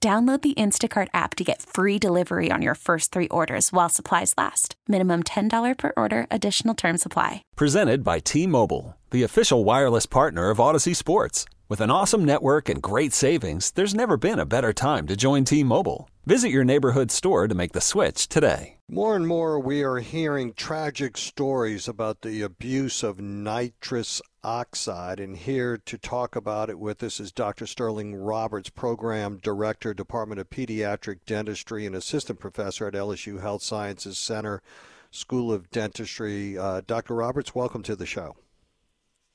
Download 0.00 0.40
the 0.40 0.54
Instacart 0.54 1.08
app 1.14 1.34
to 1.36 1.44
get 1.44 1.62
free 1.62 1.98
delivery 1.98 2.50
on 2.50 2.60
your 2.60 2.74
first 2.74 3.12
three 3.12 3.28
orders 3.28 3.72
while 3.72 3.88
supplies 3.88 4.34
last. 4.36 4.76
Minimum 4.86 5.22
$10 5.24 5.78
per 5.78 5.92
order, 5.96 6.26
additional 6.30 6.74
term 6.74 6.98
supply. 6.98 7.42
Presented 7.56 8.04
by 8.04 8.20
T 8.20 8.46
Mobile, 8.46 8.96
the 9.10 9.22
official 9.22 9.64
wireless 9.64 10.06
partner 10.06 10.50
of 10.50 10.58
Audacy 10.58 10.94
Sports. 10.94 11.46
With 11.68 11.80
an 11.80 11.90
awesome 11.90 12.24
network 12.24 12.68
and 12.68 12.80
great 12.80 13.12
savings, 13.12 13.72
there's 13.72 13.94
never 13.94 14.16
been 14.16 14.38
a 14.38 14.46
better 14.46 14.72
time 14.72 15.08
to 15.08 15.16
join 15.16 15.44
T 15.44 15.64
Mobile. 15.64 16.08
Visit 16.24 16.50
your 16.50 16.64
neighborhood 16.64 17.10
store 17.10 17.48
to 17.48 17.54
make 17.54 17.72
the 17.72 17.80
switch 17.80 18.28
today. 18.28 18.76
More 18.88 19.16
and 19.16 19.26
more, 19.26 19.58
we 19.58 19.82
are 19.82 19.98
hearing 19.98 20.52
tragic 20.52 21.16
stories 21.16 21.88
about 21.88 22.22
the 22.22 22.42
abuse 22.42 23.02
of 23.02 23.18
nitrous 23.18 24.22
oxide. 24.46 25.18
And 25.18 25.36
here 25.36 25.76
to 25.76 25.98
talk 25.98 26.36
about 26.36 26.70
it 26.70 26.78
with 26.78 27.02
us 27.02 27.18
is 27.18 27.32
Dr. 27.32 27.66
Sterling 27.66 28.14
Roberts, 28.14 28.70
Program 28.70 29.38
Director, 29.42 29.92
Department 29.92 30.40
of 30.40 30.48
Pediatric 30.48 31.18
Dentistry, 31.26 31.84
and 31.84 31.96
Assistant 31.96 32.38
Professor 32.38 32.86
at 32.86 32.94
LSU 32.94 33.40
Health 33.40 33.62
Sciences 33.62 34.16
Center, 34.16 34.62
School 35.10 35.52
of 35.52 35.70
Dentistry. 35.70 36.56
Uh, 36.56 36.80
Dr. 36.86 37.16
Roberts, 37.16 37.54
welcome 37.54 37.82
to 37.82 37.96
the 37.96 38.06
show. 38.06 38.36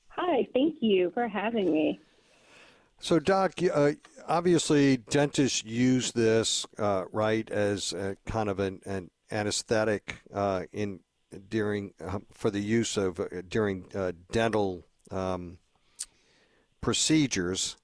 Hi, 0.08 0.48
thank 0.54 0.76
you 0.80 1.10
for 1.12 1.28
having 1.28 1.70
me. 1.70 2.00
So, 2.98 3.18
Doc, 3.18 3.54
uh, 3.72 3.92
obviously, 4.26 4.96
dentists 4.96 5.64
use 5.64 6.12
this 6.12 6.64
uh, 6.78 7.04
right 7.12 7.50
as 7.50 7.94
kind 8.24 8.48
of 8.48 8.60
an, 8.60 8.80
an 8.86 9.10
anesthetic 9.30 10.22
uh, 10.32 10.62
in 10.72 11.00
during 11.48 11.94
uh, 12.04 12.18
for 12.32 12.50
the 12.50 12.60
use 12.60 12.96
of 12.96 13.18
uh, 13.18 13.26
during 13.48 13.86
uh, 13.94 14.12
dental 14.30 14.84
um, 15.12 15.58
procedures. 16.80 17.76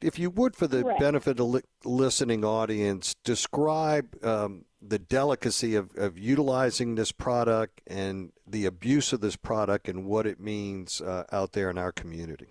If 0.00 0.18
you 0.18 0.30
would, 0.30 0.56
for 0.56 0.66
the 0.66 0.82
Correct. 0.82 1.00
benefit 1.00 1.40
of 1.40 1.46
li- 1.46 1.60
listening 1.84 2.44
audience, 2.44 3.14
describe 3.22 4.16
um, 4.24 4.64
the 4.80 4.98
delicacy 4.98 5.74
of, 5.74 5.94
of 5.96 6.18
utilizing 6.18 6.94
this 6.94 7.12
product 7.12 7.82
and 7.86 8.32
the 8.46 8.64
abuse 8.64 9.12
of 9.12 9.20
this 9.20 9.36
product 9.36 9.88
and 9.88 10.06
what 10.06 10.26
it 10.26 10.40
means 10.40 11.00
uh, 11.02 11.24
out 11.32 11.52
there 11.52 11.68
in 11.68 11.76
our 11.76 11.92
community. 11.92 12.48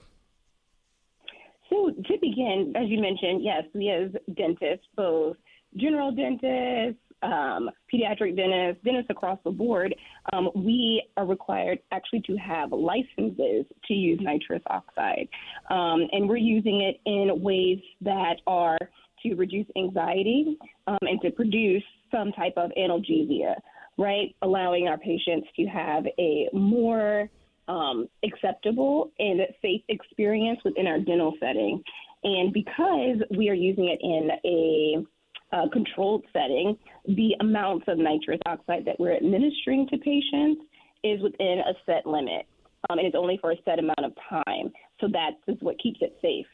So, 1.69 1.89
to 1.89 2.17
begin, 2.19 2.73
as 2.75 2.87
you 2.87 2.99
mentioned, 2.99 3.43
yes, 3.43 3.63
we 3.73 3.89
as 3.89 4.11
dentists, 4.35 4.87
both 4.95 5.37
general 5.75 6.11
dentists, 6.11 7.01
um, 7.21 7.69
pediatric 7.93 8.35
dentists, 8.35 8.83
dentists 8.83 9.09
across 9.09 9.39
the 9.43 9.51
board, 9.51 9.93
um, 10.33 10.49
we 10.55 11.03
are 11.17 11.25
required 11.25 11.79
actually 11.91 12.21
to 12.21 12.35
have 12.37 12.71
licenses 12.71 13.65
to 13.87 13.93
use 13.93 14.19
nitrous 14.21 14.61
oxide. 14.67 15.27
Um, 15.69 16.07
and 16.11 16.27
we're 16.27 16.37
using 16.37 16.81
it 16.81 16.99
in 17.05 17.41
ways 17.41 17.79
that 18.01 18.37
are 18.47 18.77
to 19.23 19.35
reduce 19.35 19.67
anxiety 19.75 20.57
um, 20.87 20.97
and 21.01 21.19
to 21.21 21.31
produce 21.31 21.83
some 22.11 22.31
type 22.31 22.53
of 22.57 22.71
analgesia, 22.77 23.55
right? 23.97 24.33
Allowing 24.41 24.87
our 24.87 24.97
patients 24.97 25.47
to 25.57 25.65
have 25.65 26.05
a 26.17 26.49
more 26.53 27.29
um, 27.67 28.07
acceptable 28.23 29.11
and 29.19 29.41
safe 29.61 29.81
experience 29.89 30.59
within 30.65 30.87
our 30.87 30.99
dental 30.99 31.33
setting. 31.39 31.83
And 32.23 32.51
because 32.51 33.17
we 33.37 33.49
are 33.49 33.53
using 33.53 33.85
it 33.85 33.99
in 34.01 34.31
a 34.43 35.05
uh, 35.51 35.67
controlled 35.71 36.25
setting, 36.33 36.77
the 37.07 37.35
amounts 37.39 37.85
of 37.87 37.97
nitrous 37.97 38.39
oxide 38.45 38.85
that 38.85 38.99
we're 38.99 39.15
administering 39.15 39.87
to 39.89 39.97
patients 39.97 40.61
is 41.03 41.21
within 41.21 41.59
a 41.59 41.73
set 41.85 42.05
limit, 42.05 42.45
um, 42.89 42.99
and 42.99 43.07
it's 43.07 43.15
only 43.15 43.37
for 43.41 43.51
a 43.51 43.55
set 43.65 43.79
amount 43.79 44.03
of 44.03 44.13
time. 44.29 44.71
So 44.99 45.07
that 45.11 45.31
is 45.47 45.57
what 45.61 45.79
keeps 45.79 45.99
it 46.01 46.17
safe, 46.21 46.45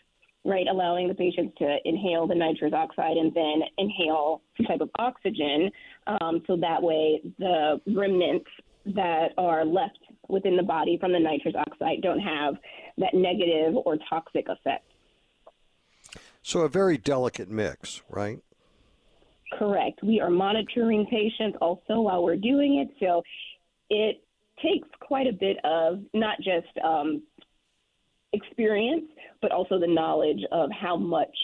right? 0.43 0.67
Allowing 0.69 1.07
the 1.07 1.15
patients 1.15 1.55
to 1.57 1.77
inhale 1.83 2.27
the 2.27 2.35
nitrous 2.35 2.73
oxide 2.73 3.17
and 3.17 3.33
then 3.33 3.61
inhale 3.77 4.41
some 4.57 4.65
type 4.67 4.81
of 4.81 4.89
oxygen, 4.99 5.71
um, 6.07 6.43
so 6.47 6.55
that 6.57 6.81
way 6.81 7.21
the 7.39 7.81
remnants 7.87 8.49
that 8.85 9.29
are 9.37 9.65
left 9.65 9.99
within 10.29 10.55
the 10.55 10.63
body 10.63 10.97
from 10.99 11.11
the 11.11 11.19
nitrous 11.19 11.55
oxide 11.55 12.01
don't 12.01 12.19
have 12.19 12.55
that 12.97 13.13
negative 13.13 13.75
or 13.85 13.97
toxic 14.09 14.47
effect. 14.47 14.85
So, 16.41 16.59
a 16.61 16.69
very 16.69 16.97
delicate 16.97 17.49
mix, 17.49 18.03
right? 18.07 18.39
Correct. 19.53 19.99
We 20.03 20.19
are 20.19 20.29
monitoring 20.29 21.05
patients 21.05 21.57
also 21.61 22.01
while 22.01 22.23
we're 22.23 22.35
doing 22.35 22.77
it. 22.77 22.95
So 22.99 23.21
it 23.89 24.23
takes 24.63 24.87
quite 25.01 25.27
a 25.27 25.33
bit 25.33 25.57
of 25.63 25.99
not 26.13 26.37
just 26.37 26.67
um, 26.83 27.23
experience, 28.33 29.05
but 29.41 29.51
also 29.51 29.79
the 29.79 29.87
knowledge 29.87 30.41
of 30.51 30.69
how 30.71 30.97
much 30.97 31.35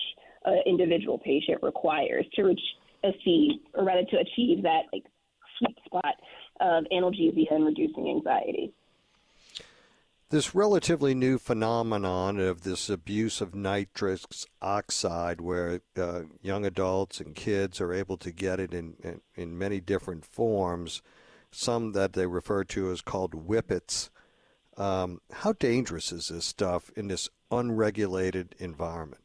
an 0.45 0.61
individual 0.65 1.19
patient 1.19 1.59
requires 1.61 2.25
to 2.33 2.43
reach, 2.43 2.61
achieve, 3.03 3.51
or 3.75 3.85
rather 3.85 4.03
to 4.03 4.17
achieve 4.17 4.63
that 4.63 4.81
like 4.91 5.03
sweet 5.59 5.77
spot 5.85 6.15
of 6.59 6.83
analgesia 6.91 7.53
and 7.53 7.65
reducing 7.65 8.09
anxiety. 8.09 8.73
This 10.31 10.55
relatively 10.55 11.13
new 11.13 11.37
phenomenon 11.37 12.39
of 12.39 12.61
this 12.61 12.89
abuse 12.89 13.41
of 13.41 13.53
nitrous 13.53 14.45
oxide, 14.61 15.41
where 15.41 15.81
uh, 15.97 16.21
young 16.41 16.65
adults 16.65 17.19
and 17.19 17.35
kids 17.35 17.81
are 17.81 17.91
able 17.91 18.15
to 18.15 18.31
get 18.31 18.57
it 18.57 18.73
in, 18.73 18.95
in, 19.03 19.19
in 19.35 19.57
many 19.57 19.81
different 19.81 20.23
forms, 20.23 21.01
some 21.51 21.91
that 21.91 22.13
they 22.13 22.27
refer 22.27 22.63
to 22.63 22.89
as 22.91 23.01
called 23.01 23.45
whippets. 23.45 24.09
Um, 24.77 25.19
how 25.33 25.51
dangerous 25.51 26.13
is 26.13 26.29
this 26.29 26.45
stuff 26.45 26.91
in 26.95 27.09
this 27.09 27.27
unregulated 27.51 28.55
environment? 28.57 29.23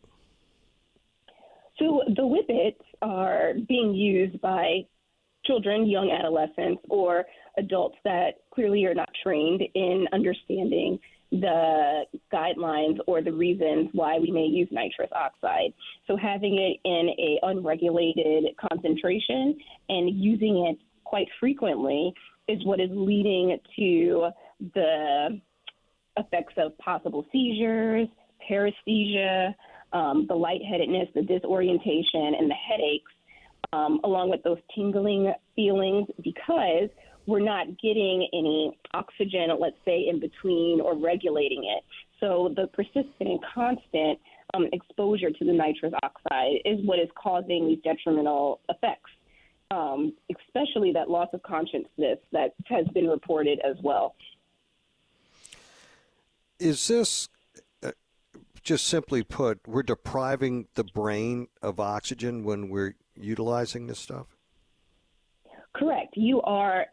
So 1.79 2.03
the 2.09 2.27
whippets 2.27 2.83
are 3.01 3.53
being 3.69 3.95
used 3.95 4.41
by 4.41 4.87
children, 5.47 5.89
young 5.89 6.11
adolescents, 6.11 6.83
or 6.89 7.25
adults 7.59 7.97
that 8.05 8.41
clearly 8.53 8.85
are 8.85 8.95
not 8.95 9.09
trained 9.23 9.63
in 9.75 10.07
understanding 10.13 10.99
the 11.33 12.05
guidelines 12.33 12.99
or 13.07 13.21
the 13.21 13.33
reasons 13.33 13.89
why 13.93 14.19
we 14.19 14.31
may 14.31 14.45
use 14.45 14.69
nitrous 14.71 15.11
oxide. 15.13 15.73
So 16.07 16.17
having 16.17 16.59
it 16.59 16.89
in 16.89 17.11
a 17.19 17.39
unregulated 17.43 18.45
concentration 18.71 19.59
and 19.89 20.11
using 20.11 20.67
it 20.71 20.79
quite 21.05 21.27
frequently 21.41 22.13
is 22.49 22.65
what 22.65 22.81
is 22.81 22.91
leading 22.93 23.59
to 23.77 24.29
the 24.75 25.41
effects 26.17 26.55
of 26.59 26.77
possible 26.79 27.27
seizures, 27.33 28.09
paresthesia, 28.49 29.53
um, 29.93 30.27
the 30.29 30.35
lightheadedness, 30.35 31.09
the 31.15 31.23
disorientation, 31.23 32.35
and 32.39 32.51
the 32.51 32.55
headaches 32.55 33.13
um, 33.73 34.01
along 34.05 34.31
with 34.31 34.43
those 34.43 34.59
tingling 34.75 35.33
feelings, 35.55 36.09
because 36.23 36.89
we're 37.27 37.41
not 37.41 37.67
getting 37.81 38.29
any 38.33 38.79
oxygen, 38.95 39.51
let's 39.59 39.77
say, 39.85 40.07
in 40.09 40.21
between 40.21 40.81
or 40.81 40.97
regulating 40.97 41.65
it. 41.65 41.85
So 42.21 42.55
the 42.55 42.69
persistent 42.69 43.07
and 43.21 43.41
constant 43.53 44.19
um, 44.55 44.67
exposure 44.73 45.31
to 45.31 45.45
the 45.45 45.53
nitrous 45.53 45.93
oxide 46.03 46.59
is 46.65 46.79
what 46.85 46.99
is 46.99 47.09
causing 47.21 47.67
these 47.67 47.79
detrimental 47.83 48.61
effects, 48.69 49.11
um, 49.73 50.15
especially 50.31 50.93
that 50.93 51.11
loss 51.11 51.29
of 51.33 51.43
consciousness 51.43 52.19
that 52.33 52.55
has 52.67 52.87
been 52.95 53.09
reported 53.09 53.61
as 53.69 53.77
well. 53.83 54.15
Is 56.59 56.87
this 56.89 57.29
uh, 57.83 57.91
just 58.63 58.87
simply 58.87 59.25
put, 59.25 59.61
we're 59.67 59.83
depriving 59.83 60.69
the 60.75 60.85
brain 60.85 61.49
of 61.61 61.81
oxygen 61.81 62.45
when 62.45 62.69
we're 62.71 62.95
utilizing 63.19 63.87
this 63.87 63.99
stuff? 63.99 64.27
Correct. 65.75 66.15
You 66.17 66.41
are, 66.43 66.87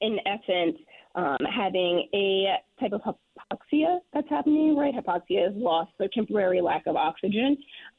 in 0.00 0.18
essence, 0.26 0.76
um, 1.14 1.38
having 1.54 2.08
a 2.14 2.56
type 2.80 2.92
of 2.92 3.00
hypoxia 3.02 3.98
that's 4.12 4.28
happening, 4.28 4.76
right? 4.76 4.94
Hypoxia 4.94 5.48
is 5.48 5.56
loss 5.56 5.88
or 6.00 6.08
temporary 6.12 6.60
lack 6.60 6.86
of 6.86 6.96
oxygen 6.96 7.56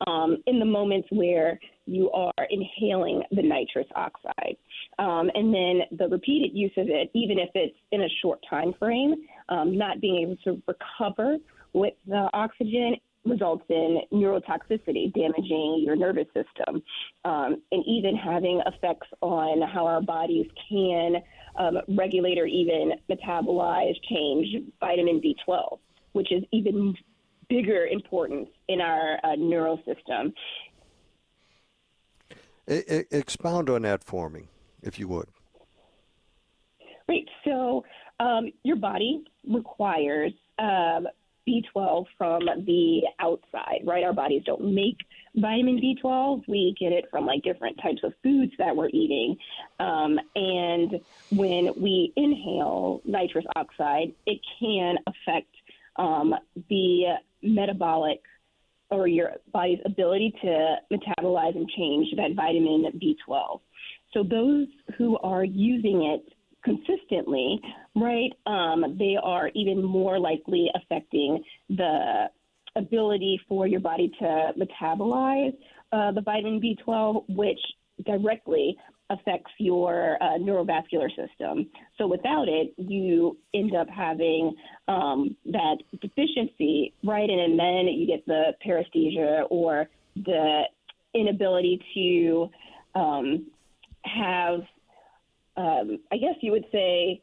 um, 0.07 0.37
in 0.47 0.59
the 0.59 0.65
moments 0.65 1.07
where 1.11 1.59
you 1.85 2.11
are 2.11 2.33
inhaling 2.49 3.23
the 3.31 3.41
nitrous 3.41 3.87
oxide. 3.95 4.57
Um, 4.99 5.29
and 5.33 5.53
then 5.53 5.97
the 5.97 6.07
repeated 6.09 6.57
use 6.57 6.73
of 6.77 6.87
it, 6.89 7.09
even 7.13 7.39
if 7.39 7.49
it's 7.53 7.75
in 7.91 8.01
a 8.01 8.09
short 8.21 8.39
time 8.49 8.73
frame, 8.77 9.15
um, 9.49 9.77
not 9.77 10.01
being 10.01 10.17
able 10.17 10.37
to 10.43 10.61
recover 10.67 11.37
with 11.73 11.93
the 12.07 12.29
oxygen 12.33 12.95
results 13.25 13.65
in 13.69 14.01
neurotoxicity, 14.13 15.13
damaging 15.13 15.83
your 15.85 15.95
nervous 15.95 16.27
system, 16.27 16.81
um, 17.25 17.61
and 17.71 17.83
even 17.85 18.15
having 18.15 18.61
effects 18.65 19.07
on 19.21 19.61
how 19.67 19.85
our 19.85 20.01
bodies 20.01 20.47
can 20.69 21.15
um, 21.57 21.77
regulate 21.89 22.37
or 22.37 22.45
even 22.45 22.93
metabolize, 23.09 23.95
change 24.09 24.47
vitamin 24.79 25.21
B12, 25.21 25.79
which 26.13 26.31
is 26.31 26.43
even 26.51 26.93
bigger 27.49 27.85
importance 27.85 28.49
in 28.67 28.81
our 28.81 29.19
uh, 29.23 29.35
neural 29.35 29.77
system. 29.85 30.33
expound 32.67 33.69
on 33.69 33.83
that 33.83 34.03
for 34.03 34.29
me, 34.29 34.47
if 34.81 34.99
you 34.99 35.07
would. 35.07 35.27
Right. 37.07 37.27
So 37.43 37.83
um, 38.19 38.51
your 38.63 38.77
body 38.77 39.23
requires 39.47 40.33
um, 40.57 41.07
B12 41.47 42.05
from 42.17 42.45
the 42.65 43.01
outside, 43.19 43.81
right? 43.83 44.03
Our 44.03 44.13
bodies 44.13 44.43
don't 44.45 44.73
make 44.73 44.97
vitamin 45.35 45.79
B12. 45.79 46.43
We 46.47 46.75
get 46.79 46.91
it 46.91 47.05
from 47.11 47.25
like 47.25 47.43
different 47.43 47.79
types 47.81 48.01
of 48.03 48.13
foods 48.23 48.53
that 48.57 48.75
we're 48.75 48.89
eating. 48.89 49.37
Um, 49.79 50.19
and 50.35 50.99
when 51.31 51.71
we 51.79 52.13
inhale 52.15 53.01
nitrous 53.05 53.45
oxide, 53.55 54.13
it 54.25 54.39
can 54.59 54.95
affect 55.07 55.53
um, 55.97 56.33
the 56.69 57.15
metabolic 57.41 58.21
or 58.89 59.07
your 59.07 59.33
body's 59.51 59.79
ability 59.85 60.33
to 60.41 60.75
metabolize 60.91 61.55
and 61.55 61.69
change 61.69 62.07
that 62.15 62.33
vitamin 62.35 62.85
B12. 63.01 63.59
So 64.13 64.23
those 64.23 64.67
who 64.97 65.17
are 65.17 65.43
using 65.43 66.03
it 66.03 66.34
consistently, 66.65 67.61
right, 67.95 68.31
um, 68.45 68.97
they 68.99 69.15
are 69.21 69.49
even 69.55 69.81
more 69.81 70.19
likely 70.19 70.69
affecting 70.75 71.41
the 71.69 72.25
ability 72.75 73.39
for 73.47 73.67
your 73.67 73.79
body 73.79 74.11
to 74.19 74.51
metabolize 74.59 75.55
uh, 75.93 76.11
the 76.11 76.21
vitamin 76.21 76.59
B12, 76.59 77.23
which 77.29 77.59
directly 78.05 78.75
affects 79.09 79.51
your 79.59 80.17
uh, 80.21 80.37
neurovascular 80.39 81.09
system. 81.09 81.69
So 81.97 82.07
without 82.07 82.47
it, 82.49 82.73
you 82.77 83.37
end 83.53 83.75
up 83.75 83.87
having 83.87 84.55
um, 84.87 85.37
that 85.45 85.77
deficiency, 86.01 86.93
right? 87.03 87.29
And, 87.29 87.39
and 87.39 87.59
then 87.59 87.87
you 87.87 88.07
get 88.07 88.25
the 88.25 88.53
paresthesia 88.65 89.43
or 89.49 89.87
the 90.15 90.63
inability 91.13 91.79
to 91.93 92.49
um, 92.99 93.45
have 94.03 94.61
um, 95.57 95.99
I 96.11 96.17
guess 96.17 96.35
you 96.41 96.51
would 96.51 96.65
say, 96.71 97.21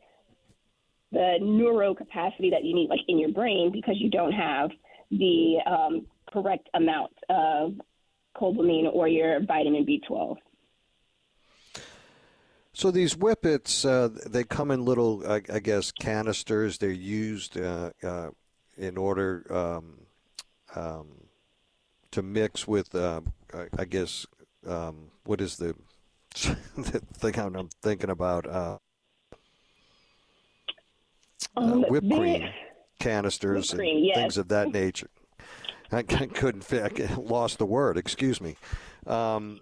the 1.12 1.38
neuro 1.42 1.94
capacity 1.94 2.50
that 2.50 2.64
you 2.64 2.74
need, 2.74 2.88
like 2.88 3.00
in 3.06 3.18
your 3.18 3.30
brain, 3.30 3.70
because 3.70 3.96
you 3.98 4.10
don't 4.10 4.32
have 4.32 4.70
the 5.10 5.58
um, 5.66 6.06
correct 6.32 6.68
amount 6.74 7.12
of 7.28 7.74
cobalamin 8.34 8.90
or 8.92 9.08
your 9.08 9.40
vitamin 9.44 9.84
B12. 9.84 10.36
So 12.72 12.90
these 12.90 13.12
whippets, 13.12 13.84
uh, 13.84 14.08
they 14.26 14.44
come 14.44 14.70
in 14.70 14.84
little, 14.84 15.22
I, 15.30 15.42
I, 15.52 15.58
guess, 15.58 15.92
canisters. 15.92 16.78
They're 16.78 16.90
used 16.90 17.60
uh, 17.60 17.90
uh, 18.02 18.30
in 18.78 18.96
order 18.96 19.44
um, 19.50 19.98
um, 20.74 21.08
to 22.12 22.22
mix 22.22 22.66
with, 22.66 22.94
uh, 22.94 23.20
I 23.78 23.84
guess, 23.84 24.24
um, 24.66 25.10
what 25.24 25.42
is 25.42 25.58
the 25.58 25.74
the 25.74 25.91
thing 27.14 27.38
I'm 27.38 27.68
thinking 27.82 28.10
about 28.10 28.46
uh, 28.46 28.78
um, 31.56 31.84
uh, 31.84 31.88
whipped 31.88 32.10
cream 32.10 32.48
canisters 33.02 33.72
whipped 33.72 33.80
cream, 33.80 33.96
and 33.96 34.06
yes. 34.06 34.16
things 34.16 34.36
of 34.38 34.48
that 34.48 34.70
nature. 34.70 35.10
I 35.90 36.02
couldn't 36.02 36.72
I 36.72 37.14
lost 37.14 37.58
the 37.58 37.66
word. 37.66 37.98
Excuse 37.98 38.40
me. 38.40 38.56
Um, 39.06 39.60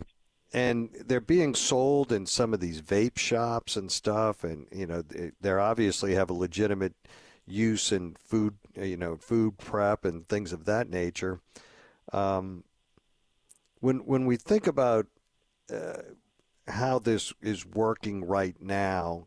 and 0.53 0.91
they're 1.07 1.21
being 1.21 1.55
sold 1.55 2.13
in 2.13 2.27
some 2.27 2.53
of 2.53 2.61
these 2.61 2.83
vape 2.83 3.19
shops 3.19 3.77
and 3.77 3.91
stuff, 3.91 4.45
and 4.45 4.67
you 4.73 4.87
know 4.87 5.03
they're 5.41 5.61
obviously 5.61 6.15
have 6.15 6.31
a 6.31 6.35
legitimate 6.35 6.95
use 7.47 7.93
in 7.93 8.17
food, 8.19 8.55
you 8.75 8.97
know, 8.97 9.17
food 9.17 9.59
prep 9.59 10.05
and 10.05 10.29
things 10.29 10.53
of 10.53 10.65
that 10.65 10.89
nature. 10.89 11.41
Um, 12.13 12.65
when 13.79 13.99
when 13.99 14.27
we 14.27 14.37
think 14.37 14.67
about 14.67 15.07
uh, 15.73 16.03
how 16.71 16.99
this 16.99 17.33
is 17.41 17.67
working 17.67 18.25
right 18.25 18.57
now. 18.61 19.27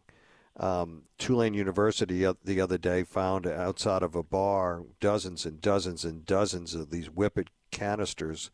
Um, 0.57 1.04
Tulane 1.18 1.56
University 1.56 2.25
the 2.44 2.62
other 2.62 2.78
day 2.78 3.04
found 3.04 3.48
outside 3.48 4.04
of 4.04 4.16
a 4.16 4.22
bar 4.22 4.84
dozens 5.00 5.45
and 5.45 5.60
dozens 5.60 6.06
and 6.06 6.25
dozens 6.25 6.75
of 6.75 6.92
these 6.92 7.07
whippet 7.07 7.48
canisters. 7.72 8.51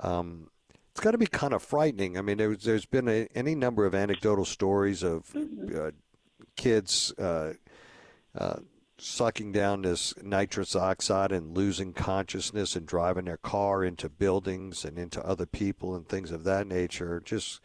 Um, 0.00 0.50
it's 0.90 1.00
got 1.00 1.12
to 1.12 1.18
be 1.18 1.26
kind 1.26 1.52
of 1.52 1.62
frightening. 1.62 2.18
I 2.18 2.22
mean, 2.22 2.38
there's, 2.38 2.64
there's 2.64 2.86
been 2.86 3.08
a, 3.08 3.28
any 3.34 3.54
number 3.54 3.86
of 3.86 3.94
anecdotal 3.94 4.44
stories 4.44 5.04
of 5.04 5.28
mm-hmm. 5.32 5.80
uh, 5.80 5.90
kids 6.56 7.12
uh, 7.18 7.52
uh, 8.36 8.56
sucking 8.98 9.52
down 9.52 9.82
this 9.82 10.12
nitrous 10.22 10.74
oxide 10.74 11.30
and 11.30 11.56
losing 11.56 11.92
consciousness 11.92 12.74
and 12.74 12.84
driving 12.84 13.26
their 13.26 13.36
car 13.36 13.84
into 13.84 14.08
buildings 14.08 14.84
and 14.84 14.98
into 14.98 15.24
other 15.24 15.46
people 15.46 15.94
and 15.94 16.08
things 16.08 16.32
of 16.32 16.42
that 16.44 16.66
nature. 16.66 17.22
Just 17.24 17.60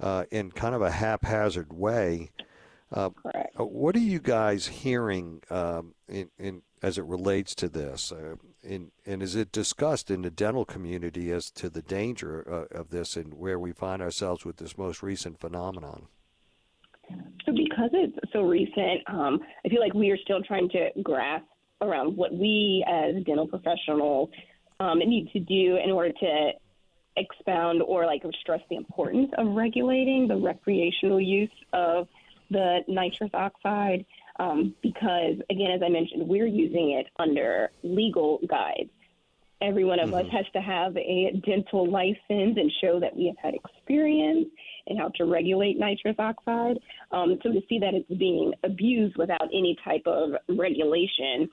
uh, 0.00 0.24
in 0.30 0.50
kind 0.50 0.74
of 0.74 0.82
a 0.82 0.90
haphazard 0.90 1.72
way. 1.72 2.30
Uh, 2.92 3.10
Correct. 3.10 3.56
Uh, 3.58 3.64
what 3.64 3.96
are 3.96 4.00
you 4.00 4.18
guys 4.18 4.66
hearing 4.66 5.42
um, 5.50 5.94
in, 6.08 6.30
in, 6.38 6.62
as 6.82 6.98
it 6.98 7.04
relates 7.04 7.54
to 7.56 7.68
this? 7.68 8.12
Uh, 8.12 8.36
in, 8.62 8.92
and 9.04 9.22
is 9.22 9.34
it 9.34 9.52
discussed 9.52 10.10
in 10.10 10.22
the 10.22 10.30
dental 10.30 10.64
community 10.64 11.30
as 11.30 11.50
to 11.50 11.68
the 11.68 11.82
danger 11.82 12.44
uh, 12.72 12.78
of 12.78 12.90
this 12.90 13.16
and 13.16 13.34
where 13.34 13.58
we 13.58 13.72
find 13.72 14.00
ourselves 14.00 14.44
with 14.44 14.56
this 14.56 14.78
most 14.78 15.02
recent 15.02 15.40
phenomenon? 15.40 16.06
So, 17.44 17.52
because 17.52 17.90
it's 17.92 18.16
so 18.32 18.42
recent, 18.42 19.02
um, 19.08 19.40
I 19.64 19.68
feel 19.68 19.80
like 19.80 19.92
we 19.92 20.10
are 20.10 20.16
still 20.16 20.42
trying 20.42 20.70
to 20.70 20.88
grasp 21.02 21.44
around 21.82 22.16
what 22.16 22.32
we 22.32 22.84
as 22.88 23.22
dental 23.24 23.46
professionals 23.46 24.30
um, 24.80 24.98
need 25.00 25.28
to 25.32 25.40
do 25.40 25.78
in 25.82 25.90
order 25.90 26.12
to 26.12 26.50
expound 27.16 27.82
or 27.82 28.06
like 28.06 28.22
stress 28.40 28.60
the 28.68 28.76
importance 28.76 29.30
of 29.38 29.48
regulating 29.48 30.28
the 30.28 30.36
recreational 30.36 31.20
use 31.20 31.50
of 31.72 32.08
the 32.50 32.80
nitrous 32.88 33.30
oxide 33.34 34.04
um, 34.38 34.74
because, 34.82 35.36
again, 35.50 35.70
as 35.70 35.82
I 35.82 35.88
mentioned, 35.88 36.28
we're 36.28 36.46
using 36.46 36.92
it 36.92 37.06
under 37.18 37.70
legal 37.82 38.40
guides. 38.48 38.90
Every 39.62 39.84
one 39.84 40.00
of 40.00 40.10
mm-hmm. 40.10 40.26
us 40.26 40.32
has 40.32 40.44
to 40.54 40.60
have 40.60 40.96
a 40.96 41.40
dental 41.46 41.88
license 41.88 42.18
and 42.28 42.70
show 42.82 42.98
that 43.00 43.16
we 43.16 43.26
have 43.26 43.36
had 43.38 43.54
experience 43.54 44.48
in 44.88 44.98
how 44.98 45.08
to 45.16 45.24
regulate 45.24 45.78
nitrous 45.78 46.16
oxide. 46.18 46.78
Um, 47.12 47.38
so 47.42 47.52
to 47.52 47.60
see 47.68 47.78
that 47.78 47.94
it's 47.94 48.08
being 48.18 48.52
abused 48.64 49.16
without 49.16 49.48
any 49.52 49.76
type 49.84 50.02
of 50.06 50.32
regulation 50.48 51.48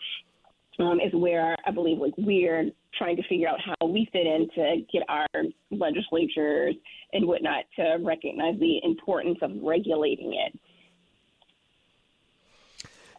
um, 0.79 0.99
is 0.99 1.13
where 1.13 1.55
I 1.65 1.71
believe 1.71 1.99
like 1.99 2.13
we're 2.17 2.71
trying 2.97 3.15
to 3.15 3.23
figure 3.23 3.47
out 3.47 3.59
how 3.59 3.87
we 3.87 4.07
fit 4.11 4.25
in 4.25 4.47
to 4.55 4.81
get 4.91 5.03
our 5.09 5.27
legislatures 5.71 6.75
and 7.13 7.25
whatnot 7.25 7.65
to 7.75 7.97
recognize 8.01 8.59
the 8.59 8.79
importance 8.83 9.37
of 9.41 9.51
regulating 9.61 10.33
it. 10.33 10.59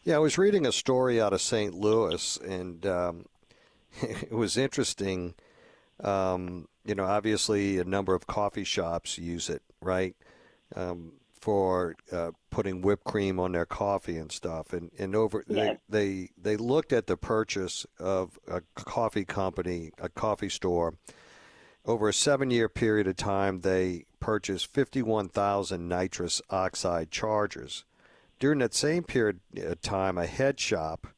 Yeah, 0.04 0.16
I 0.16 0.18
was 0.18 0.36
reading 0.36 0.66
a 0.66 0.72
story 0.72 1.20
out 1.20 1.32
of 1.32 1.40
St. 1.40 1.74
Louis, 1.74 2.36
and 2.38 2.84
um, 2.86 3.26
it 4.02 4.32
was 4.32 4.56
interesting. 4.56 5.34
Um, 6.02 6.66
you 6.84 6.94
know, 6.94 7.04
obviously 7.04 7.78
a 7.78 7.84
number 7.84 8.14
of 8.14 8.26
coffee 8.26 8.64
shops 8.64 9.16
use 9.16 9.48
it, 9.48 9.62
right? 9.80 10.16
Um, 10.74 11.12
for 11.42 11.96
uh, 12.12 12.30
putting 12.50 12.82
whipped 12.82 13.02
cream 13.02 13.40
on 13.40 13.50
their 13.50 13.66
coffee 13.66 14.16
and 14.16 14.30
stuff. 14.30 14.72
And 14.72 14.92
and 14.96 15.14
over 15.16 15.44
yes. 15.48 15.76
they, 15.88 16.28
they 16.38 16.54
they 16.54 16.56
looked 16.56 16.92
at 16.92 17.08
the 17.08 17.16
purchase 17.16 17.84
of 17.98 18.38
a 18.48 18.62
coffee 18.76 19.24
company, 19.24 19.90
a 20.00 20.08
coffee 20.08 20.48
store. 20.48 20.94
Over 21.84 22.10
a 22.10 22.14
seven-year 22.14 22.68
period 22.68 23.08
of 23.08 23.16
time, 23.16 23.62
they 23.62 24.04
purchased 24.20 24.72
51,000 24.72 25.88
nitrous 25.88 26.40
oxide 26.48 27.10
chargers. 27.10 27.84
During 28.38 28.60
that 28.60 28.72
same 28.72 29.02
period 29.02 29.40
of 29.56 29.82
time, 29.82 30.16
a 30.16 30.26
head 30.26 30.60
shop 30.60 31.08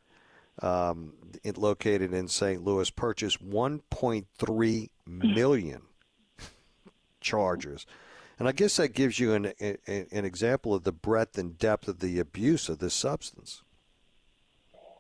um, 0.62 1.12
located 1.54 2.14
in 2.14 2.28
St. 2.28 2.64
Louis 2.64 2.88
purchased 2.88 3.46
1.3 3.46 4.88
million 5.06 5.82
chargers. 7.20 7.84
And 8.38 8.48
I 8.48 8.52
guess 8.52 8.76
that 8.76 8.94
gives 8.94 9.20
you 9.20 9.32
an, 9.32 9.52
an 9.60 10.24
example 10.24 10.74
of 10.74 10.84
the 10.84 10.92
breadth 10.92 11.38
and 11.38 11.56
depth 11.56 11.86
of 11.88 12.00
the 12.00 12.18
abuse 12.18 12.68
of 12.68 12.78
this 12.78 12.94
substance. 12.94 13.62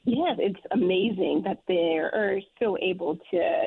Yeah, 0.04 0.34
it's 0.38 0.60
amazing 0.70 1.42
that 1.44 1.62
they 1.66 1.96
are 1.96 2.38
so 2.60 2.76
able 2.80 3.18
to, 3.30 3.62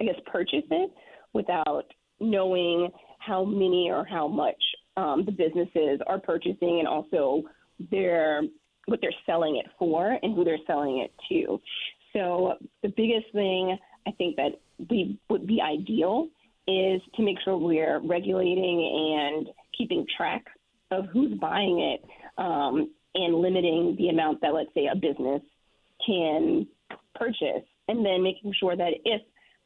I 0.00 0.04
guess, 0.04 0.16
purchase 0.26 0.64
it 0.70 0.90
without 1.34 1.84
knowing 2.18 2.90
how 3.18 3.44
many 3.44 3.90
or 3.90 4.04
how 4.04 4.26
much 4.26 4.62
um, 4.96 5.24
the 5.26 5.32
businesses 5.32 6.00
are 6.06 6.18
purchasing, 6.18 6.78
and 6.78 6.88
also 6.88 7.42
their 7.90 8.42
what 8.86 9.00
they're 9.00 9.10
selling 9.26 9.56
it 9.56 9.66
for 9.78 10.18
and 10.22 10.34
who 10.34 10.44
they're 10.44 10.58
selling 10.66 10.98
it 11.00 11.12
to. 11.28 11.60
So 12.12 12.54
the 12.82 12.88
biggest 12.96 13.30
thing 13.32 13.76
I 14.06 14.12
think 14.12 14.36
that 14.36 14.52
we 14.88 15.18
would 15.28 15.46
be 15.46 15.60
ideal 15.60 16.28
is 16.68 17.00
to 17.14 17.22
make 17.22 17.36
sure 17.44 17.56
we're 17.56 18.00
regulating 18.00 19.16
and 19.16 19.48
keeping 19.76 20.06
track 20.16 20.44
of 20.90 21.06
who's 21.12 21.32
buying 21.38 21.80
it 21.80 22.04
um, 22.38 22.90
and 23.14 23.34
limiting 23.36 23.94
the 23.98 24.08
amount 24.08 24.40
that, 24.40 24.52
let's 24.54 24.72
say, 24.74 24.88
a 24.92 24.96
business 24.96 25.42
can 26.04 26.66
purchase, 27.14 27.64
and 27.88 28.04
then 28.04 28.22
making 28.22 28.52
sure 28.58 28.76
that 28.76 28.92
if 29.04 29.22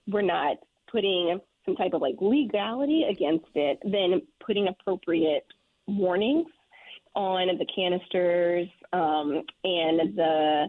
we're 0.07 0.23
not 0.23 0.57
putting 0.91 1.41
some 1.65 1.77
type 1.77 1.93
of 1.95 2.01
like 2.01 2.15
legality 2.21 3.05
against 3.11 3.49
it, 3.55 3.79
then 3.85 4.23
putting 4.45 4.69
appropriate 4.69 5.47
warnings 5.87 6.47
on 7.15 7.49
the 7.59 7.67
canisters 7.75 8.69
um, 8.93 9.43
and 9.65 10.17
the 10.17 10.67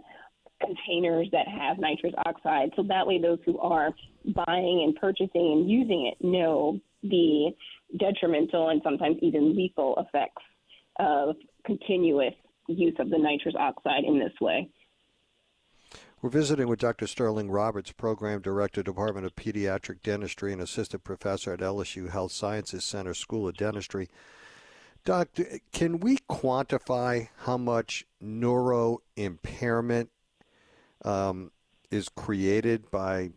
containers 0.59 1.27
that 1.31 1.47
have 1.47 1.77
nitrous 1.77 2.13
oxide. 2.25 2.71
So 2.75 2.83
that 2.83 3.05
way, 3.05 3.21
those 3.21 3.39
who 3.45 3.59
are 3.59 3.91
buying 4.25 4.83
and 4.83 4.95
purchasing 4.95 5.29
and 5.33 5.69
using 5.69 6.11
it 6.11 6.25
know 6.25 6.79
the 7.03 7.51
detrimental 7.97 8.69
and 8.69 8.81
sometimes 8.83 9.17
even 9.21 9.55
lethal 9.55 9.95
effects 9.97 10.43
of 10.99 11.35
continuous 11.65 12.33
use 12.67 12.95
of 12.99 13.09
the 13.09 13.17
nitrous 13.17 13.55
oxide 13.57 14.03
in 14.05 14.19
this 14.19 14.33
way. 14.39 14.69
We're 16.21 16.29
visiting 16.29 16.67
with 16.67 16.79
Dr. 16.79 17.07
Sterling 17.07 17.49
Roberts, 17.49 17.91
Program 17.91 18.41
Director, 18.41 18.83
Department 18.83 19.25
of 19.25 19.35
Pediatric 19.35 20.03
Dentistry, 20.03 20.53
and 20.53 20.61
Assistant 20.61 21.03
Professor 21.03 21.53
at 21.53 21.61
LSU 21.61 22.11
Health 22.11 22.31
Sciences 22.31 22.83
Center 22.83 23.15
School 23.15 23.47
of 23.47 23.57
Dentistry. 23.57 24.07
Doctor, 25.03 25.59
can 25.71 25.99
we 25.99 26.17
quantify 26.29 27.29
how 27.37 27.57
much 27.57 28.05
neuro 28.19 28.99
impairment 29.15 30.11
um, 31.03 31.51
is 31.89 32.07
created 32.07 32.91
by 32.91 33.31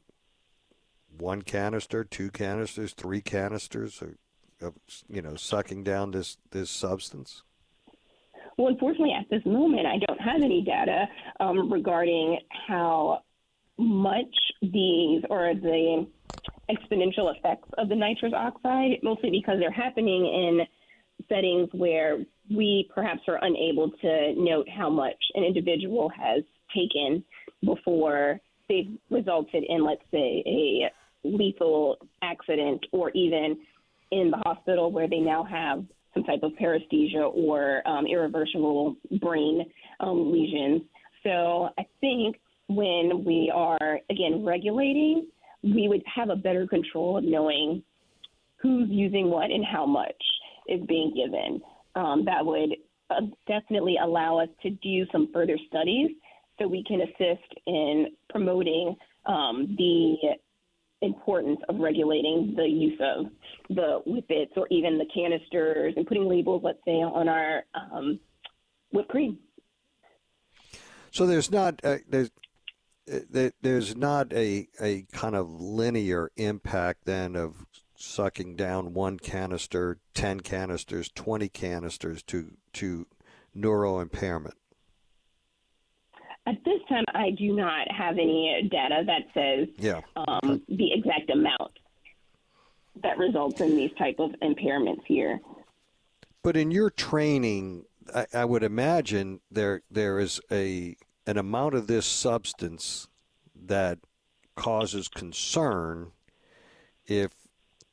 one 1.18 1.42
canister, 1.42 2.04
two 2.04 2.30
canisters, 2.30 2.92
three 2.92 3.20
canisters 3.20 4.02
of, 4.02 4.14
of 4.60 4.74
you 5.08 5.22
know 5.22 5.36
sucking 5.36 5.84
down 5.84 6.10
this 6.10 6.38
this 6.50 6.70
substance? 6.70 7.42
Well, 8.56 8.68
unfortunately, 8.68 9.14
at 9.18 9.28
this 9.30 9.44
moment, 9.44 9.86
I 9.86 9.98
don't 10.06 10.20
have 10.20 10.42
any 10.42 10.62
data 10.62 11.06
um, 11.40 11.72
regarding 11.72 12.38
how 12.68 13.22
much 13.78 14.34
these 14.62 15.22
or 15.28 15.54
the 15.54 16.06
exponential 16.70 17.36
effects 17.36 17.68
of 17.78 17.88
the 17.88 17.96
nitrous 17.96 18.32
oxide, 18.34 18.98
mostly 19.02 19.30
because 19.30 19.58
they're 19.58 19.72
happening 19.72 20.24
in 20.24 20.60
settings 21.28 21.68
where 21.72 22.24
we 22.54 22.88
perhaps 22.94 23.22
are 23.28 23.38
unable 23.42 23.90
to 23.90 24.34
note 24.36 24.68
how 24.68 24.88
much 24.90 25.16
an 25.34 25.44
individual 25.44 26.10
has 26.10 26.42
taken 26.74 27.24
before 27.64 28.40
they've 28.68 28.96
resulted 29.10 29.64
in, 29.68 29.84
let's 29.84 30.02
say, 30.10 30.42
a 30.46 30.90
lethal 31.24 31.96
accident 32.22 32.84
or 32.92 33.10
even 33.10 33.56
in 34.10 34.30
the 34.30 34.36
hospital 34.38 34.92
where 34.92 35.08
they 35.08 35.18
now 35.18 35.42
have 35.44 35.84
some 36.12 36.22
type 36.24 36.42
of 36.42 36.52
paresthesia 36.52 37.34
or 37.34 37.86
um, 37.88 38.06
irreversible 38.06 38.96
brain 39.20 39.64
um, 40.00 40.32
lesions. 40.32 40.82
So 41.22 41.70
I 41.78 41.86
think 42.00 42.36
when 42.68 43.24
we 43.24 43.50
are, 43.54 44.00
again, 44.10 44.44
regulating, 44.44 45.26
we 45.62 45.88
would 45.88 46.02
have 46.14 46.30
a 46.30 46.36
better 46.36 46.66
control 46.66 47.18
of 47.18 47.24
knowing 47.24 47.82
who's 48.56 48.88
using 48.90 49.30
what 49.30 49.50
and 49.50 49.64
how 49.64 49.86
much 49.86 50.22
is 50.68 50.80
being 50.86 51.12
given. 51.14 51.60
Um, 51.96 52.24
that 52.24 52.44
would 52.44 52.76
uh, 53.10 53.20
definitely 53.46 53.96
allow 54.02 54.38
us 54.38 54.48
to 54.62 54.70
do 54.70 55.06
some 55.12 55.30
further 55.32 55.58
studies 55.68 56.10
so 56.58 56.68
we 56.68 56.84
can 56.84 57.00
assist 57.00 57.52
in 57.66 58.06
promoting 58.30 58.96
um, 59.26 59.74
the 59.76 60.16
importance 61.02 61.58
of 61.68 61.76
regulating 61.78 62.54
the 62.56 62.66
use 62.66 62.98
of 63.00 63.26
the 63.68 64.00
whippets 64.06 64.52
or 64.56 64.66
even 64.70 64.98
the 64.98 65.06
canisters 65.14 65.94
and 65.96 66.06
putting 66.06 66.28
labels, 66.28 66.62
let's 66.64 66.78
say, 66.84 66.92
on 66.92 67.28
our 67.28 67.64
um, 67.74 68.18
whipped 68.92 69.10
cream. 69.10 69.38
So 71.10 71.26
there's 71.26 71.50
not 71.50 71.80
uh, 71.84 71.98
there's 72.08 72.30
uh, 73.12 73.50
there's 73.60 73.96
not 73.96 74.32
a 74.32 74.68
a 74.80 75.06
kind 75.12 75.36
of 75.36 75.48
linear 75.60 76.30
impact 76.36 77.04
then 77.04 77.36
of 77.36 77.66
sucking 77.96 78.56
down 78.56 78.94
one 78.94 79.18
canister, 79.18 79.98
ten 80.14 80.40
canisters, 80.40 81.10
twenty 81.14 81.48
canisters 81.48 82.22
to 82.24 82.56
to 82.74 83.06
neuro 83.54 84.00
impairment. 84.00 84.54
At 86.46 86.62
this 86.64 86.80
time, 86.88 87.04
I 87.14 87.30
do 87.30 87.54
not 87.54 87.90
have 87.90 88.18
any 88.18 88.68
data 88.70 89.02
that 89.06 89.22
says 89.32 89.68
yeah. 89.78 90.00
um, 90.16 90.62
the 90.68 90.92
exact 90.92 91.30
amount 91.30 91.78
that 93.02 93.18
results 93.18 93.60
in 93.60 93.76
these 93.76 93.92
type 93.98 94.16
of 94.18 94.30
impairments 94.42 95.04
here. 95.06 95.40
But 96.42 96.56
in 96.56 96.70
your 96.70 96.90
training, 96.90 97.84
I, 98.14 98.26
I 98.34 98.44
would 98.44 98.62
imagine 98.62 99.40
there 99.50 99.82
there 99.90 100.18
is 100.18 100.40
a 100.50 100.96
an 101.26 101.38
amount 101.38 101.74
of 101.74 101.86
this 101.86 102.04
substance 102.04 103.08
that 103.54 103.98
causes 104.54 105.08
concern 105.08 106.12
if 107.06 107.32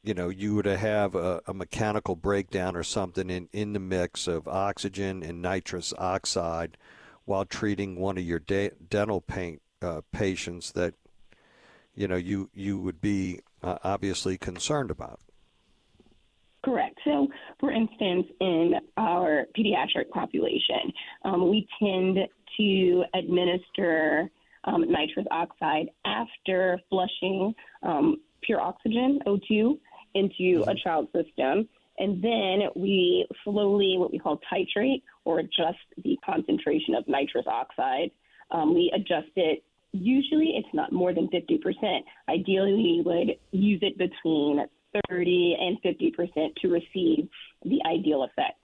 you 0.04 0.14
know 0.14 0.30
you 0.30 0.56
were 0.56 0.64
to 0.64 0.78
have 0.78 1.16
a, 1.16 1.42
a, 1.48 1.54
mechanical 1.54 2.16
breakdown 2.16 2.76
or 2.76 2.84
something 2.84 3.30
in, 3.30 3.48
in 3.54 3.74
the 3.74 3.80
mix 3.80 4.28
of 4.28 4.48
oxygen 4.48 5.24
and 5.24 5.42
nitrous 5.42 5.94
oxide 5.98 6.78
while 7.32 7.46
treating 7.46 7.96
one 7.96 8.18
of 8.18 8.26
your 8.26 8.40
de- 8.40 8.72
dental 8.90 9.22
paint 9.22 9.62
uh, 9.82 10.02
patients 10.12 10.74
that 10.74 10.94
you 11.96 12.06
know 12.06 12.18
you 12.18 12.50
you 12.54 12.78
would 12.78 13.00
be 13.00 13.40
uh, 13.64 13.78
obviously 13.86 14.38
concerned 14.38 14.92
about. 14.92 15.22
Correct. 16.66 17.00
So, 17.06 17.30
for 17.58 17.72
instance, 17.72 18.28
in 18.42 18.74
our 18.98 19.46
pediatric 19.58 20.10
population, 20.10 20.92
um, 21.24 21.50
we 21.50 21.66
tend 21.82 22.18
to 22.58 23.04
administer 23.14 24.30
um, 24.66 24.82
nitrous 24.92 25.26
oxide 25.32 25.90
after 26.06 26.82
flushing 26.90 27.56
um, 27.82 28.18
pure 28.42 28.60
oxygen, 28.60 29.20
O2, 29.26 29.80
into 30.16 30.66
a 30.68 30.76
child's 30.84 31.10
system. 31.14 31.68
And 32.02 32.20
then 32.20 32.62
we 32.76 33.28
slowly, 33.44 33.94
what 34.00 34.12
we 34.12 34.18
call 34.18 34.40
titrate 34.52 35.04
or 35.24 35.38
adjust 35.38 35.78
the 36.04 36.18
concentration 36.26 36.96
of 36.96 37.08
nitrous 37.08 37.46
oxide. 37.46 38.10
Um, 38.50 38.74
we 38.74 38.92
adjust 38.96 39.32
it. 39.36 39.64
Usually, 39.92 40.54
it's 40.58 40.74
not 40.74 40.92
more 40.92 41.14
than 41.14 41.28
50%. 41.28 42.00
Ideally, 42.28 42.74
we 42.74 43.04
would 43.06 43.38
use 43.52 43.82
it 43.84 44.00
between 44.00 44.66
30 45.10 45.58
and 45.60 45.78
50% 45.84 46.56
to 46.64 46.68
receive 46.70 47.30
the 47.66 47.80
ideal 47.88 48.24
effects. 48.24 48.58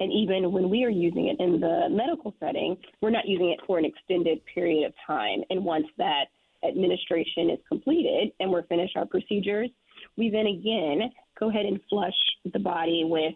And 0.00 0.12
even 0.12 0.52
when 0.52 0.68
we 0.68 0.84
are 0.84 0.90
using 0.90 1.28
it 1.28 1.40
in 1.40 1.60
the 1.60 1.88
medical 1.90 2.34
setting, 2.38 2.76
we're 3.00 3.10
not 3.10 3.26
using 3.26 3.48
it 3.48 3.60
for 3.66 3.78
an 3.78 3.86
extended 3.86 4.40
period 4.52 4.84
of 4.84 4.92
time. 5.06 5.40
And 5.48 5.64
once 5.64 5.86
that 5.96 6.26
administration 6.62 7.48
is 7.48 7.60
completed 7.66 8.32
and 8.40 8.50
we're 8.50 8.64
finished 8.64 8.94
our 8.96 9.06
procedures, 9.06 9.70
we 10.16 10.30
then 10.30 10.46
again 10.46 11.10
go 11.38 11.48
ahead 11.48 11.66
and 11.66 11.80
flush 11.88 12.14
the 12.52 12.58
body 12.58 13.02
with 13.04 13.34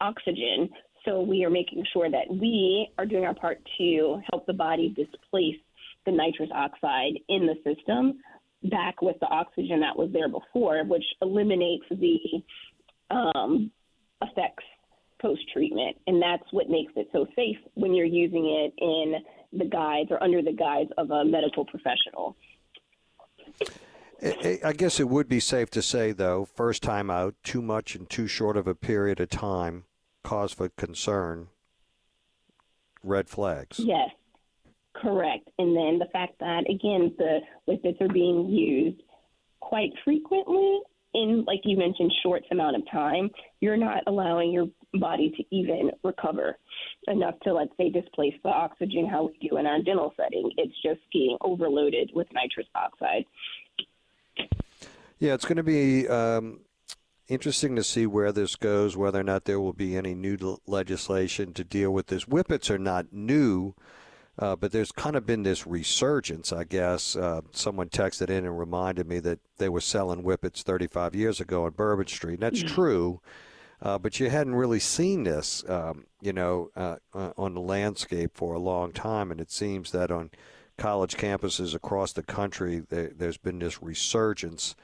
oxygen. 0.00 0.68
So 1.04 1.20
we 1.20 1.44
are 1.44 1.50
making 1.50 1.84
sure 1.92 2.10
that 2.10 2.28
we 2.28 2.90
are 2.98 3.06
doing 3.06 3.24
our 3.24 3.34
part 3.34 3.60
to 3.78 4.20
help 4.30 4.46
the 4.46 4.52
body 4.52 4.88
displace 4.88 5.56
the 6.04 6.12
nitrous 6.12 6.50
oxide 6.52 7.14
in 7.28 7.46
the 7.46 7.54
system 7.64 8.20
back 8.64 9.02
with 9.02 9.16
the 9.20 9.26
oxygen 9.26 9.80
that 9.80 9.96
was 9.96 10.10
there 10.12 10.28
before, 10.28 10.84
which 10.84 11.04
eliminates 11.22 11.84
the 11.90 12.18
um, 13.10 13.70
effects 14.22 14.64
post 15.20 15.42
treatment. 15.52 15.96
And 16.06 16.20
that's 16.20 16.44
what 16.50 16.68
makes 16.68 16.92
it 16.96 17.08
so 17.12 17.26
safe 17.36 17.56
when 17.74 17.94
you're 17.94 18.04
using 18.06 18.46
it 18.46 18.74
in 18.82 19.58
the 19.58 19.64
guides 19.64 20.10
or 20.10 20.22
under 20.22 20.42
the 20.42 20.52
guise 20.52 20.88
of 20.98 21.10
a 21.10 21.24
medical 21.24 21.64
professional. 21.64 22.36
I 24.22 24.72
guess 24.76 24.98
it 24.98 25.08
would 25.08 25.28
be 25.28 25.40
safe 25.40 25.70
to 25.70 25.82
say, 25.82 26.12
though, 26.12 26.44
first 26.44 26.82
time 26.82 27.10
out, 27.10 27.34
too 27.42 27.60
much 27.60 27.94
in 27.94 28.06
too 28.06 28.26
short 28.26 28.56
of 28.56 28.66
a 28.66 28.74
period 28.74 29.20
of 29.20 29.28
time, 29.28 29.84
cause 30.24 30.52
for 30.52 30.70
concern, 30.70 31.48
red 33.02 33.28
flags. 33.28 33.78
Yes, 33.78 34.10
correct. 34.94 35.48
And 35.58 35.76
then 35.76 35.98
the 35.98 36.08
fact 36.12 36.38
that, 36.40 36.64
again, 36.70 37.14
the 37.18 37.40
whippets 37.66 38.00
are 38.00 38.08
being 38.08 38.48
used 38.48 39.02
quite 39.60 39.90
frequently 40.04 40.80
in, 41.14 41.44
like 41.46 41.60
you 41.64 41.76
mentioned, 41.76 42.12
short 42.22 42.42
amount 42.50 42.76
of 42.76 42.82
time, 42.90 43.30
you're 43.60 43.76
not 43.76 44.02
allowing 44.06 44.50
your 44.50 44.66
body 44.94 45.30
to 45.36 45.44
even 45.54 45.90
recover 46.04 46.56
enough 47.08 47.34
to, 47.40 47.52
let's 47.52 47.76
say, 47.76 47.90
displace 47.90 48.34
the 48.42 48.48
oxygen 48.48 49.06
how 49.06 49.24
we 49.26 49.48
do 49.48 49.56
in 49.58 49.66
our 49.66 49.82
dental 49.82 50.12
setting. 50.16 50.50
It's 50.56 50.74
just 50.82 51.00
being 51.12 51.36
overloaded 51.42 52.10
with 52.14 52.26
nitrous 52.32 52.66
oxide. 52.74 53.24
Yeah, 55.18 55.34
it's 55.34 55.44
going 55.44 55.56
to 55.56 55.62
be 55.62 56.06
um, 56.08 56.60
interesting 57.28 57.76
to 57.76 57.84
see 57.84 58.06
where 58.06 58.32
this 58.32 58.56
goes, 58.56 58.96
whether 58.96 59.20
or 59.20 59.24
not 59.24 59.44
there 59.44 59.60
will 59.60 59.72
be 59.72 59.96
any 59.96 60.14
new 60.14 60.58
legislation 60.66 61.52
to 61.54 61.64
deal 61.64 61.90
with 61.90 62.08
this. 62.08 62.24
Whippets 62.24 62.70
are 62.70 62.78
not 62.78 63.12
new. 63.12 63.74
Uh, 64.38 64.54
but 64.54 64.70
there's 64.70 64.92
kind 64.92 65.16
of 65.16 65.24
been 65.24 65.44
this 65.44 65.66
resurgence, 65.66 66.52
I 66.52 66.64
guess. 66.64 67.16
Uh, 67.16 67.40
someone 67.52 67.88
texted 67.88 68.28
in 68.28 68.44
and 68.44 68.58
reminded 68.58 69.08
me 69.08 69.18
that 69.20 69.38
they 69.56 69.68
were 69.68 69.80
selling 69.80 70.20
whippets 70.20 70.62
35 70.62 71.14
years 71.14 71.40
ago 71.40 71.64
on 71.64 71.70
Bourbon 71.70 72.06
Street. 72.06 72.34
And 72.34 72.42
that's 72.42 72.62
mm-hmm. 72.62 72.74
true, 72.74 73.20
uh, 73.80 73.98
but 73.98 74.20
you 74.20 74.28
hadn't 74.28 74.54
really 74.54 74.80
seen 74.80 75.24
this, 75.24 75.64
um, 75.68 76.04
you 76.20 76.34
know, 76.34 76.70
uh, 76.76 76.96
uh, 77.14 77.32
on 77.38 77.54
the 77.54 77.60
landscape 77.60 78.32
for 78.34 78.52
a 78.52 78.58
long 78.58 78.92
time. 78.92 79.30
And 79.30 79.40
it 79.40 79.50
seems 79.50 79.90
that 79.92 80.10
on 80.10 80.30
college 80.78 81.16
campuses 81.16 81.74
across 81.74 82.12
the 82.12 82.22
country, 82.22 82.82
there, 82.88 83.12
there's 83.16 83.38
been 83.38 83.58
this 83.58 83.82
resurgence, 83.82 84.76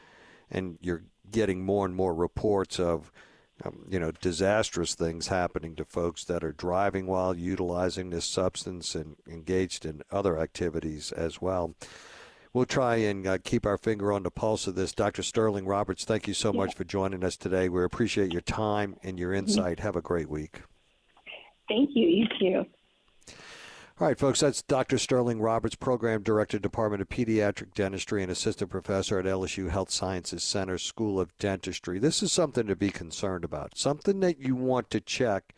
and 0.50 0.78
you're 0.80 1.04
getting 1.30 1.64
more 1.64 1.86
and 1.86 1.94
more 1.94 2.14
reports 2.14 2.78
of 2.78 3.12
um, 3.64 3.86
you 3.88 4.00
know, 4.00 4.10
disastrous 4.10 4.94
things 4.94 5.28
happening 5.28 5.76
to 5.76 5.84
folks 5.84 6.24
that 6.24 6.42
are 6.42 6.52
driving 6.52 7.06
while 7.06 7.36
utilizing 7.36 8.10
this 8.10 8.24
substance 8.24 8.94
and 8.94 9.16
engaged 9.28 9.84
in 9.84 10.02
other 10.10 10.38
activities 10.38 11.12
as 11.12 11.40
well. 11.40 11.74
We'll 12.52 12.66
try 12.66 12.96
and 12.96 13.26
uh, 13.26 13.38
keep 13.42 13.64
our 13.64 13.78
finger 13.78 14.12
on 14.12 14.24
the 14.24 14.30
pulse 14.30 14.66
of 14.66 14.74
this. 14.74 14.92
Dr. 14.92 15.22
Sterling 15.22 15.66
Roberts, 15.66 16.04
thank 16.04 16.28
you 16.28 16.34
so 16.34 16.52
much 16.52 16.74
for 16.74 16.84
joining 16.84 17.24
us 17.24 17.36
today. 17.36 17.68
We 17.68 17.82
appreciate 17.82 18.32
your 18.32 18.42
time 18.42 18.96
and 19.02 19.18
your 19.18 19.30
mm-hmm. 19.30 19.48
insight. 19.48 19.80
Have 19.80 19.96
a 19.96 20.02
great 20.02 20.28
week. 20.28 20.60
Thank 21.68 21.90
you. 21.94 22.08
You 22.08 22.26
too. 22.38 22.66
All 24.00 24.08
right, 24.08 24.18
folks, 24.18 24.40
that's 24.40 24.62
Dr. 24.62 24.96
Sterling 24.96 25.40
Roberts, 25.40 25.74
Program 25.74 26.22
Director, 26.22 26.58
Department 26.58 27.02
of 27.02 27.10
Pediatric 27.10 27.74
Dentistry, 27.74 28.22
and 28.22 28.32
Assistant 28.32 28.70
Professor 28.70 29.18
at 29.18 29.26
LSU 29.26 29.68
Health 29.68 29.90
Sciences 29.90 30.42
Center 30.42 30.78
School 30.78 31.20
of 31.20 31.36
Dentistry. 31.36 31.98
This 31.98 32.22
is 32.22 32.32
something 32.32 32.66
to 32.66 32.74
be 32.74 32.88
concerned 32.88 33.44
about, 33.44 33.76
something 33.76 34.20
that 34.20 34.40
you 34.40 34.56
want 34.56 34.88
to 34.90 35.00
check 35.00 35.54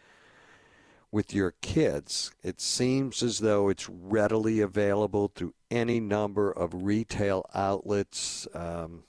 with 1.13 1.33
your 1.33 1.55
kids. 1.63 2.33
It 2.43 2.61
seems 2.61 3.23
as 3.23 3.39
though 3.39 3.69
it's 3.69 3.89
readily 3.89 4.61
available 4.61 5.31
through 5.33 5.55
any 5.71 6.01
number 6.01 6.51
of 6.51 6.83
retail 6.85 7.49
outlets. 7.55 8.49
Um, 8.53 9.05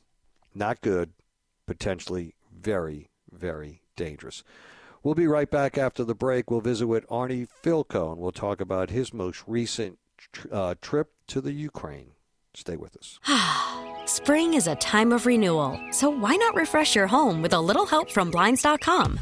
not 0.53 0.81
good, 0.81 1.13
potentially 1.65 2.35
very, 2.55 3.09
very 3.31 3.81
dangerous. 3.95 4.43
We'll 5.05 5.13
be 5.13 5.27
right 5.27 5.51
back 5.51 5.77
after 5.77 6.03
the 6.03 6.15
break. 6.15 6.49
We'll 6.49 6.61
visit 6.61 6.87
with 6.87 7.07
Arnie 7.09 7.47
Fielkow 7.63 8.13
and 8.13 8.19
we'll 8.19 8.31
talk 8.31 8.59
about 8.59 8.89
his 8.89 9.13
most 9.13 9.43
recent 9.45 9.99
uh, 10.51 10.73
trip 10.81 11.11
to 11.27 11.41
the 11.41 11.51
Ukraine. 11.51 12.13
Stay 12.55 12.75
with 12.75 12.97
us. 12.97 13.19
Spring 14.11 14.55
is 14.55 14.65
a 14.65 14.73
time 14.77 15.13
of 15.13 15.27
renewal, 15.27 15.79
so 15.91 16.09
why 16.09 16.35
not 16.35 16.55
refresh 16.55 16.95
your 16.95 17.05
home 17.05 17.43
with 17.43 17.53
a 17.53 17.61
little 17.61 17.85
help 17.85 18.09
from 18.09 18.31
Blinds.com? 18.31 19.19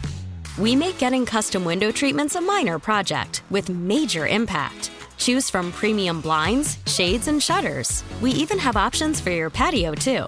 We 0.57 0.73
make 0.73 0.97
getting 0.99 1.25
custom 1.25 1.65
window 1.65 1.91
treatments 1.91 2.35
a 2.35 2.41
minor 2.41 2.79
project 2.79 3.43
with 3.49 3.69
major 3.69 4.25
impact. 4.25 4.89
Choose 5.17 5.49
from 5.49 5.73
premium 5.73 6.21
blinds, 6.21 6.77
shades, 6.87 7.27
and 7.27 7.43
shutters. 7.43 8.05
We 8.21 8.31
even 8.31 8.57
have 8.57 8.77
options 8.77 9.19
for 9.19 9.31
your 9.31 9.49
patio, 9.49 9.95
too. 9.95 10.27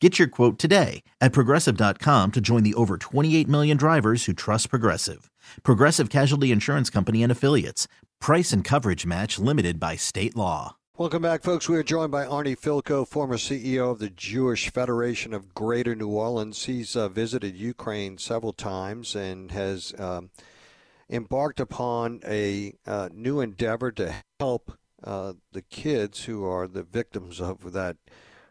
Get 0.00 0.16
your 0.16 0.28
quote 0.28 0.58
today 0.60 1.02
at 1.20 1.32
progressive.com 1.32 2.30
to 2.32 2.40
join 2.40 2.62
the 2.62 2.74
over 2.74 2.96
28 2.96 3.48
million 3.48 3.76
drivers 3.76 4.26
who 4.26 4.32
trust 4.32 4.70
Progressive. 4.70 5.28
Progressive 5.64 6.08
Casualty 6.08 6.52
Insurance 6.52 6.88
Company 6.88 7.20
and 7.22 7.32
Affiliates. 7.32 7.88
Price 8.20 8.52
and 8.52 8.64
coverage 8.64 9.04
match 9.04 9.40
limited 9.40 9.80
by 9.80 9.96
state 9.96 10.36
law. 10.36 10.76
Welcome 10.96 11.22
back, 11.22 11.42
folks. 11.42 11.68
We 11.68 11.76
are 11.76 11.82
joined 11.82 12.12
by 12.12 12.26
Arnie 12.26 12.58
Fielkow, 12.58 13.08
former 13.08 13.36
CEO 13.36 13.90
of 13.90 13.98
the 13.98 14.10
Jewish 14.10 14.70
Federation 14.70 15.34
of 15.34 15.52
Greater 15.52 15.96
New 15.96 16.08
Orleans. 16.10 16.66
He's 16.66 16.94
uh, 16.94 17.08
visited 17.08 17.56
Ukraine 17.56 18.18
several 18.18 18.52
times 18.52 19.16
and 19.16 19.50
has 19.50 19.94
um, 19.98 20.30
embarked 21.10 21.58
upon 21.58 22.20
a 22.24 22.74
uh, 22.86 23.08
new 23.12 23.40
endeavor 23.40 23.90
to 23.92 24.14
help 24.38 24.78
uh, 25.02 25.32
the 25.50 25.62
kids 25.62 26.24
who 26.24 26.44
are 26.44 26.68
the 26.68 26.84
victims 26.84 27.40
of 27.40 27.72
that 27.72 27.96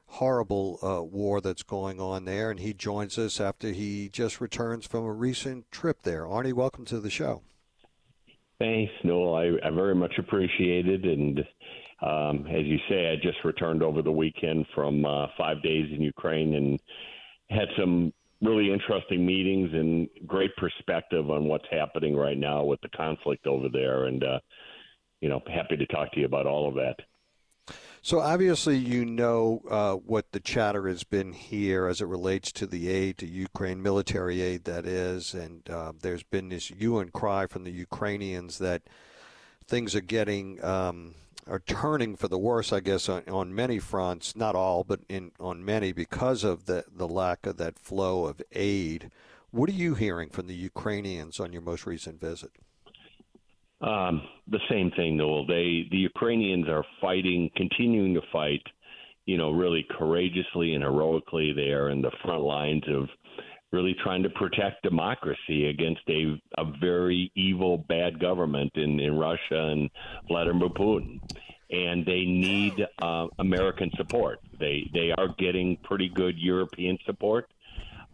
horrible 0.08 0.80
uh, 0.82 1.04
war 1.04 1.41
that's 1.41 1.63
going 1.63 2.00
on 2.00 2.26
there, 2.26 2.50
and 2.50 2.60
he 2.60 2.74
joins 2.74 3.17
us 3.17 3.39
after 3.39 3.72
he 3.72 4.10
just 4.10 4.41
returns 4.41 4.88
from 4.88 5.04
a 5.04 5.13
recent 5.13 5.70
trip 5.72 6.02
there. 6.04 6.24
Arnie, 6.24 6.54
welcome 6.54 6.86
to 6.86 7.00
the 7.00 7.10
show. 7.10 7.43
Thanks, 8.60 8.91
Newell. 9.04 9.36
I, 9.36 9.67
I 9.67 9.70
very 9.70 9.93
much 9.93 10.13
appreciate 10.17 10.88
it. 10.88 11.04
And 11.04 11.39
um, 12.02 12.48
as 12.48 12.65
you 12.65 12.78
say, 12.89 13.12
I 13.12 13.15
just 13.15 13.38
returned 13.43 13.84
over 13.84 14.02
the 14.02 14.12
weekend 14.12 14.65
from 14.74 15.06
uh, 15.06 15.28
five 15.38 15.62
days 15.62 15.91
in 15.93 16.02
Ukraine 16.02 16.56
and 16.56 16.80
had 17.50 17.67
some 17.78 18.12
really 18.41 18.72
interesting 18.72 19.26
meetings 19.26 19.70
and 19.74 20.08
great 20.26 20.56
perspective 20.58 21.30
on 21.30 21.46
what's 21.46 21.67
happening 21.70 22.15
right 22.15 22.38
now 22.38 22.63
with 22.63 22.82
the 22.82 22.89
conflict 22.89 23.46
over 23.46 23.67
there. 23.72 24.06
And, 24.06 24.24
uh, 24.24 24.39
you 25.22 25.30
know, 25.30 25.41
happy 25.54 25.78
to 25.78 25.86
talk 25.88 26.12
to 26.13 26.20
you 26.20 26.26
about 26.26 26.48
all 26.48 26.67
of 26.67 26.76
that. 26.76 26.96
So 28.01 28.19
obviously, 28.21 28.77
you 28.77 29.06
know 29.06 29.62
uh, 29.69 29.95
what 29.95 30.32
the 30.32 30.39
chatter 30.39 30.88
has 30.88 31.03
been 31.03 31.34
here 31.34 31.88
as 31.88 31.99
it 31.99 32.06
relates 32.06 32.51
to 32.53 32.65
the 32.65 32.89
aid 32.89 33.17
to 33.17 33.27
Ukraine, 33.27 33.82
military 33.82 34.41
aid 34.41 34.63
that 34.63 34.86
is, 34.86 35.34
and 35.34 35.69
uh, 35.69 35.91
there's 36.01 36.23
been 36.23 36.49
this 36.49 36.67
hue 36.69 36.99
and 36.99 37.12
cry 37.12 37.47
from 37.47 37.65
the 37.65 37.71
Ukrainians 37.71 38.60
that 38.60 38.84
things 39.67 39.93
are 39.93 40.01
getting 40.01 40.63
um, 40.63 41.15
are 41.47 41.60
turning 41.60 42.15
for 42.15 42.27
the 42.27 42.38
worse, 42.38 42.71
I 42.71 42.80
guess, 42.80 43.10
on, 43.10 43.23
on 43.27 43.53
many 43.53 43.80
fronts. 43.80 44.36
Not 44.36 44.56
all, 44.56 44.84
but 44.84 45.01
in 45.10 45.32
on 45.39 45.65
many 45.65 45.91
because 45.91 46.43
of 46.43 46.65
the 46.65 46.86
the 46.89 47.08
lack 47.08 47.45
of 47.45 47.58
that 47.58 47.77
flow 47.77 48.25
of 48.25 48.41
aid. 48.53 49.12
What 49.51 49.69
are 49.69 49.73
you 49.73 49.95
hearing 49.95 50.30
from 50.30 50.47
the 50.47 50.56
Ukrainians 50.56 51.39
on 51.39 51.53
your 51.53 51.62
most 51.62 51.86
recent 51.86 52.19
visit? 52.19 52.51
Um, 53.82 54.24
the 54.48 54.60
same 54.70 54.92
thing, 54.92 55.18
Newell. 55.18 55.46
They 55.46 55.88
the 55.92 55.98
Ukrainians 55.98 56.68
are 56.68 56.84
fighting, 57.00 57.50
continuing 57.56 58.13
to 58.16 58.22
fight. 58.32 58.63
You 59.26 59.38
know, 59.38 59.52
really 59.52 59.86
courageously 59.98 60.74
and 60.74 60.84
heroically. 60.84 61.52
They 61.54 61.72
are 61.72 61.90
in 61.90 62.02
the 62.02 62.12
front 62.24 62.44
lines 62.44 62.84
of 62.88 63.10
really 63.72 63.96
trying 64.02 64.24
to 64.24 64.30
protect 64.30 64.82
democracy 64.84 65.68
against 65.70 66.02
a 66.10 66.42
a 66.58 66.66
very 66.80 67.32
evil, 67.36 67.78
bad 67.78 68.20
government 68.20 68.72
in 68.76 69.00
in 69.00 69.18
Russia 69.18 69.68
and 69.72 69.90
Vladimir 70.28 70.70
Putin. 70.70 71.20
And 71.70 72.06
they 72.06 72.24
need 72.24 72.74
uh, 73.02 73.28
American 73.40 73.92
support. 73.98 74.40
They 74.60 74.90
they 74.94 75.12
are 75.18 75.28
getting 75.38 75.78
pretty 75.84 76.10
good 76.10 76.36
European 76.38 76.98
support, 77.06 77.52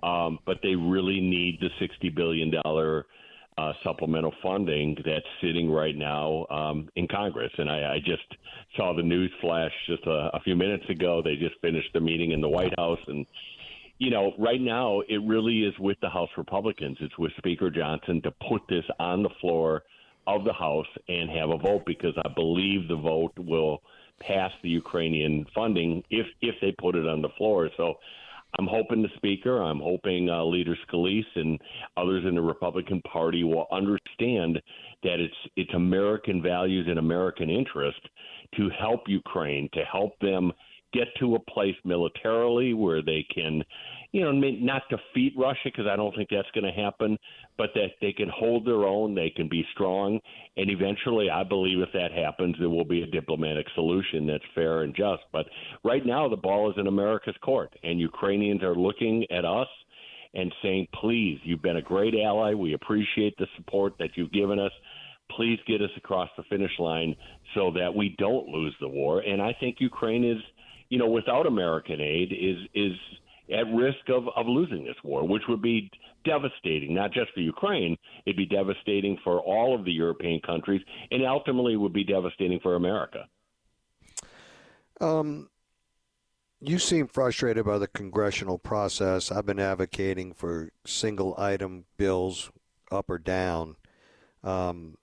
um, 0.01 0.39
but 0.45 0.57
they 0.63 0.75
really 0.75 1.21
need 1.21 1.59
the 1.61 1.69
sixty 1.79 2.09
billion 2.09 2.51
dollar 2.63 3.05
uh, 3.57 3.73
supplemental 3.83 4.33
funding 4.41 4.97
that's 5.05 5.25
sitting 5.41 5.69
right 5.69 5.95
now 5.95 6.45
um, 6.49 6.89
in 6.95 7.07
Congress. 7.07 7.51
And 7.57 7.69
I, 7.69 7.93
I 7.93 7.99
just 7.99 8.23
saw 8.75 8.93
the 8.95 9.03
news 9.03 9.31
flash 9.41 9.71
just 9.87 10.05
a, 10.05 10.29
a 10.33 10.39
few 10.43 10.55
minutes 10.55 10.89
ago. 10.89 11.21
They 11.23 11.35
just 11.35 11.59
finished 11.61 11.89
the 11.93 11.99
meeting 11.99 12.31
in 12.31 12.41
the 12.41 12.49
White 12.49 12.73
House, 12.77 12.99
and 13.07 13.25
you 13.99 14.09
know, 14.09 14.33
right 14.37 14.59
now 14.59 15.01
it 15.01 15.21
really 15.23 15.63
is 15.63 15.73
with 15.79 15.97
the 16.01 16.09
House 16.09 16.29
Republicans. 16.37 16.97
It's 16.99 17.17
with 17.17 17.31
Speaker 17.37 17.69
Johnson 17.69 18.21
to 18.23 18.31
put 18.49 18.61
this 18.67 18.85
on 18.99 19.23
the 19.23 19.29
floor 19.39 19.83
of 20.27 20.43
the 20.43 20.53
House 20.53 20.87
and 21.07 21.29
have 21.29 21.49
a 21.49 21.57
vote 21.57 21.83
because 21.85 22.13
I 22.17 22.29
believe 22.33 22.87
the 22.87 22.95
vote 22.95 23.33
will 23.37 23.81
pass 24.19 24.51
the 24.61 24.69
Ukrainian 24.69 25.45
funding 25.53 26.03
if 26.09 26.25
if 26.41 26.55
they 26.61 26.71
put 26.71 26.95
it 26.95 27.07
on 27.07 27.21
the 27.21 27.29
floor. 27.37 27.69
So 27.77 27.95
I'm 28.59 28.67
hoping 28.67 29.01
the 29.01 29.09
speaker, 29.15 29.61
I'm 29.63 29.79
hoping 29.79 30.29
uh, 30.29 30.43
Leader 30.43 30.77
Scalise 30.87 31.23
and 31.35 31.59
others 31.97 32.23
in 32.27 32.35
the 32.35 32.41
Republican 32.41 33.01
Party 33.01 33.43
will 33.43 33.67
understand 33.71 34.61
that 35.03 35.19
it's 35.19 35.33
it's 35.55 35.73
American 35.73 36.41
values 36.41 36.85
and 36.87 36.99
American 36.99 37.49
interest 37.49 37.99
to 38.55 38.69
help 38.79 39.01
Ukraine, 39.07 39.69
to 39.73 39.81
help 39.91 40.17
them 40.19 40.51
get 40.93 41.07
to 41.19 41.35
a 41.35 41.39
place 41.39 41.75
militarily 41.83 42.73
where 42.73 43.01
they 43.01 43.25
can, 43.33 43.63
you 44.11 44.21
know, 44.21 44.31
not 44.31 44.83
defeat 44.89 45.33
Russia 45.37 45.59
because 45.65 45.87
I 45.87 45.95
don't 45.95 46.15
think 46.15 46.29
that's 46.29 46.49
going 46.53 46.71
to 46.71 46.81
happen, 46.81 47.17
but 47.57 47.71
that 47.75 47.91
they 47.99 48.13
can 48.13 48.29
hold 48.29 48.65
their 48.65 48.83
own, 48.85 49.15
they 49.15 49.29
can 49.29 49.49
be 49.49 49.65
strong, 49.73 50.19
and 50.57 50.69
eventually, 50.69 51.29
I 51.29 51.43
believe 51.43 51.79
if 51.79 51.91
that 51.93 52.11
happens, 52.11 52.55
there 52.59 52.69
will 52.69 52.85
be 52.85 53.01
a 53.01 53.07
diplomatic 53.07 53.65
solution 53.75 54.27
that's 54.27 54.43
fair 54.55 54.83
and 54.83 54.95
just. 54.95 55.23
But 55.31 55.47
right 55.83 56.05
now, 56.05 56.29
the 56.29 56.37
ball 56.37 56.69
is 56.69 56.77
in 56.77 56.87
America's 56.87 57.37
court, 57.41 57.73
and 57.83 57.99
Ukrainians 57.99 58.63
are 58.63 58.75
looking 58.75 59.25
at 59.31 59.45
us 59.45 59.67
and 60.35 60.53
saying, 60.61 60.87
"Please, 60.93 61.39
you've 61.43 61.61
been 61.61 61.77
a 61.77 61.81
great 61.81 62.15
ally. 62.15 62.53
We 62.53 62.73
appreciate 62.73 63.35
the 63.37 63.47
support 63.55 63.97
that 63.99 64.15
you've 64.15 64.31
given 64.31 64.59
us." 64.59 64.71
Please 65.31 65.59
get 65.65 65.81
us 65.81 65.89
across 65.97 66.29
the 66.37 66.43
finish 66.43 66.77
line 66.79 67.15
so 67.55 67.71
that 67.71 67.93
we 67.93 68.09
don't 68.17 68.47
lose 68.49 68.75
the 68.79 68.87
war. 68.87 69.21
And 69.21 69.41
I 69.41 69.53
think 69.53 69.79
Ukraine 69.79 70.23
is 70.23 70.41
you 70.89 70.97
know, 70.97 71.07
without 71.07 71.45
American 71.45 72.01
aid, 72.01 72.31
is 72.31 72.57
is 72.73 72.97
at 73.51 73.67
risk 73.73 74.09
of, 74.09 74.27
of 74.35 74.47
losing 74.47 74.85
this 74.85 74.95
war, 75.03 75.27
which 75.27 75.43
would 75.49 75.61
be 75.61 75.89
devastating, 76.23 76.93
not 76.93 77.11
just 77.11 77.31
for 77.33 77.41
Ukraine, 77.41 77.97
it'd 78.25 78.37
be 78.37 78.45
devastating 78.45 79.17
for 79.23 79.39
all 79.41 79.75
of 79.75 79.83
the 79.83 79.91
European 79.91 80.39
countries, 80.39 80.81
and 81.11 81.25
ultimately 81.25 81.75
would 81.75 81.93
be 81.93 82.03
devastating 82.03 82.59
for 82.61 82.75
America. 82.75 83.27
Um, 85.01 85.49
you 86.61 86.79
seem 86.79 87.07
frustrated 87.07 87.65
by 87.65 87.77
the 87.77 87.87
congressional 87.87 88.57
process. 88.57 89.31
I've 89.31 89.45
been 89.45 89.59
advocating 89.59 90.33
for 90.33 90.69
single 90.85 91.35
item 91.37 91.85
bills 91.97 92.51
up 92.89 93.09
or 93.09 93.17
down. 93.17 93.75
Um, 94.43 94.97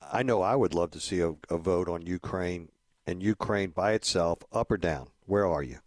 I 0.00 0.22
know 0.22 0.42
I 0.42 0.54
would 0.54 0.74
love 0.74 0.92
to 0.92 1.00
see 1.00 1.20
a, 1.20 1.34
a 1.50 1.58
vote 1.58 1.88
on 1.88 2.06
Ukraine 2.06 2.68
and 3.06 3.22
Ukraine 3.22 3.70
by 3.70 3.92
itself, 3.94 4.38
up 4.52 4.70
or 4.70 4.76
down. 4.76 5.08
Where 5.26 5.46
are 5.46 5.62
you? 5.62 5.78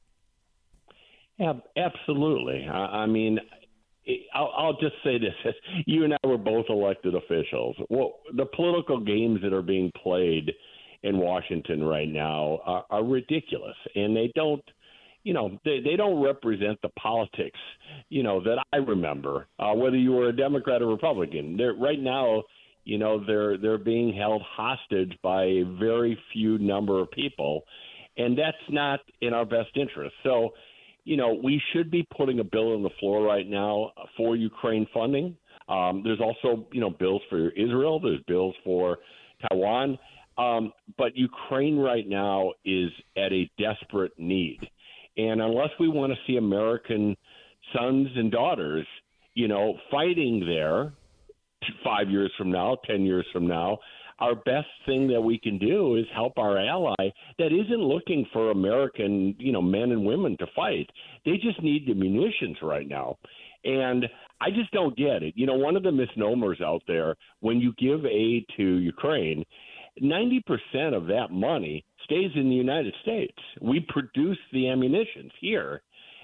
Yeah, 1.37 1.53
absolutely. 1.75 2.67
I, 2.71 3.03
I 3.03 3.05
mean, 3.07 3.39
I'll, 4.33 4.53
I'll, 4.57 4.73
just 4.73 4.95
say 5.03 5.17
this: 5.17 5.53
you 5.85 6.03
and 6.03 6.13
I 6.13 6.27
were 6.27 6.37
both 6.37 6.65
elected 6.69 7.15
officials. 7.15 7.75
Well, 7.89 8.19
the 8.35 8.45
political 8.45 8.99
games 8.99 9.39
that 9.43 9.53
are 9.53 9.61
being 9.61 9.91
played 10.01 10.51
in 11.03 11.17
Washington 11.17 11.83
right 11.83 12.07
now 12.07 12.59
are, 12.65 12.85
are 12.89 13.03
ridiculous, 13.03 13.75
and 13.95 14.15
they 14.15 14.31
don't. 14.35 14.63
You 15.23 15.33
know, 15.33 15.59
they, 15.65 15.79
they 15.83 15.95
don't 15.95 16.21
represent 16.21 16.79
the 16.83 16.89
politics, 16.89 17.57
you 18.09 18.21
know, 18.21 18.43
that 18.43 18.63
I 18.71 18.77
remember. 18.77 19.47
Uh, 19.57 19.73
whether 19.73 19.97
you 19.97 20.11
were 20.11 20.29
a 20.29 20.35
Democrat 20.35 20.83
or 20.83 20.85
Republican, 20.85 21.57
they're, 21.57 21.73
right 21.73 21.99
now, 21.99 22.43
you 22.83 22.99
know, 22.99 23.25
they're 23.25 23.57
they're 23.57 23.79
being 23.79 24.15
held 24.15 24.43
hostage 24.43 25.17
by 25.23 25.45
a 25.45 25.63
very 25.79 26.15
few 26.31 26.59
number 26.59 26.99
of 26.99 27.09
people, 27.09 27.63
and 28.17 28.37
that's 28.37 28.57
not 28.69 28.99
in 29.21 29.33
our 29.33 29.45
best 29.45 29.69
interest. 29.75 30.15
So, 30.23 30.51
you 31.03 31.17
know, 31.17 31.39
we 31.43 31.61
should 31.73 31.91
be 31.91 32.07
putting 32.15 32.39
a 32.39 32.43
bill 32.43 32.73
on 32.73 32.83
the 32.83 32.89
floor 32.99 33.23
right 33.23 33.47
now 33.47 33.91
for 34.17 34.35
Ukraine 34.35 34.87
funding. 34.93 35.37
Um, 35.67 36.01
there's 36.03 36.19
also, 36.19 36.67
you 36.71 36.81
know, 36.81 36.89
bills 36.89 37.21
for 37.29 37.49
Israel. 37.49 37.99
There's 37.99 38.21
bills 38.27 38.55
for 38.63 38.99
Taiwan. 39.49 39.97
Um, 40.37 40.73
but 40.97 41.15
Ukraine 41.15 41.77
right 41.77 42.07
now 42.07 42.51
is 42.65 42.89
at 43.17 43.31
a 43.31 43.49
desperate 43.57 44.13
need. 44.17 44.59
And 45.17 45.41
unless 45.41 45.69
we 45.79 45.87
want 45.87 46.11
to 46.11 46.17
see 46.27 46.37
American 46.37 47.15
sons 47.73 48.09
and 48.15 48.31
daughters, 48.31 48.85
you 49.33 49.47
know, 49.47 49.75
fighting 49.89 50.43
there 50.45 50.93
five 51.83 52.09
years 52.09 52.31
from 52.37 52.51
now, 52.51 52.77
10 52.85 53.03
years 53.03 53.25
from 53.31 53.47
now, 53.47 53.79
our 54.19 54.35
best 54.35 54.67
thing 54.85 55.07
that 55.09 55.21
we 55.21 55.37
can 55.37 55.57
do 55.57 55.95
is 55.95 56.05
help 56.13 56.37
our 56.37 56.57
ally 56.57 57.09
that 57.37 57.51
isn't 57.51 57.81
looking 57.81 58.25
for 58.31 58.51
American, 58.51 59.35
you 59.37 59.51
know, 59.51 59.61
men 59.61 59.91
and 59.91 60.05
women 60.05 60.37
to 60.39 60.47
fight. 60.55 60.89
They 61.25 61.33
just 61.33 61.61
need 61.61 61.85
the 61.87 61.93
munitions 61.93 62.57
right 62.61 62.87
now. 62.87 63.17
And 63.65 64.05
I 64.39 64.51
just 64.51 64.71
don't 64.71 64.95
get 64.95 65.23
it. 65.23 65.33
You 65.35 65.47
know, 65.47 65.55
one 65.55 65.75
of 65.75 65.83
the 65.83 65.91
misnomers 65.91 66.61
out 66.61 66.83
there 66.87 67.15
when 67.41 67.59
you 67.59 67.73
give 67.77 68.05
aid 68.05 68.45
to 68.57 68.63
Ukraine, 68.63 69.43
90% 70.01 70.41
of 70.95 71.07
that 71.07 71.31
money 71.31 71.83
stays 72.03 72.31
in 72.35 72.49
the 72.49 72.55
United 72.55 72.93
States. 73.01 73.37
We 73.61 73.85
produce 73.89 74.37
the 74.51 74.69
ammunitions 74.69 75.31
here 75.39 75.81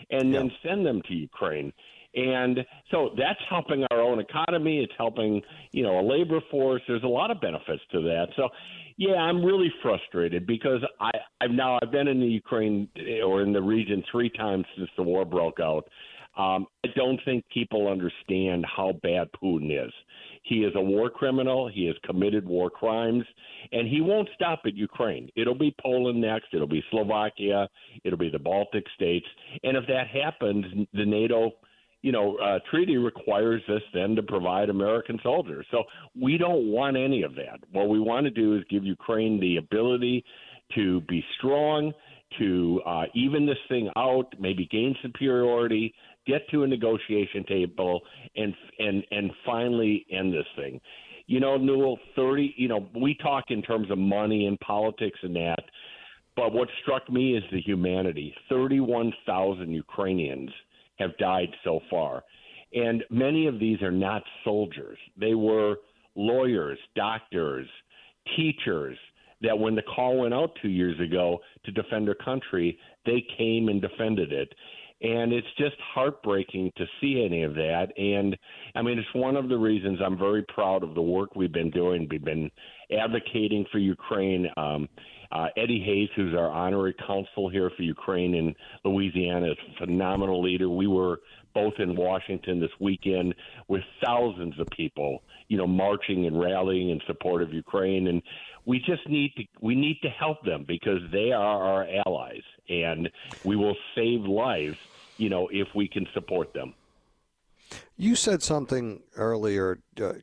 and 0.10 0.34
then 0.34 0.52
send 0.64 0.86
them 0.86 1.02
to 1.08 1.14
Ukraine. 1.14 1.72
And 2.14 2.60
so 2.90 3.12
that's 3.18 3.40
helping 3.50 3.86
our 3.92 4.02
own 4.02 4.20
economy. 4.20 4.80
It's 4.80 4.94
helping, 4.98 5.42
you 5.72 5.84
know, 5.84 6.00
a 6.00 6.06
labor 6.06 6.40
force. 6.52 6.82
There's 6.88 7.04
a 7.04 7.08
lot 7.08 7.32
of 7.32 7.40
benefits 7.40 7.82
to 7.92 8.02
that. 8.02 8.28
So, 8.36 8.50
yeah, 8.98 9.16
I'm 9.16 9.44
really 9.44 9.72
frustrated 9.82 10.46
because 10.46 10.82
I, 11.00 11.12
I've 11.40 11.52
now 11.52 11.80
I've 11.82 11.92
been 11.92 12.08
in 12.08 12.20
the 12.20 12.28
Ukraine 12.28 12.90
eh, 12.98 13.22
or 13.22 13.42
in 13.42 13.54
the 13.54 13.62
region 13.62 14.04
three 14.12 14.30
times 14.30 14.66
since 14.78 14.90
the 14.98 15.04
war 15.04 15.24
broke 15.26 15.60
out. 15.60 15.88
Um, 16.38 16.68
I 16.86 16.90
don't 16.96 17.20
think 17.26 17.44
people 17.54 17.90
understand 17.90 18.66
how 18.66 18.94
bad 19.04 19.28
Putin 19.42 19.86
is. 19.86 19.92
He 20.44 20.64
is 20.64 20.74
a 20.76 20.82
war 20.82 21.10
criminal. 21.10 21.70
He 21.70 21.86
has 21.88 21.96
committed 22.04 22.48
war 22.48 22.70
crimes, 22.70 23.26
and 23.72 23.88
he 23.88 24.02
won't 24.02 24.30
stop 24.34 24.62
at 24.66 24.76
Ukraine. 24.76 25.30
It'll 25.36 25.58
be 25.58 25.76
Poland 25.82 26.22
next. 26.22 26.48
It'll 26.54 26.68
be 26.68 26.84
Slovakia. 26.90 27.68
It'll 28.04 28.18
be 28.18 28.30
the 28.30 28.40
Baltic 28.40 28.86
states. 28.96 29.28
And 29.64 29.76
if 29.76 29.86
that 29.88 30.08
happens, 30.08 30.66
the 30.94 31.06
NATO 31.06 31.52
you 32.02 32.12
know, 32.12 32.38
uh, 32.38 32.60
treaty 32.70 32.98
requires 32.98 33.62
us 33.70 33.82
then 33.94 34.16
to 34.16 34.24
provide 34.24 34.70
American 34.70 35.20
soldiers. 35.22 35.66
So 35.72 35.84
we 36.20 36.38
don't 36.38 36.72
want 36.72 36.98
any 36.98 37.24
of 37.24 37.36
that. 37.36 37.60
What 37.72 37.90
we 37.90 38.00
want 38.00 38.26
to 38.26 38.32
do 38.32 38.56
is 38.56 38.64
give 38.70 38.84
Ukraine 38.84 39.40
the 39.40 39.58
ability 39.58 40.24
to 40.76 41.02
be 41.02 41.24
strong, 41.38 41.94
to 42.40 42.82
uh, 42.86 43.04
even 43.14 43.46
this 43.46 43.58
thing 43.70 43.90
out, 43.96 44.34
maybe 44.40 44.68
gain 44.72 44.96
superiority, 45.02 45.94
get 46.26 46.50
to 46.50 46.64
a 46.64 46.68
negotiation 46.68 47.44
table, 47.48 48.02
and 48.36 48.54
and 48.80 49.04
and 49.12 49.32
finally 49.46 50.06
end 50.12 50.34
this 50.34 50.46
thing. 50.56 50.80
You 51.28 51.40
know, 51.40 51.58
Newell, 51.58 52.00
thirty. 52.16 52.54
You 52.58 52.68
know, 52.68 52.88
we 52.96 53.16
talk 53.16 53.46
in 53.50 53.62
terms 53.62 53.92
of 53.92 53.98
money 53.98 54.48
and 54.48 54.60
politics 54.60 55.20
and 55.22 55.36
that. 55.36 55.64
But 56.36 56.54
what 56.54 56.70
struck 56.82 57.10
me 57.10 57.36
is 57.36 57.44
the 57.52 57.60
humanity. 57.60 58.34
31,000 58.50 59.70
Ukrainians 59.70 60.50
have 61.02 61.18
died 61.18 61.50
so 61.64 61.80
far. 61.90 62.24
And 62.74 63.04
many 63.10 63.48
of 63.48 63.60
these 63.60 63.82
are 63.82 63.92
not 63.92 64.24
soldiers. 64.44 64.98
They 65.18 65.36
were 65.36 65.78
lawyers, 66.16 66.80
doctors, 66.96 67.68
teachers 68.36 68.98
that 69.42 69.58
when 69.58 69.76
the 69.76 69.82
call 69.82 70.20
went 70.20 70.34
out 70.34 70.52
two 70.62 70.70
years 70.70 71.00
ago 71.00 71.40
to 71.66 71.72
defend 71.72 72.08
their 72.08 72.16
country, 72.16 72.78
they 73.06 73.24
came 73.38 73.70
and 73.70 73.82
defended 73.82 74.32
it. 74.32 74.54
And 75.02 75.34
it's 75.34 75.48
just 75.58 75.76
heartbreaking 75.96 76.72
to 76.78 76.86
see 77.00 77.26
any 77.26 77.42
of 77.42 77.56
that. 77.56 77.88
And 77.98 78.38
I 78.76 78.84
mean, 78.84 79.00
it's 79.00 79.08
one 79.16 79.36
of 79.36 79.50
the 79.50 79.58
reasons 79.58 80.00
I'm 80.00 80.18
very 80.18 80.44
proud 80.44 80.84
of 80.84 80.94
the 80.94 81.02
work 81.02 81.36
we've 81.36 81.52
been 81.52 81.72
doing. 81.72 82.08
We've 82.10 82.24
been 82.24 82.52
advocating 82.96 83.66
for 83.72 83.80
Ukraine. 83.80 84.48
Um, 84.58 84.88
uh, 85.32 85.48
Eddie 85.56 85.82
Hayes, 85.86 86.10
who's 86.16 86.34
our 86.34 86.50
honorary 86.50 86.94
consul 86.94 87.50
here 87.50 87.72
for 87.76 87.84
Ukraine 87.84 88.34
in 88.36 88.56
Louisiana, 88.84 89.52
is 89.52 89.58
a 89.76 89.86
phenomenal 89.86 90.42
leader. 90.42 90.70
We 90.70 90.88
were 90.88 91.22
both 91.54 91.74
in 91.80 91.96
Washington 91.96 92.60
this 92.60 92.72
weekend 92.80 93.36
with 93.68 93.82
thousands 94.04 94.60
of 94.60 94.68
people, 94.76 95.24
you 95.48 95.58
know, 95.58 95.68
marching 95.68 96.26
and 96.26 96.40
rallying 96.40 96.90
in 96.90 97.00
support 97.08 97.42
of 97.42 97.54
Ukraine. 97.54 98.08
And 98.08 98.22
we 98.66 98.80
just 98.80 99.08
need 99.08 99.34
to 99.38 99.44
we 99.62 99.76
need 99.76 100.00
to 100.04 100.10
help 100.10 100.44
them 100.44 100.66
because 100.68 101.00
they 101.12 101.32
are 101.32 101.64
our 101.64 101.88
allies, 102.06 102.44
and 102.70 103.10
we 103.44 103.56
will 103.56 103.76
save 103.96 104.22
lives, 104.22 104.78
you 105.18 105.30
know, 105.30 105.50
if 105.52 105.68
we 105.74 105.88
can 105.88 106.08
support 106.14 106.54
them. 106.54 106.74
You 107.96 108.16
said 108.16 108.44
something 108.44 109.02
earlier 109.16 109.80
uh, 110.02 110.14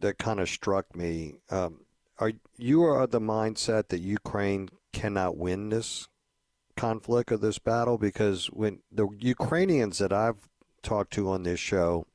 that 0.00 0.18
kind 0.18 0.38
of 0.40 0.48
struck 0.48 0.94
me. 0.94 1.34
Um, 1.50 1.83
are 2.18 2.32
you 2.56 2.84
are 2.84 3.02
of 3.02 3.10
the 3.10 3.20
mindset 3.20 3.88
that 3.88 4.00
Ukraine 4.00 4.68
cannot 4.92 5.36
win 5.36 5.70
this 5.70 6.08
conflict 6.76 7.32
or 7.32 7.36
this 7.36 7.58
battle 7.58 7.98
because 7.98 8.46
when 8.46 8.80
the 8.90 9.08
Ukrainians 9.18 9.98
that 9.98 10.12
I've 10.12 10.48
talked 10.82 11.12
to 11.14 11.30
on 11.30 11.42
this 11.42 11.60
show, 11.60 12.06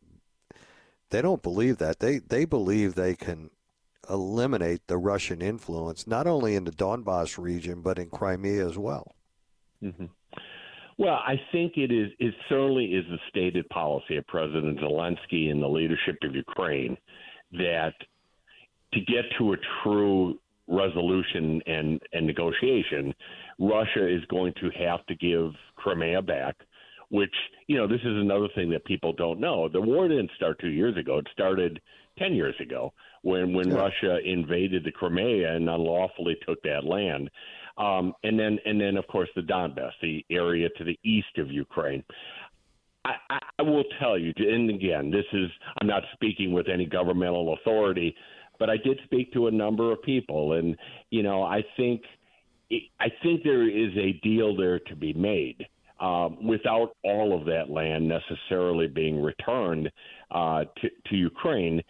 they 1.09 1.21
don't 1.21 1.43
believe 1.43 1.77
that. 1.77 1.99
They 1.99 2.19
they 2.19 2.45
believe 2.45 2.95
they 2.95 3.15
can 3.15 3.49
eliminate 4.09 4.81
the 4.87 4.97
Russian 4.97 5.41
influence 5.41 6.07
not 6.07 6.25
only 6.25 6.55
in 6.55 6.63
the 6.63 6.71
Donbass 6.71 7.37
region 7.37 7.81
but 7.81 7.99
in 7.99 8.09
Crimea 8.09 8.65
as 8.65 8.77
well. 8.77 9.15
Mm-hmm. 9.83 10.05
Well, 10.97 11.19
I 11.25 11.39
think 11.51 11.77
it 11.77 11.91
is. 11.91 12.11
It 12.19 12.33
certainly 12.49 12.85
is 12.87 13.05
the 13.09 13.19
stated 13.29 13.67
policy 13.69 14.17
of 14.17 14.27
President 14.27 14.79
Zelensky 14.79 15.49
and 15.49 15.61
the 15.61 15.67
leadership 15.67 16.17
of 16.23 16.35
Ukraine 16.35 16.97
that 17.53 17.93
to 18.93 18.99
get 19.01 19.25
to 19.37 19.53
a 19.53 19.57
true 19.83 20.39
resolution 20.67 21.61
and, 21.65 21.99
and 22.13 22.25
negotiation, 22.25 23.13
Russia 23.59 24.07
is 24.07 24.23
going 24.29 24.53
to 24.61 24.69
have 24.79 25.05
to 25.07 25.15
give 25.15 25.51
Crimea 25.75 26.21
back, 26.21 26.55
which, 27.09 27.33
you 27.67 27.77
know, 27.77 27.87
this 27.87 28.01
is 28.01 28.05
another 28.17 28.47
thing 28.55 28.69
that 28.69 28.85
people 28.85 29.13
don't 29.13 29.39
know. 29.39 29.67
The 29.67 29.81
war 29.81 30.07
didn't 30.07 30.31
start 30.35 30.59
two 30.59 30.69
years 30.69 30.95
ago, 30.97 31.17
it 31.17 31.27
started 31.33 31.81
10 32.19 32.33
years 32.33 32.55
ago 32.61 32.93
when, 33.23 33.53
when 33.53 33.69
yeah. 33.69 33.75
Russia 33.75 34.19
invaded 34.23 34.83
the 34.83 34.91
Crimea 34.91 35.55
and 35.55 35.69
unlawfully 35.69 36.37
took 36.47 36.61
that 36.63 36.83
land. 36.83 37.29
Um, 37.77 38.13
and 38.23 38.37
then, 38.37 38.59
and 38.65 38.79
then, 38.79 38.97
of 38.97 39.07
course, 39.07 39.29
the 39.35 39.41
Donbass, 39.41 39.91
the 40.01 40.25
area 40.29 40.67
to 40.77 40.83
the 40.83 40.99
east 41.03 41.37
of 41.37 41.49
Ukraine. 41.49 42.03
I, 43.05 43.39
I 43.57 43.61
will 43.61 43.85
tell 43.99 44.17
you, 44.17 44.33
and 44.37 44.69
again, 44.69 45.09
this 45.09 45.25
is 45.31 45.49
I'm 45.81 45.87
not 45.87 46.03
speaking 46.13 46.51
with 46.51 46.67
any 46.67 46.85
governmental 46.85 47.53
authority 47.53 48.13
but 48.59 48.69
I 48.69 48.77
did 48.77 48.99
speak 49.05 49.31
to 49.33 49.47
a 49.47 49.51
number 49.51 49.91
of 49.91 50.01
people, 50.03 50.53
and 50.53 50.75
you 51.09 51.23
know, 51.23 51.43
I 51.43 51.63
think 51.77 52.01
I 52.99 53.07
think 53.23 53.43
there 53.43 53.67
is 53.67 53.91
a 53.97 54.19
deal 54.21 54.55
there 54.55 54.79
to 54.79 54.95
be 54.95 55.13
made. 55.13 55.65
Um, 55.99 56.47
without 56.47 56.95
all 57.03 57.37
of 57.37 57.45
that 57.47 57.69
land 57.69 58.07
necessarily 58.07 58.87
being 58.87 59.21
returned 59.21 59.91
uh, 60.31 60.63
to, 60.81 60.89
to 61.09 61.15
Ukraine, 61.17 61.81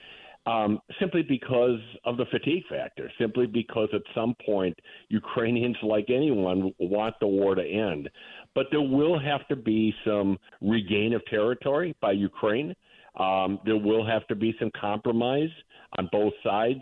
um, 0.48 0.80
simply 1.00 1.22
because 1.22 1.80
of 2.06 2.18
the 2.18 2.26
fatigue 2.32 2.64
factor, 2.70 3.12
simply 3.20 3.46
because 3.46 3.90
at 3.94 4.02
some 4.16 4.34
point 4.44 4.76
Ukrainians, 5.10 5.76
like 5.84 6.06
anyone, 6.10 6.74
want 6.80 7.16
the 7.20 7.28
war 7.28 7.54
to 7.54 7.64
end. 7.64 8.10
But 8.56 8.68
there 8.72 8.82
will 8.82 9.20
have 9.20 9.48
to 9.50 9.56
be 9.56 9.94
some 10.04 10.40
regain 10.60 11.14
of 11.14 11.24
territory 11.26 11.96
by 12.02 12.14
Ukraine. 12.14 12.74
Um, 13.20 13.60
there 13.66 13.78
will 13.78 14.06
have 14.06 14.26
to 14.28 14.36
be 14.36 14.56
some 14.60 14.72
compromise 14.80 15.52
on 15.98 16.10
both 16.12 16.34
sides. 16.44 16.82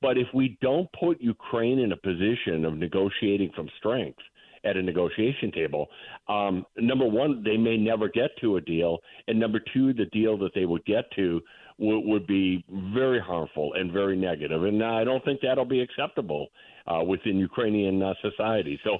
But 0.00 0.16
if 0.16 0.28
we 0.32 0.58
don't 0.60 0.88
put 0.92 1.20
Ukraine 1.20 1.80
in 1.80 1.92
a 1.92 1.96
position 1.96 2.64
of 2.64 2.76
negotiating 2.76 3.50
from 3.54 3.68
strength 3.78 4.20
at 4.64 4.76
a 4.76 4.82
negotiation 4.82 5.50
table, 5.52 5.88
um, 6.28 6.64
number 6.76 7.06
one, 7.06 7.42
they 7.42 7.56
may 7.56 7.76
never 7.76 8.08
get 8.08 8.30
to 8.40 8.56
a 8.56 8.60
deal, 8.60 8.98
and 9.26 9.38
number 9.38 9.60
two, 9.72 9.92
the 9.92 10.06
deal 10.06 10.36
that 10.38 10.52
they 10.54 10.66
would 10.66 10.84
get 10.84 11.10
to 11.16 11.40
would, 11.78 12.00
would 12.00 12.26
be 12.26 12.64
very 12.94 13.20
harmful 13.20 13.74
and 13.74 13.92
very 13.92 14.16
negative. 14.16 14.64
And 14.64 14.82
I 14.82 15.04
don't 15.04 15.24
think 15.24 15.40
that'll 15.40 15.64
be 15.64 15.80
acceptable 15.80 16.48
uh, 16.86 17.02
within 17.04 17.38
Ukrainian 17.38 18.02
uh, 18.02 18.14
society. 18.22 18.78
So 18.84 18.98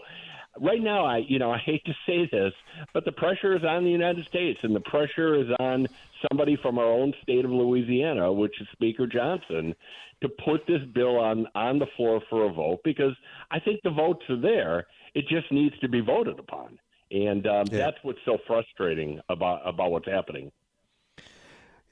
right 0.61 0.83
now, 0.83 1.05
I 1.05 1.19
you 1.19 1.39
know 1.39 1.51
I 1.51 1.59
hate 1.59 1.85
to 1.85 1.95
say 2.07 2.29
this, 2.31 2.53
but 2.93 3.05
the 3.05 3.13
pressure 3.13 3.57
is 3.57 3.65
on 3.65 3.85
the 3.85 3.91
United 3.91 4.27
States, 4.27 4.61
and 4.63 4.75
the 4.75 4.81
pressure 4.81 5.35
is 5.35 5.49
on 5.59 5.87
somebody 6.31 6.57
from 6.57 6.79
our 6.79 6.87
own 6.87 7.15
state 7.23 7.45
of 7.45 7.51
Louisiana, 7.51 8.33
which 8.33 8.61
is 8.61 8.67
Speaker 8.73 9.07
Johnson, 9.07 9.75
to 10.23 10.29
put 10.29 10.67
this 10.67 10.83
bill 10.95 11.19
on 11.19 11.47
on 11.55 11.79
the 11.79 11.87
floor 11.97 12.21
for 12.29 12.45
a 12.45 12.53
vote 12.53 12.81
because 12.85 13.15
I 13.51 13.61
think 13.61 13.81
the 13.83 13.91
votes 13.91 14.23
are 14.29 14.41
there. 14.41 14.87
It 15.15 15.27
just 15.29 15.51
needs 15.51 15.79
to 15.81 15.89
be 15.89 16.01
voted 16.01 16.39
upon, 16.39 16.79
and 17.11 17.47
um, 17.47 17.67
yeah. 17.71 17.79
that's 17.79 17.99
what's 18.03 18.21
so 18.25 18.39
frustrating 18.47 19.21
about 19.29 19.67
about 19.67 19.91
what's 19.91 20.09
happening. 20.09 20.53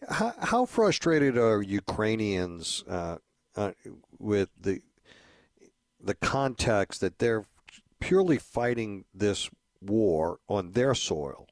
How, 0.08 0.34
how 0.38 0.66
frustrated 0.66 1.38
are 1.38 1.62
Ukrainians 1.62 2.84
uh, 2.88 3.16
uh, 3.56 3.72
with 4.18 4.50
the 4.60 4.82
the 6.00 6.14
context 6.14 7.00
that 7.00 7.18
they're 7.18 7.44
purely 8.00 8.38
fighting 8.38 9.04
this 9.14 9.50
war 9.80 10.38
on 10.48 10.72
their 10.72 10.94
soil, 10.94 11.48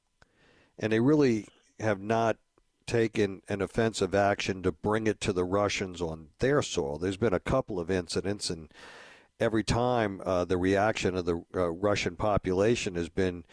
and 0.78 0.92
they 0.92 1.00
really 1.00 1.46
have 1.80 2.00
not 2.00 2.36
taken 2.86 3.40
an 3.48 3.62
offensive 3.62 4.14
action 4.14 4.62
to 4.62 4.72
bring 4.72 5.06
it 5.06 5.20
to 5.20 5.32
the 5.32 5.44
Russians 5.44 6.00
on 6.02 6.28
their 6.38 6.62
soil. 6.62 6.98
There's 6.98 7.16
been 7.16 7.34
a 7.34 7.40
couple 7.40 7.80
of 7.80 7.90
incidents, 7.90 8.50
and 8.50 8.70
every 9.40 9.64
time 9.64 10.20
uh, 10.24 10.44
the 10.44 10.58
reaction 10.58 11.16
of 11.16 11.24
the 11.24 11.42
uh, 11.54 11.70
Russian 11.70 12.16
population 12.16 12.94
has 12.94 13.08
been 13.08 13.44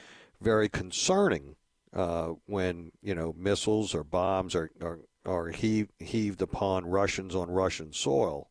very 0.42 0.70
concerning 0.70 1.56
uh, 1.94 2.34
when 2.46 2.92
you 3.02 3.14
know 3.14 3.34
missiles 3.38 3.94
or 3.94 4.04
bombs 4.04 4.56
are 4.56 4.72
are, 4.82 5.00
are 5.26 5.50
heaved, 5.50 5.92
heaved 6.00 6.42
upon 6.42 6.86
Russians 6.86 7.36
on 7.36 7.50
Russian 7.50 7.94
soil. 7.94 8.50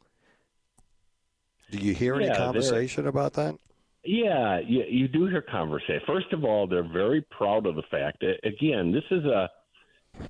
Do 1.70 1.78
you 1.78 1.94
hear 1.94 2.16
any 2.16 2.34
conversation 2.34 3.06
about 3.06 3.34
that? 3.34 3.54
Yeah, 4.04 4.60
you, 4.60 4.84
you 4.88 5.08
do 5.08 5.26
hear 5.26 5.42
conversation. 5.42 6.00
First 6.06 6.32
of 6.32 6.44
all, 6.44 6.66
they're 6.66 6.82
very 6.82 7.20
proud 7.30 7.66
of 7.66 7.76
the 7.76 7.82
fact 7.90 8.20
that 8.20 8.36
again, 8.44 8.92
this 8.92 9.04
is 9.10 9.24
a 9.24 9.50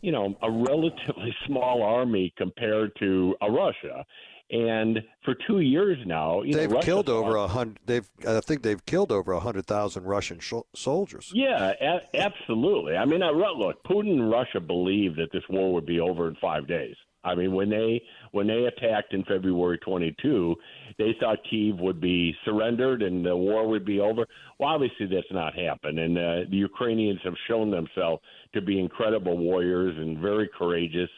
you 0.02 0.12
know 0.12 0.34
a 0.42 0.50
relatively 0.50 1.34
small 1.46 1.82
army 1.82 2.32
compared 2.36 2.92
to 2.98 3.36
a 3.40 3.50
Russia. 3.50 4.04
And 4.52 4.98
for 5.24 5.36
two 5.46 5.60
years 5.60 5.96
now, 6.06 6.42
they've 6.42 6.68
know, 6.68 6.80
killed 6.80 7.08
over 7.08 7.36
a 7.36 7.46
hundred. 7.46 7.78
They've, 7.86 8.10
I 8.26 8.40
think, 8.40 8.62
they've 8.62 8.84
killed 8.84 9.12
over 9.12 9.30
a 9.30 9.38
hundred 9.38 9.66
thousand 9.66 10.04
Russian 10.04 10.40
sh- 10.40 10.54
soldiers. 10.74 11.30
Yeah, 11.32 11.72
a- 11.80 12.16
absolutely. 12.16 12.96
I 12.96 13.04
mean, 13.04 13.22
uh, 13.22 13.30
I, 13.30 13.56
look, 13.56 13.84
Putin 13.84 14.10
and 14.10 14.28
Russia 14.28 14.58
believed 14.58 15.18
that 15.18 15.30
this 15.32 15.44
war 15.48 15.72
would 15.72 15.86
be 15.86 16.00
over 16.00 16.26
in 16.26 16.34
five 16.40 16.66
days. 16.66 16.96
I 17.24 17.34
mean, 17.34 17.52
when 17.52 17.68
they 17.68 18.02
when 18.32 18.46
they 18.46 18.64
attacked 18.64 19.12
in 19.12 19.24
February 19.24 19.78
22, 19.78 20.56
they 20.98 21.14
thought 21.20 21.38
Kiev 21.48 21.78
would 21.78 22.00
be 22.00 22.34
surrendered 22.44 23.02
and 23.02 23.24
the 23.24 23.36
war 23.36 23.68
would 23.68 23.84
be 23.84 24.00
over. 24.00 24.26
Well, 24.58 24.70
obviously 24.70 25.06
that's 25.06 25.30
not 25.30 25.54
happened, 25.54 25.98
and 25.98 26.16
uh, 26.16 26.50
the 26.50 26.56
Ukrainians 26.56 27.20
have 27.24 27.34
shown 27.46 27.70
themselves 27.70 28.22
to 28.54 28.60
be 28.60 28.80
incredible 28.80 29.36
warriors 29.36 29.94
and 29.96 30.18
very 30.18 30.48
courageous 30.56 31.10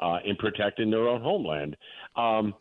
uh, 0.00 0.18
in 0.24 0.36
protecting 0.36 0.90
their 0.90 1.08
own 1.08 1.20
homeland. 1.20 1.76
Um, 2.16 2.54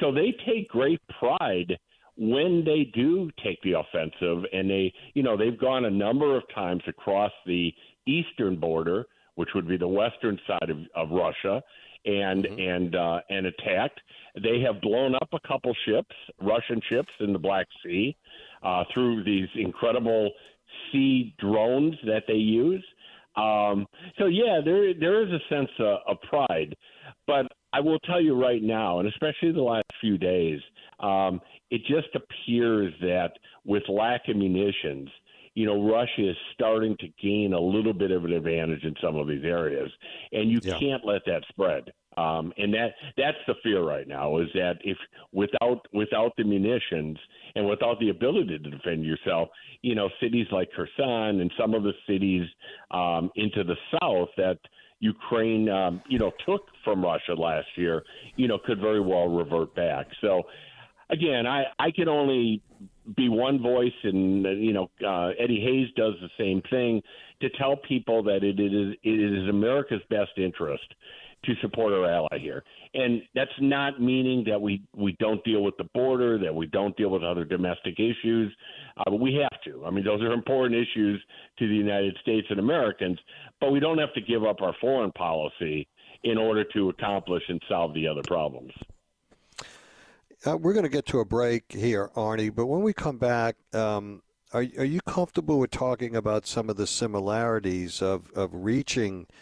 so 0.00 0.12
they 0.12 0.34
take 0.46 0.68
great 0.68 1.00
pride 1.18 1.78
when 2.16 2.64
they 2.64 2.90
do 2.94 3.30
take 3.44 3.60
the 3.62 3.74
offensive, 3.78 4.44
and 4.52 4.68
they, 4.68 4.92
you 5.14 5.22
know, 5.22 5.36
they've 5.36 5.58
gone 5.58 5.84
a 5.84 5.90
number 5.90 6.36
of 6.36 6.42
times 6.52 6.82
across 6.88 7.30
the 7.46 7.72
eastern 8.06 8.58
border, 8.58 9.06
which 9.36 9.50
would 9.54 9.68
be 9.68 9.76
the 9.76 9.86
western 9.86 10.38
side 10.46 10.70
of, 10.70 10.78
of 10.96 11.10
Russia 11.10 11.62
and 12.08 12.44
mm-hmm. 12.44 12.60
and 12.60 12.96
uh, 12.96 13.20
and 13.28 13.46
attacked. 13.46 14.00
They 14.42 14.60
have 14.60 14.80
blown 14.80 15.14
up 15.14 15.28
a 15.32 15.48
couple 15.48 15.72
ships, 15.86 16.14
Russian 16.40 16.80
ships 16.88 17.10
in 17.20 17.32
the 17.32 17.38
Black 17.38 17.66
Sea, 17.84 18.16
uh, 18.62 18.84
through 18.94 19.24
these 19.24 19.48
incredible 19.56 20.30
sea 20.90 21.34
drones 21.38 21.94
that 22.04 22.22
they 22.26 22.34
use. 22.34 22.84
Um, 23.36 23.86
so 24.18 24.26
yeah, 24.26 24.60
there 24.64 24.94
there 24.94 25.22
is 25.22 25.32
a 25.32 25.54
sense 25.54 25.70
of, 25.78 25.98
of 26.06 26.16
pride, 26.28 26.74
but 27.26 27.46
I 27.72 27.80
will 27.80 27.98
tell 28.00 28.20
you 28.20 28.40
right 28.40 28.62
now, 28.62 29.00
and 29.00 29.08
especially 29.08 29.52
the 29.52 29.62
last 29.62 29.86
few 30.00 30.16
days, 30.18 30.60
um, 31.00 31.40
it 31.70 31.82
just 31.82 32.08
appears 32.14 32.92
that 33.00 33.32
with 33.64 33.82
lack 33.88 34.22
of 34.28 34.36
munitions, 34.36 35.10
you 35.58 35.66
know, 35.66 35.82
Russia 35.82 36.30
is 36.30 36.36
starting 36.54 36.96
to 37.00 37.08
gain 37.20 37.52
a 37.52 37.58
little 37.58 37.92
bit 37.92 38.12
of 38.12 38.24
an 38.24 38.32
advantage 38.32 38.84
in 38.84 38.94
some 39.02 39.16
of 39.16 39.26
these 39.26 39.44
areas, 39.44 39.90
and 40.30 40.48
you 40.52 40.60
yeah. 40.62 40.78
can't 40.78 41.04
let 41.04 41.22
that 41.26 41.42
spread. 41.48 41.92
Um, 42.16 42.52
and 42.58 42.72
that 42.74 42.94
that's 43.16 43.38
the 43.48 43.54
fear 43.64 43.82
right 43.82 44.06
now 44.06 44.38
is 44.38 44.46
that 44.54 44.74
if 44.82 44.96
without 45.32 45.84
without 45.92 46.30
the 46.38 46.44
munitions 46.44 47.18
and 47.56 47.68
without 47.68 47.98
the 47.98 48.10
ability 48.10 48.56
to 48.56 48.70
defend 48.70 49.04
yourself, 49.04 49.48
you 49.82 49.96
know, 49.96 50.08
cities 50.22 50.46
like 50.52 50.68
Kherson 50.76 51.40
and 51.40 51.50
some 51.58 51.74
of 51.74 51.82
the 51.82 51.92
cities 52.06 52.46
um, 52.92 53.28
into 53.34 53.64
the 53.64 53.76
south 54.00 54.28
that 54.36 54.58
Ukraine, 55.00 55.68
um, 55.68 56.02
you 56.08 56.18
know, 56.18 56.32
took 56.46 56.62
from 56.84 57.02
Russia 57.02 57.34
last 57.34 57.68
year, 57.76 58.04
you 58.36 58.46
know, 58.46 58.58
could 58.64 58.80
very 58.80 59.00
well 59.00 59.28
revert 59.28 59.74
back. 59.74 60.06
So, 60.20 60.42
again, 61.10 61.46
I 61.46 61.64
I 61.78 61.90
can 61.90 62.08
only 62.08 62.62
be 63.16 63.28
one 63.28 63.60
voice, 63.62 63.92
and 64.02 64.44
you 64.62 64.72
know, 64.72 64.90
uh, 65.06 65.30
Eddie 65.38 65.60
Hayes 65.60 65.88
does 65.96 66.14
the 66.20 66.30
same 66.38 66.62
thing 66.70 67.02
to 67.40 67.48
tell 67.50 67.76
people 67.76 68.22
that 68.24 68.44
it 68.44 68.60
is 68.60 68.96
it 69.02 69.08
is 69.08 69.48
America's 69.48 70.02
best 70.10 70.32
interest 70.36 70.94
to 71.44 71.54
support 71.60 71.92
our 71.92 72.10
ally 72.10 72.38
here. 72.40 72.64
And 72.94 73.22
that's 73.34 73.50
not 73.60 74.00
meaning 74.00 74.44
that 74.48 74.60
we, 74.60 74.82
we 74.96 75.16
don't 75.20 75.42
deal 75.44 75.62
with 75.62 75.76
the 75.76 75.88
border, 75.94 76.38
that 76.38 76.54
we 76.54 76.66
don't 76.66 76.96
deal 76.96 77.10
with 77.10 77.22
other 77.22 77.44
domestic 77.44 78.00
issues. 78.00 78.52
Uh, 78.96 79.04
but 79.06 79.20
we 79.20 79.34
have 79.34 79.60
to. 79.62 79.84
I 79.86 79.90
mean, 79.90 80.04
those 80.04 80.20
are 80.22 80.32
important 80.32 80.74
issues 80.74 81.22
to 81.58 81.68
the 81.68 81.74
United 81.74 82.16
States 82.22 82.48
and 82.50 82.58
Americans, 82.58 83.18
but 83.60 83.70
we 83.70 83.78
don't 83.78 83.98
have 83.98 84.12
to 84.14 84.20
give 84.20 84.44
up 84.44 84.62
our 84.62 84.74
foreign 84.80 85.12
policy 85.12 85.86
in 86.24 86.38
order 86.38 86.64
to 86.74 86.88
accomplish 86.88 87.44
and 87.48 87.62
solve 87.68 87.94
the 87.94 88.08
other 88.08 88.22
problems. 88.26 88.72
Uh, 90.48 90.56
we're 90.56 90.72
going 90.72 90.84
to 90.84 90.88
get 90.88 91.06
to 91.06 91.20
a 91.20 91.24
break 91.24 91.64
here, 91.70 92.10
Arnie, 92.16 92.54
but 92.54 92.66
when 92.66 92.82
we 92.82 92.92
come 92.92 93.18
back, 93.18 93.56
um, 93.74 94.22
are, 94.52 94.64
are 94.78 94.84
you 94.84 95.00
comfortable 95.02 95.58
with 95.58 95.70
talking 95.70 96.16
about 96.16 96.46
some 96.46 96.70
of 96.70 96.76
the 96.76 96.86
similarities 96.86 98.00
of, 98.00 98.30
of 98.32 98.50
reaching– 98.52 99.26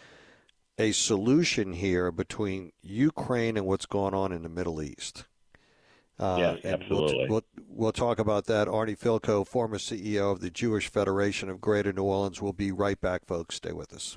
a 0.78 0.92
solution 0.92 1.72
here 1.72 2.10
between 2.10 2.72
Ukraine 2.82 3.56
and 3.56 3.66
what's 3.66 3.86
going 3.86 4.14
on 4.14 4.32
in 4.32 4.42
the 4.42 4.48
Middle 4.48 4.82
East. 4.82 5.24
Uh, 6.18 6.36
yeah, 6.38 6.72
absolutely. 6.72 7.26
We'll, 7.28 7.28
we'll, 7.28 7.42
we'll, 7.68 7.92
talk 7.92 8.18
about 8.18 8.46
that. 8.46 8.68
Arnie 8.68 8.98
Fielkow, 8.98 9.46
former 9.46 9.76
CEO 9.76 10.32
of 10.32 10.40
the 10.40 10.50
Jewish 10.50 10.88
Federation 10.88 11.50
of 11.50 11.60
Greater 11.60 11.92
New 11.92 12.04
Orleans, 12.04 12.40
will 12.40 12.54
be 12.54 12.72
right 12.72 12.98
back, 12.98 13.26
folks. 13.26 13.56
Stay 13.56 13.72
with 13.72 13.92
us. 13.92 14.16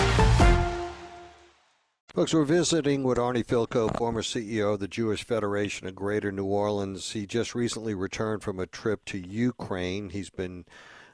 Folks, 2.13 2.33
we're 2.33 2.43
visiting 2.43 3.03
with 3.03 3.17
Arnie 3.17 3.45
Fielkow, 3.45 3.97
former 3.97 4.21
CEO 4.21 4.73
of 4.73 4.81
the 4.81 4.87
Jewish 4.89 5.23
Federation 5.23 5.87
of 5.87 5.95
Greater 5.95 6.29
New 6.29 6.43
Orleans. 6.43 7.13
He 7.13 7.25
just 7.25 7.55
recently 7.55 7.95
returned 7.95 8.43
from 8.43 8.59
a 8.59 8.65
trip 8.65 9.05
to 9.05 9.17
Ukraine. 9.17 10.09
He's 10.09 10.29
been 10.29 10.65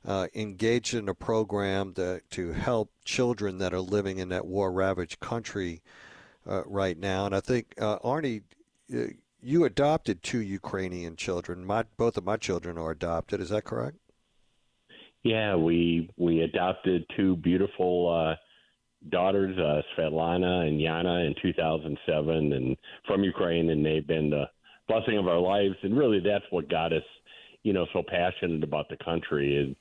uh, 0.03 0.25
engaged 0.33 0.95
in 0.95 1.07
a 1.07 1.13
program 1.13 1.93
to, 1.93 2.21
to 2.31 2.53
help 2.53 2.89
children 3.05 3.59
that 3.59 3.75
are 3.75 3.79
living 3.79 4.17
in 4.17 4.29
that 4.29 4.47
war 4.47 4.71
ravaged 4.71 5.19
country 5.19 5.83
uh, 6.49 6.63
right 6.65 6.97
now. 6.97 7.27
And 7.27 7.35
I 7.35 7.41
think, 7.41 7.75
uh, 7.79 7.99
Arnie, 7.99 8.41
uh, 8.91 9.13
you 9.39 9.65
adopted 9.65 10.23
two 10.23 10.39
Ukrainian 10.39 11.15
children. 11.15 11.63
My, 11.63 11.83
both 11.97 12.17
of 12.17 12.23
my 12.23 12.37
children 12.37 12.75
are 12.79 12.89
adopted. 12.89 13.39
Is 13.39 13.49
that 13.49 13.65
correct? 13.65 13.97
Yeah, 15.21 15.57
we 15.57 16.09
we 16.17 16.41
adopted 16.41 17.05
two 17.15 17.35
beautiful 17.35 18.09
uh, 18.09 18.35
daughters, 19.09 19.57
uh, 19.57 19.81
Svetlana 19.95 20.67
and 20.67 20.79
Yana, 20.79 21.27
in 21.27 21.35
2007, 21.41 22.53
and 22.53 22.77
from 23.05 23.23
Ukraine, 23.23 23.69
and 23.69 23.85
they've 23.85 24.07
been 24.07 24.29
the 24.29 24.45
blessing 24.87 25.17
of 25.17 25.27
our 25.27 25.39
lives. 25.39 25.75
And 25.83 25.97
really, 25.97 26.19
that's 26.19 26.45
what 26.49 26.69
got 26.69 26.93
us, 26.93 27.03
you 27.63 27.73
know, 27.73 27.85
so 27.93 28.03
passionate 28.07 28.63
about 28.63 28.89
the 28.89 28.97
country 29.03 29.57
and 29.57 29.75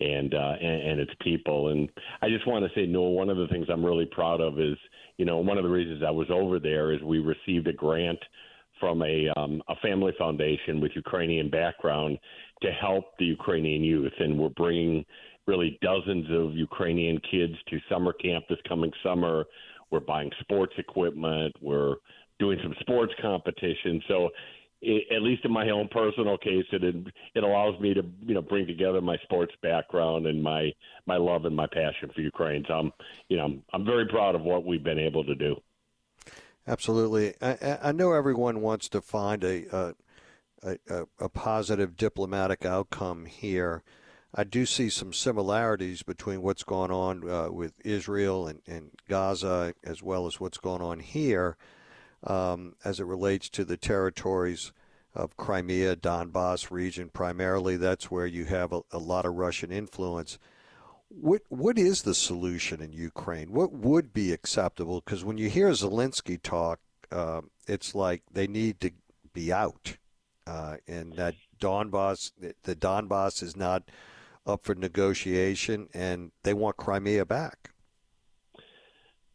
and 0.00 0.34
uh, 0.34 0.54
and, 0.60 0.90
and 0.90 1.00
its 1.00 1.12
people. 1.20 1.68
And 1.68 1.88
I 2.22 2.28
just 2.28 2.46
want 2.46 2.64
to 2.64 2.70
say, 2.74 2.86
Newell, 2.86 3.14
one 3.14 3.30
of 3.30 3.36
the 3.36 3.48
things 3.48 3.66
I'm 3.70 3.84
really 3.84 4.06
proud 4.06 4.40
of 4.40 4.58
is, 4.58 4.76
you 5.16 5.24
know, 5.24 5.38
one 5.38 5.58
of 5.58 5.64
the 5.64 5.70
reasons 5.70 6.02
I 6.06 6.10
was 6.10 6.28
over 6.30 6.58
there 6.58 6.92
is 6.92 7.02
we 7.02 7.18
received 7.18 7.68
a 7.68 7.72
grant 7.72 8.18
from 8.80 9.02
a 9.02 9.28
um, 9.36 9.62
a 9.68 9.76
family 9.76 10.12
foundation 10.18 10.80
with 10.80 10.92
Ukrainian 10.96 11.48
background 11.50 12.18
to 12.62 12.72
help 12.72 13.16
the 13.18 13.26
Ukrainian 13.26 13.84
youth, 13.84 14.12
and 14.18 14.38
we're 14.38 14.48
bringing 14.50 15.04
really 15.46 15.78
dozens 15.82 16.26
of 16.30 16.54
Ukrainian 16.54 17.20
kids 17.30 17.54
to 17.68 17.78
summer 17.88 18.12
camp 18.12 18.44
this 18.48 18.58
coming 18.68 18.92
summer. 19.02 19.44
We're 19.90 20.00
buying 20.00 20.30
sports 20.40 20.74
equipment. 20.78 21.54
We're 21.60 21.96
doing 22.38 22.58
some 22.62 22.74
sports 22.80 23.12
competition. 23.20 24.02
So, 24.08 24.30
it, 24.82 25.14
at 25.14 25.22
least 25.22 25.44
in 25.44 25.52
my 25.52 25.70
own 25.70 25.88
personal 25.88 26.36
case, 26.36 26.64
it 26.72 26.82
it 27.34 27.44
allows 27.44 27.78
me 27.80 27.94
to 27.94 28.02
you 28.20 28.34
know 28.34 28.42
bring 28.42 28.66
together 28.66 29.00
my 29.00 29.16
sports 29.22 29.52
background 29.62 30.26
and 30.26 30.42
my 30.42 30.72
my 31.06 31.16
love 31.16 31.44
and 31.44 31.54
my 31.54 31.66
passion 31.66 32.10
for 32.14 32.20
Ukraine. 32.20 32.64
So 32.66 32.74
I'm 32.74 32.92
you 33.28 33.36
know 33.36 33.44
I'm, 33.44 33.62
I'm 33.72 33.84
very 33.84 34.06
proud 34.08 34.34
of 34.34 34.42
what 34.42 34.64
we've 34.64 34.82
been 34.82 34.98
able 34.98 35.24
to 35.24 35.34
do. 35.34 35.56
Absolutely, 36.66 37.34
I, 37.40 37.78
I 37.82 37.92
know 37.92 38.12
everyone 38.12 38.60
wants 38.60 38.88
to 38.90 39.00
find 39.00 39.44
a 39.44 39.94
a, 40.62 40.76
a, 40.88 41.06
a 41.20 41.28
positive 41.28 41.96
diplomatic 41.96 42.64
outcome 42.64 43.26
here. 43.26 43.82
I 44.34 44.44
do 44.44 44.64
see 44.64 44.88
some 44.88 45.12
similarities 45.12 46.02
between 46.02 46.40
what's 46.40 46.64
going 46.64 46.90
on 46.90 47.28
uh, 47.28 47.50
with 47.50 47.74
Israel 47.84 48.46
and, 48.46 48.60
and, 48.66 48.90
Gaza, 49.08 49.74
as 49.84 50.02
well 50.02 50.26
as 50.26 50.40
what's 50.40 50.56
going 50.56 50.80
on 50.80 51.00
here, 51.00 51.56
um, 52.26 52.74
as 52.82 52.98
it 52.98 53.04
relates 53.04 53.50
to 53.50 53.64
the 53.64 53.76
territories 53.76 54.72
of 55.14 55.36
Crimea, 55.36 55.96
Donbass 55.96 56.70
region. 56.70 57.10
Primarily, 57.10 57.76
that's 57.76 58.10
where 58.10 58.24
you 58.24 58.46
have 58.46 58.72
a, 58.72 58.80
a 58.90 58.98
lot 58.98 59.26
of 59.26 59.34
Russian 59.34 59.70
influence. 59.70 60.38
What 61.08 61.42
what 61.50 61.78
is 61.78 62.02
the 62.02 62.14
solution 62.14 62.80
in 62.80 62.94
Ukraine? 62.94 63.52
What 63.52 63.70
would 63.70 64.14
be 64.14 64.32
acceptable? 64.32 65.02
Because 65.04 65.22
when 65.22 65.36
you 65.36 65.50
hear 65.50 65.68
Zelensky 65.72 66.40
talk, 66.40 66.80
uh, 67.10 67.42
it's 67.68 67.94
like 67.94 68.22
they 68.32 68.46
need 68.46 68.80
to 68.80 68.92
be 69.34 69.52
out, 69.52 69.98
uh, 70.46 70.78
and 70.88 71.12
that 71.16 71.34
Donbass, 71.60 72.32
the 72.62 72.74
Donbass 72.74 73.42
is 73.42 73.54
not 73.54 73.82
up 74.46 74.64
for 74.64 74.74
negotiation, 74.74 75.88
and 75.94 76.32
they 76.42 76.54
want 76.54 76.76
Crimea 76.76 77.24
back. 77.24 77.70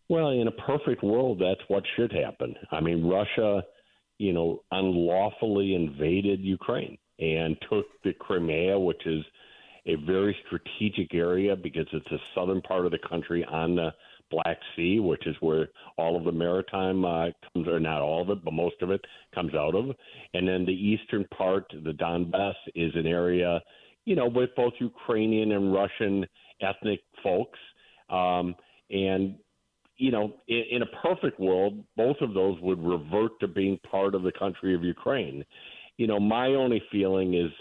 Well, 0.10 0.30
in 0.30 0.48
a 0.48 0.52
perfect 0.52 1.04
world, 1.04 1.40
that's 1.40 1.62
what 1.68 1.84
should 1.96 2.14
happen. 2.14 2.56
I 2.72 2.80
mean, 2.80 3.06
Russia, 3.06 3.64
you 4.18 4.34
know, 4.34 4.64
unlawfully 4.72 5.76
invaded 5.76 6.40
Ukraine 6.40 6.98
and 7.20 7.58
took 7.70 7.86
the 8.04 8.14
Crimea, 8.14 8.80
which 8.80 9.06
is 9.06 9.24
a 9.86 9.96
very 9.96 10.36
strategic 10.46 11.14
area 11.14 11.56
because 11.56 11.88
it's 11.92 12.10
the 12.10 12.20
southern 12.36 12.62
part 12.62 12.86
of 12.86 12.92
the 12.92 13.00
country 13.10 13.44
on 13.46 13.76
the 13.76 13.94
Black 14.30 14.60
Sea, 14.76 15.00
which 15.00 15.26
is 15.26 15.36
where 15.40 15.70
all 15.98 16.18
of 16.18 16.26
the 16.26 16.32
maritime 16.32 17.06
uh, 17.06 17.28
comes, 17.54 17.68
or 17.68 17.80
not 17.80 18.02
all 18.02 18.22
of 18.22 18.30
it, 18.30 18.44
but 18.44 18.54
most 18.54 18.76
of 18.82 18.92
it 18.92 19.02
comes 19.34 19.54
out 19.56 19.76
of. 19.76 19.96
And 20.34 20.48
then 20.48 20.66
the 20.66 20.74
eastern 20.74 21.26
part, 21.36 21.66
the 21.84 21.94
Donbass, 21.94 22.56
is 22.76 22.92
an 22.96 23.08
area 23.08 23.62
you 24.08 24.16
know, 24.16 24.26
with 24.26 24.52
both 24.56 24.72
Ukrainian 24.80 25.52
and 25.52 25.74
Russian 25.74 26.26
ethnic 26.62 27.02
folks. 27.22 27.60
Um, 28.10 28.56
and 28.90 29.36
you 29.98 30.12
know, 30.12 30.34
in, 30.48 30.64
in, 30.72 30.82
a 30.82 30.86
perfect 31.04 31.42
world, 31.42 31.84
both 31.98 32.16
of 32.22 32.34
those 32.34 32.58
would 32.62 32.82
revert 32.82 33.38
to 33.42 33.50
being 33.50 33.78
part 33.92 34.16
of 34.16 34.24
the 34.24 34.32
country 34.32 34.74
of 34.74 34.84
Ukraine. 34.84 35.44
You 35.98 36.08
know, 36.08 36.22
my 36.22 36.48
only 36.50 36.82
feeling 36.90 37.34
is 37.34 37.52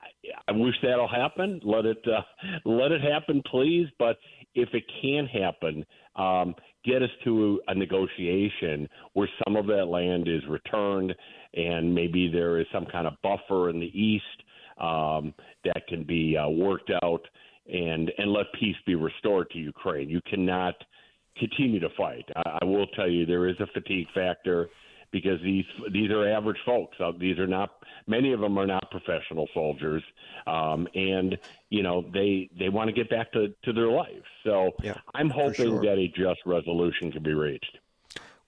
I, 0.00 0.52
I 0.52 0.52
wish 0.52 0.76
that'll 0.80 1.08
happen. 1.08 1.60
Let 1.64 1.86
it 1.86 2.04
uh, 2.06 2.20
let 2.64 2.92
it 2.92 3.00
happen, 3.00 3.42
please. 3.50 3.88
But 3.98 4.16
if 4.54 4.68
it 4.72 4.84
can 5.02 5.26
happen, 5.26 5.84
um, 6.14 6.54
get 6.84 7.02
us 7.02 7.10
to 7.24 7.60
a 7.66 7.74
negotiation 7.74 8.88
where 9.14 9.28
some 9.44 9.56
of 9.56 9.66
that 9.66 9.86
land 9.86 10.28
is 10.28 10.42
returned, 10.48 11.12
and 11.54 11.92
maybe 11.92 12.28
there 12.28 12.60
is 12.60 12.66
some 12.72 12.86
kind 12.86 13.08
of 13.08 13.14
buffer 13.24 13.70
in 13.70 13.80
the 13.80 14.00
east 14.00 14.44
um, 14.80 15.34
that 15.64 15.86
can 15.88 16.04
be 16.04 16.36
uh, 16.36 16.48
worked 16.48 16.90
out, 17.02 17.22
and 17.66 18.10
and 18.18 18.32
let 18.32 18.46
peace 18.58 18.76
be 18.86 18.94
restored 18.94 19.50
to 19.50 19.58
Ukraine. 19.58 20.08
You 20.08 20.20
cannot 20.28 20.74
continue 21.38 21.80
to 21.80 21.88
fight. 21.96 22.24
I, 22.36 22.58
I 22.62 22.64
will 22.64 22.86
tell 22.88 23.08
you 23.08 23.26
there 23.26 23.48
is 23.48 23.56
a 23.60 23.66
fatigue 23.68 24.08
factor 24.14 24.68
because 25.10 25.40
these 25.42 25.64
these 25.92 26.10
are 26.10 26.28
average 26.28 26.58
folks. 26.66 26.96
Uh, 27.00 27.12
these 27.18 27.38
are 27.38 27.46
not 27.46 27.70
many 28.06 28.32
of 28.32 28.40
them 28.40 28.58
are 28.58 28.66
not 28.66 28.90
professional 28.90 29.48
soldiers, 29.54 30.02
um, 30.46 30.86
and 30.94 31.38
you 31.70 31.82
know 31.82 32.04
they 32.12 32.50
they 32.58 32.68
want 32.68 32.88
to 32.88 32.92
get 32.92 33.08
back 33.10 33.32
to 33.32 33.48
to 33.64 33.72
their 33.72 33.88
life. 33.88 34.24
So 34.44 34.70
yeah, 34.82 34.94
I'm 35.14 35.30
hoping 35.30 35.54
sure. 35.54 35.82
that 35.82 35.98
a 35.98 36.08
just 36.08 36.40
resolution 36.46 37.12
can 37.12 37.22
be 37.22 37.34
reached. 37.34 37.78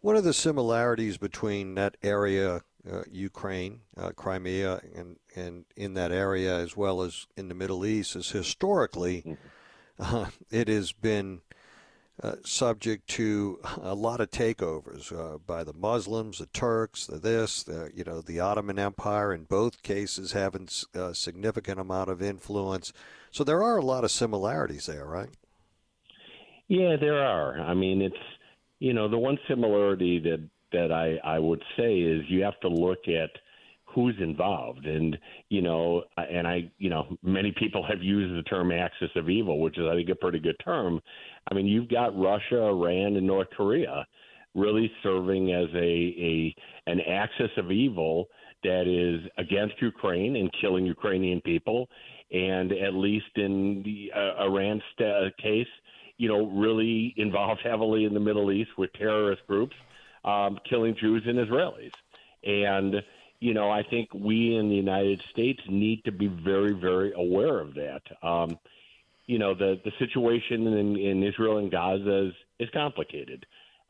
What 0.01 0.17
are 0.17 0.23
the 0.23 0.33
similarities 0.33 1.19
between 1.19 1.75
that 1.75 1.97
area, 2.03 2.63
uh, 2.91 3.03
Ukraine, 3.11 3.81
uh, 3.97 4.11
Crimea, 4.11 4.81
and 4.95 5.17
and 5.35 5.65
in 5.77 5.95
that 5.95 6.13
area 6.13 6.57
as 6.57 6.77
well 6.77 7.03
as 7.03 7.27
in 7.37 7.49
the 7.49 7.55
Middle 7.55 7.85
East? 7.85 8.17
Is 8.17 8.31
historically, 8.31 9.23
mm-hmm. 9.23 9.37
uh, 10.17 10.31
it 10.51 10.69
has 10.69 10.93
been 10.93 11.41
uh, 12.23 12.37
subject 12.45 13.09
to 13.09 13.59
a 13.81 13.95
lot 13.95 14.21
of 14.21 14.31
takeovers 14.31 15.11
uh, 15.13 15.39
by 15.39 15.65
the 15.65 15.73
Muslims, 15.73 16.39
the 16.39 16.47
Turks, 16.47 17.07
the 17.07 17.19
this, 17.19 17.63
the, 17.63 17.91
you 17.95 18.05
know, 18.05 18.21
the 18.21 18.41
Ottoman 18.41 18.79
Empire. 18.79 19.33
In 19.33 19.45
both 19.45 19.83
cases, 19.83 20.33
having 20.33 20.69
a 20.95 21.05
uh, 21.05 21.13
significant 21.15 21.81
amount 21.81 22.11
of 22.11 22.21
influence. 22.21 22.93
So 23.31 23.43
there 23.43 23.63
are 23.63 23.79
a 23.79 23.85
lot 23.85 24.05
of 24.05 24.11
similarities 24.11 24.87
there, 24.87 25.07
right? 25.07 25.31
Yeah, 26.69 26.97
there 27.01 27.23
are. 27.23 27.59
I 27.61 27.75
mean, 27.75 28.03
it's 28.03 28.15
you 28.79 28.93
know 28.93 29.09
the 29.09 29.19
one 29.19 29.39
similarity 29.49 30.19
that 30.21 30.47
that 30.73 30.93
I 30.93 31.17
I 31.25 31.39
would 31.39 31.63
say 31.77 31.99
is 31.99 32.23
you 32.29 32.43
have 32.43 32.59
to 32.61 32.69
look 32.69 33.09
at 33.09 33.31
who's 33.95 34.17
involved. 34.21 34.87
And 34.87 35.17
you 35.49 35.63
know 35.63 36.05
and 36.17 36.47
i 36.47 36.71
you 36.79 36.91
know 36.91 37.17
many 37.23 37.53
people 37.59 37.85
have 37.87 38.03
used 38.03 38.37
the 38.37 38.49
term 38.49 38.73
axis 38.73 39.11
of 39.17 39.29
evil 39.29 39.61
which 39.61 39.79
is 39.79 39.85
i 39.91 39.95
think 39.95 40.09
a 40.09 40.15
pretty 40.15 40.39
good 40.39 40.57
term. 40.65 41.01
I 41.51 41.55
mean 41.55 41.67
you've 41.67 41.89
got 41.89 42.19
russia 42.19 42.63
iran 42.63 43.17
and 43.17 43.27
north 43.27 43.49
korea 43.57 44.07
really 44.55 44.91
serving 45.03 45.53
as 45.53 45.69
a 45.75 45.79
a 45.79 46.55
an 46.87 47.01
axis 47.01 47.51
of 47.57 47.71
evil 47.71 48.29
that 48.63 48.87
is 48.87 49.29
against 49.39 49.81
ukraine 49.81 50.37
and 50.37 50.51
killing 50.61 50.87
ukrainian 50.87 51.41
people. 51.41 51.89
And 52.33 52.71
at 52.71 52.95
least 52.95 53.37
in 53.37 53.83
the 53.85 54.13
uh, 54.17 54.45
iran 54.45 54.81
st- 54.93 55.37
case 55.39 55.67
you 56.17 56.29
know 56.29 56.47
really 56.51 57.15
involved 57.17 57.61
heavily 57.65 58.05
in 58.05 58.15
the 58.15 58.21
middle 58.21 58.53
east 58.53 58.71
with 58.79 58.93
terrorist 58.93 59.43
groups 59.49 59.75
um, 60.25 60.59
killing 60.69 60.95
jews 61.01 61.23
and 61.27 61.39
israelis 61.39 61.93
and 62.45 63.03
you 63.41 63.55
know, 63.55 63.71
I 63.71 63.83
think 63.83 64.13
we 64.13 64.57
in 64.57 64.69
the 64.69 64.77
United 64.77 65.23
States 65.31 65.61
need 65.69 66.05
to 66.05 66.13
be 66.13 66.27
very, 66.27 66.75
very 66.75 67.13
aware 67.15 67.59
of 67.59 67.75
that. 67.75 68.03
Um, 68.23 68.59
you 69.27 69.39
know, 69.39 69.55
the 69.55 69.81
the 69.85 69.93
situation 69.99 70.67
in, 70.67 70.97
in 70.97 71.23
Israel 71.23 71.59
and 71.59 71.71
Gaza 71.71 72.29
is 72.29 72.35
is 72.59 72.69
complicated. 72.73 73.47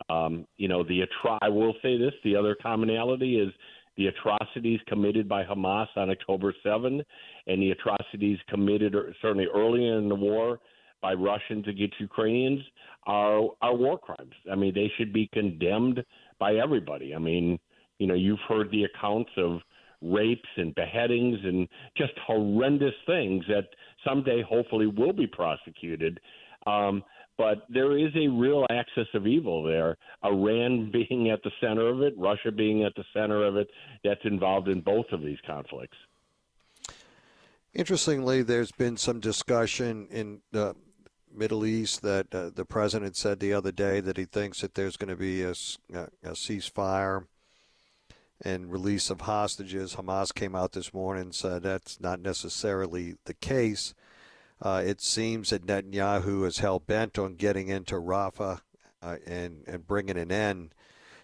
Um, 0.09 0.47
you 0.57 0.68
know, 0.68 0.85
the 0.85 1.01
atro- 1.01 1.39
I 1.43 1.49
will 1.49 1.74
say 1.83 1.99
this: 1.99 2.12
the 2.22 2.37
other 2.37 2.57
commonality 2.62 3.41
is 3.41 3.53
the 3.97 4.07
atrocities 4.07 4.81
committed 4.87 5.28
by 5.28 5.45
Hamas 5.45 5.89
on 5.97 6.11
October 6.11 6.55
7 6.62 7.03
and 7.49 7.62
the 7.62 7.72
atrocities 7.72 8.39
committed 8.49 8.95
certainly 9.20 9.47
early 9.53 9.87
in 9.89 10.09
the 10.09 10.14
war 10.14 10.59
by 11.03 11.14
Russians 11.14 11.66
against 11.68 12.01
Ukrainians 12.01 12.61
are 13.07 13.48
are 13.62 13.74
war 13.74 13.98
crimes. 13.98 14.34
I 14.51 14.55
mean, 14.55 14.74
they 14.74 14.90
should 14.96 15.12
be 15.12 15.28
condemned 15.32 16.05
by 16.38 16.55
everybody. 16.55 17.14
I 17.14 17.18
mean, 17.18 17.59
you 17.98 18.07
know, 18.07 18.14
you've 18.14 18.40
heard 18.48 18.70
the 18.70 18.84
accounts 18.84 19.30
of 19.36 19.61
rapes 20.03 20.48
and 20.57 20.74
beheadings 20.74 21.38
and 21.44 21.68
just 21.96 22.12
horrendous 22.26 22.94
things 23.07 23.44
that 23.48 23.68
someday 24.07 24.42
hopefully 24.42 24.86
will 24.86 25.12
be 25.12 25.26
prosecuted. 25.26 26.18
Um, 26.66 27.03
but 27.36 27.66
there 27.70 27.96
is 27.96 28.11
a 28.16 28.28
real 28.28 28.66
axis 28.70 29.09
of 29.14 29.26
evil 29.26 29.62
there. 29.62 29.96
Iran 30.24 30.90
being 31.09 31.30
at 31.30 31.42
the 31.42 31.51
center 31.61 31.88
of 31.88 32.03
it, 32.03 32.14
Russia 32.16 32.53
being 32.53 32.84
at 32.84 32.94
the 32.96 33.05
center 33.14 33.44
of 33.44 33.57
it, 33.57 33.68
that's 34.05 34.20
involved 34.24 34.68
in 34.68 34.80
both 34.80 35.07
of 35.12 35.22
these 35.22 35.38
conflicts. 35.46 35.96
Interestingly, 37.72 38.42
there's 38.42 38.72
been 38.72 38.96
some 38.96 39.20
discussion 39.20 40.09
in 40.11 40.40
the 40.51 40.74
Middle 41.35 41.64
East 41.64 42.03
that 42.03 42.35
uh, 42.35 42.51
the 42.55 42.64
president 42.64 43.16
said 43.16 43.41
the 43.41 43.53
other 43.53 43.72
day 43.72 44.01
that 44.01 44.16
he 44.16 44.24
thinks 44.24 44.61
that 44.61 44.74
there's 44.74 44.97
going 44.97 45.11
to 45.11 45.16
be 45.16 45.43
a, 45.43 45.51
a 45.51 46.33
ceasefire 46.33 47.26
and 48.43 48.72
release 48.72 49.11
of 49.11 49.22
hostages. 49.22 49.95
Hamas 49.97 50.35
came 50.35 50.55
out 50.55 50.72
this 50.72 50.95
morning 50.95 51.24
and 51.24 51.35
said 51.35 51.62
that's 51.62 52.01
not 52.01 52.20
necessarily 52.20 53.16
the 53.24 53.35
case. 53.35 53.95
Uh, 54.62 54.83
it 54.85 55.01
seems 55.01 55.51
that 55.51 55.66
Netanyahu 55.66 56.47
is 56.47 56.59
hell 56.59 56.81
bent 56.81 57.18
on 57.18 57.35
getting 57.35 57.68
into 57.68 57.95
Rafah 57.95 58.61
uh, 59.03 59.16
and 59.26 59.64
and 59.66 59.87
bringing 59.87 60.18
an 60.18 60.31
end 60.31 60.74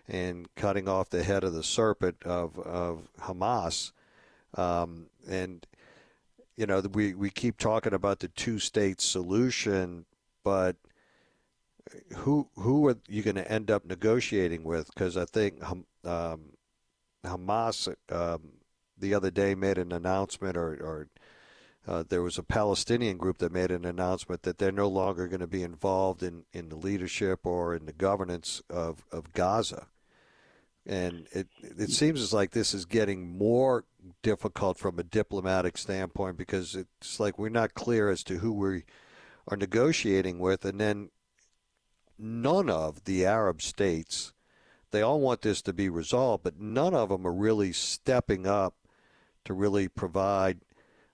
and 0.08 0.54
cutting 0.54 0.88
off 0.88 1.10
the 1.10 1.22
head 1.22 1.44
of 1.44 1.52
the 1.52 1.62
serpent 1.62 2.22
of 2.24 2.58
of 2.58 3.08
Hamas. 3.20 3.92
Um, 4.54 5.06
and 5.28 5.66
you 6.56 6.66
know 6.66 6.80
we 6.92 7.14
we 7.14 7.30
keep 7.30 7.58
talking 7.58 7.92
about 7.92 8.20
the 8.20 8.28
two 8.28 8.58
state 8.58 9.00
solution, 9.00 10.06
but 10.44 10.76
who 12.16 12.48
who 12.56 12.88
are 12.88 12.96
you 13.08 13.22
going 13.22 13.36
to 13.36 13.50
end 13.50 13.70
up 13.70 13.84
negotiating 13.84 14.64
with? 14.64 14.88
Because 14.94 15.16
I 15.16 15.24
think 15.24 15.62
um, 16.04 16.40
Hamas 17.24 17.94
um, 18.10 18.52
the 18.98 19.14
other 19.14 19.30
day 19.30 19.54
made 19.54 19.78
an 19.78 19.92
announcement, 19.92 20.56
or, 20.56 20.74
or 20.74 21.08
uh, 21.86 22.04
there 22.08 22.22
was 22.22 22.38
a 22.38 22.42
Palestinian 22.42 23.16
group 23.16 23.38
that 23.38 23.52
made 23.52 23.70
an 23.70 23.84
announcement 23.84 24.42
that 24.42 24.58
they're 24.58 24.72
no 24.72 24.88
longer 24.88 25.28
going 25.28 25.40
to 25.40 25.46
be 25.46 25.62
involved 25.62 26.22
in, 26.22 26.44
in 26.52 26.68
the 26.68 26.76
leadership 26.76 27.40
or 27.44 27.74
in 27.74 27.86
the 27.86 27.92
governance 27.92 28.62
of, 28.68 29.04
of 29.12 29.32
Gaza. 29.32 29.86
And 30.86 31.26
it 31.32 31.48
it 31.60 31.90
seems 31.90 32.22
as 32.22 32.32
like 32.32 32.52
this 32.52 32.72
is 32.72 32.84
getting 32.84 33.36
more 33.36 33.84
difficult 34.22 34.78
from 34.78 34.98
a 34.98 35.02
diplomatic 35.02 35.76
standpoint 35.76 36.36
because 36.36 36.76
it's 36.76 37.18
like 37.18 37.38
we're 37.38 37.48
not 37.48 37.74
clear 37.74 38.08
as 38.08 38.22
to 38.24 38.38
who 38.38 38.52
we 38.52 38.84
are 39.48 39.56
negotiating 39.56 40.38
with, 40.38 40.64
and 40.64 40.80
then 40.80 41.10
none 42.18 42.70
of 42.70 43.04
the 43.04 43.26
Arab 43.26 43.60
states 43.60 44.32
they 44.90 45.02
all 45.02 45.20
want 45.20 45.42
this 45.42 45.62
to 45.62 45.72
be 45.72 45.88
resolved, 45.88 46.44
but 46.44 46.58
none 46.58 46.94
of 46.94 47.08
them 47.08 47.26
are 47.26 47.32
really 47.32 47.72
stepping 47.72 48.46
up 48.46 48.76
to 49.44 49.52
really 49.52 49.88
provide 49.88 50.60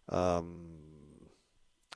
um, 0.09 0.77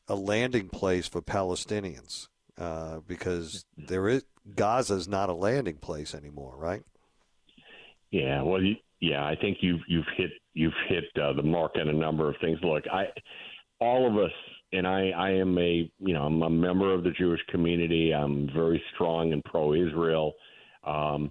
a 0.08 0.14
landing 0.14 0.68
place 0.68 1.06
for 1.06 1.22
Palestinians 1.22 2.28
uh, 2.58 3.00
because 3.06 3.64
there 3.76 4.08
is 4.08 4.24
Gaza 4.54 4.94
is 4.94 5.08
not 5.08 5.28
a 5.28 5.34
landing 5.34 5.76
place 5.76 6.14
anymore, 6.14 6.56
right? 6.56 6.82
Yeah, 8.10 8.42
well, 8.42 8.62
you, 8.62 8.76
yeah, 9.00 9.24
I 9.24 9.36
think 9.36 9.58
you've 9.60 9.80
you've 9.88 10.06
hit 10.16 10.30
you've 10.54 10.72
hit 10.88 11.04
uh, 11.22 11.32
the 11.32 11.42
mark 11.42 11.72
on 11.80 11.88
a 11.88 11.92
number 11.92 12.28
of 12.28 12.36
things. 12.40 12.58
Look, 12.62 12.84
I 12.92 13.06
all 13.80 14.06
of 14.06 14.16
us, 14.16 14.32
and 14.72 14.86
I 14.86 15.10
I 15.10 15.30
am 15.30 15.58
a 15.58 15.90
you 15.98 16.14
know 16.14 16.22
I'm 16.22 16.42
a 16.42 16.50
member 16.50 16.92
of 16.92 17.04
the 17.04 17.10
Jewish 17.10 17.40
community. 17.48 18.12
I'm 18.12 18.48
very 18.54 18.82
strong 18.94 19.32
and 19.32 19.44
pro-Israel. 19.44 20.34
Um, 20.84 21.30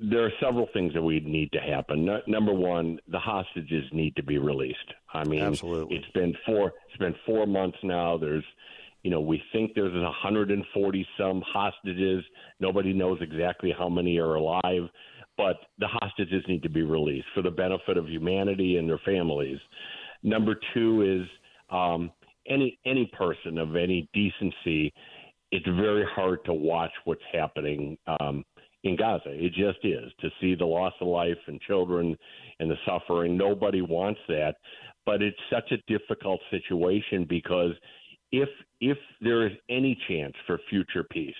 there 0.00 0.24
are 0.24 0.32
several 0.40 0.68
things 0.72 0.92
that 0.94 1.02
we 1.02 1.20
need 1.20 1.52
to 1.52 1.60
happen. 1.60 2.04
No, 2.04 2.20
number 2.26 2.52
one, 2.52 2.98
the 3.08 3.18
hostages 3.18 3.84
need 3.92 4.16
to 4.16 4.22
be 4.22 4.38
released. 4.38 4.78
I 5.14 5.24
mean, 5.24 5.42
Absolutely. 5.42 5.96
it's 5.96 6.10
been 6.12 6.34
four. 6.44 6.72
It's 6.88 6.98
been 6.98 7.14
four 7.24 7.46
months 7.46 7.78
now. 7.84 8.18
There's, 8.18 8.44
you 9.04 9.10
know, 9.10 9.20
we 9.20 9.40
think 9.52 9.72
there's 9.74 9.92
140 9.92 11.06
some 11.16 11.42
hostages. 11.46 12.24
Nobody 12.58 12.92
knows 12.92 13.18
exactly 13.20 13.72
how 13.76 13.88
many 13.88 14.18
are 14.18 14.34
alive, 14.34 14.88
but 15.38 15.56
the 15.78 15.88
hostages 15.88 16.44
need 16.48 16.62
to 16.62 16.68
be 16.68 16.82
released 16.82 17.28
for 17.34 17.40
the 17.42 17.50
benefit 17.50 17.96
of 17.96 18.06
humanity 18.06 18.76
and 18.76 18.86
their 18.88 19.00
families. 19.06 19.58
Number 20.22 20.56
two 20.74 21.22
is 21.22 21.28
um, 21.74 22.10
any 22.46 22.78
any 22.84 23.10
person 23.16 23.56
of 23.56 23.76
any 23.76 24.10
decency. 24.12 24.92
It's 25.50 25.66
very 25.66 26.04
hard 26.14 26.44
to 26.44 26.52
watch 26.52 26.92
what's 27.04 27.22
happening. 27.32 27.96
Um, 28.20 28.44
in 28.84 28.96
Gaza. 28.96 29.30
It 29.30 29.52
just 29.54 29.84
is 29.84 30.12
to 30.20 30.30
see 30.40 30.54
the 30.54 30.64
loss 30.64 30.92
of 31.00 31.08
life 31.08 31.38
and 31.46 31.60
children 31.62 32.16
and 32.60 32.70
the 32.70 32.76
suffering. 32.86 33.36
Nobody 33.36 33.82
wants 33.82 34.20
that, 34.28 34.54
but 35.04 35.20
it's 35.20 35.38
such 35.50 35.72
a 35.72 35.92
difficult 35.92 36.40
situation 36.50 37.26
because 37.28 37.72
if 38.30 38.48
if 38.80 38.98
there 39.20 39.46
is 39.46 39.52
any 39.68 39.98
chance 40.08 40.34
for 40.46 40.60
future 40.70 41.04
peace, 41.10 41.34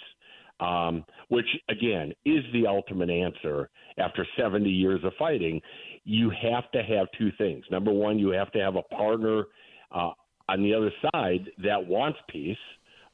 um, 0.60 1.04
which 1.28 1.46
again 1.68 2.12
is 2.24 2.44
the 2.52 2.66
ultimate 2.66 3.10
answer 3.10 3.70
after 3.98 4.26
70 4.36 4.68
years 4.68 5.00
of 5.04 5.12
fighting, 5.18 5.60
you 6.04 6.30
have 6.30 6.70
to 6.72 6.82
have 6.82 7.06
two 7.18 7.30
things. 7.38 7.64
Number 7.70 7.92
one, 7.92 8.18
you 8.18 8.30
have 8.30 8.50
to 8.52 8.58
have 8.58 8.76
a 8.76 8.82
partner 8.82 9.44
uh, 9.92 10.10
on 10.48 10.62
the 10.62 10.74
other 10.74 10.92
side 11.12 11.46
that 11.62 11.84
wants 11.84 12.18
peace, 12.28 12.56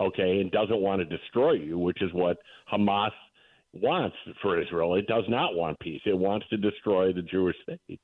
okay, 0.01 0.40
and 0.40 0.51
doesn't 0.51 0.80
want 0.80 1.01
to 1.01 1.16
destroy 1.16 1.53
you, 1.53 1.78
which 1.78 2.03
is 2.03 2.12
what 2.12 2.38
Hamas 2.72 3.11
wants 3.72 4.16
for 4.40 4.61
Israel. 4.61 4.95
It 4.95 5.07
does 5.07 5.24
not 5.28 5.55
want 5.55 5.78
peace. 5.80 6.01
It 6.07 6.16
wants 6.16 6.47
to 6.49 6.57
destroy 6.57 7.12
the 7.12 7.22
Jewish 7.22 7.57
state. 7.62 8.01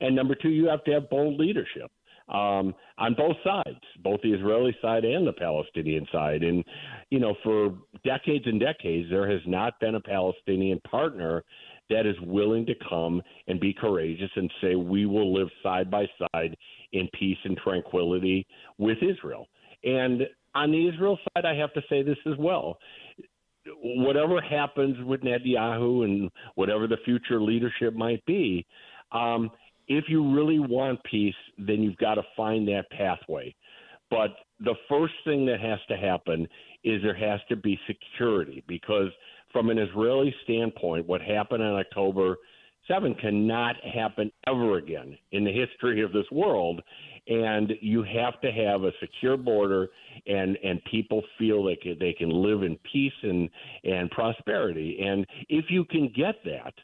And 0.00 0.14
number 0.14 0.34
two, 0.34 0.50
you 0.50 0.68
have 0.68 0.84
to 0.84 0.92
have 0.92 1.08
bold 1.08 1.38
leadership 1.38 1.90
um, 2.28 2.74
on 2.98 3.14
both 3.16 3.36
sides, 3.44 3.80
both 4.02 4.20
the 4.22 4.32
Israeli 4.32 4.74
side 4.80 5.04
and 5.04 5.26
the 5.26 5.32
Palestinian 5.32 6.06
side. 6.10 6.42
And, 6.42 6.64
you 7.10 7.18
know, 7.20 7.34
for 7.42 7.74
decades 8.04 8.46
and 8.46 8.58
decades, 8.58 9.10
there 9.10 9.30
has 9.30 9.42
not 9.46 9.78
been 9.80 9.96
a 9.96 10.00
Palestinian 10.00 10.80
partner 10.80 11.44
that 11.90 12.06
is 12.06 12.16
willing 12.22 12.64
to 12.66 12.74
come 12.88 13.20
and 13.46 13.60
be 13.60 13.74
courageous 13.74 14.30
and 14.36 14.50
say, 14.62 14.74
we 14.74 15.04
will 15.04 15.34
live 15.34 15.48
side 15.62 15.90
by 15.90 16.06
side 16.18 16.56
in 16.92 17.08
peace 17.18 17.38
and 17.44 17.58
tranquility 17.58 18.46
with 18.78 18.98
Israel. 19.02 19.46
And 19.82 20.22
on 20.54 20.70
the 20.70 20.88
Israel 20.88 21.18
side, 21.34 21.44
I 21.44 21.54
have 21.56 21.74
to 21.74 21.82
say 21.90 22.02
this 22.02 22.16
as 22.26 22.38
well. 22.38 22.78
Whatever 23.82 24.40
happens 24.40 24.96
with 25.04 25.20
Netanyahu 25.20 26.04
and 26.04 26.30
whatever 26.54 26.86
the 26.86 26.98
future 27.04 27.40
leadership 27.40 27.94
might 27.94 28.24
be, 28.24 28.66
um, 29.12 29.50
if 29.88 30.04
you 30.08 30.34
really 30.34 30.58
want 30.58 31.02
peace, 31.04 31.34
then 31.58 31.82
you've 31.82 31.96
got 31.96 32.14
to 32.14 32.22
find 32.36 32.66
that 32.68 32.90
pathway. 32.90 33.54
But 34.10 34.30
the 34.60 34.74
first 34.88 35.14
thing 35.24 35.46
that 35.46 35.60
has 35.60 35.78
to 35.88 35.96
happen 35.96 36.46
is 36.84 37.02
there 37.02 37.14
has 37.14 37.40
to 37.48 37.56
be 37.56 37.78
security 37.86 38.62
because, 38.68 39.08
from 39.52 39.70
an 39.70 39.78
Israeli 39.78 40.34
standpoint, 40.44 41.06
what 41.06 41.20
happened 41.20 41.62
on 41.62 41.78
October 41.80 42.36
7 42.88 43.14
cannot 43.14 43.76
happen 43.82 44.30
ever 44.46 44.76
again 44.76 45.16
in 45.32 45.44
the 45.44 45.52
history 45.52 46.02
of 46.02 46.12
this 46.12 46.30
world. 46.30 46.82
And 47.26 47.72
you 47.80 48.02
have 48.02 48.38
to 48.42 48.52
have 48.52 48.82
a 48.82 48.92
secure 49.00 49.38
border, 49.38 49.88
and 50.26 50.58
and 50.62 50.84
people 50.84 51.22
feel 51.38 51.66
can, 51.82 51.96
they 51.98 52.12
can 52.12 52.28
live 52.28 52.62
in 52.62 52.78
peace 52.92 53.14
and 53.22 53.48
and 53.84 54.10
prosperity. 54.10 54.98
And 55.02 55.26
if 55.48 55.66
you 55.70 55.86
can 55.86 56.12
get 56.14 56.34
that, 56.44 56.74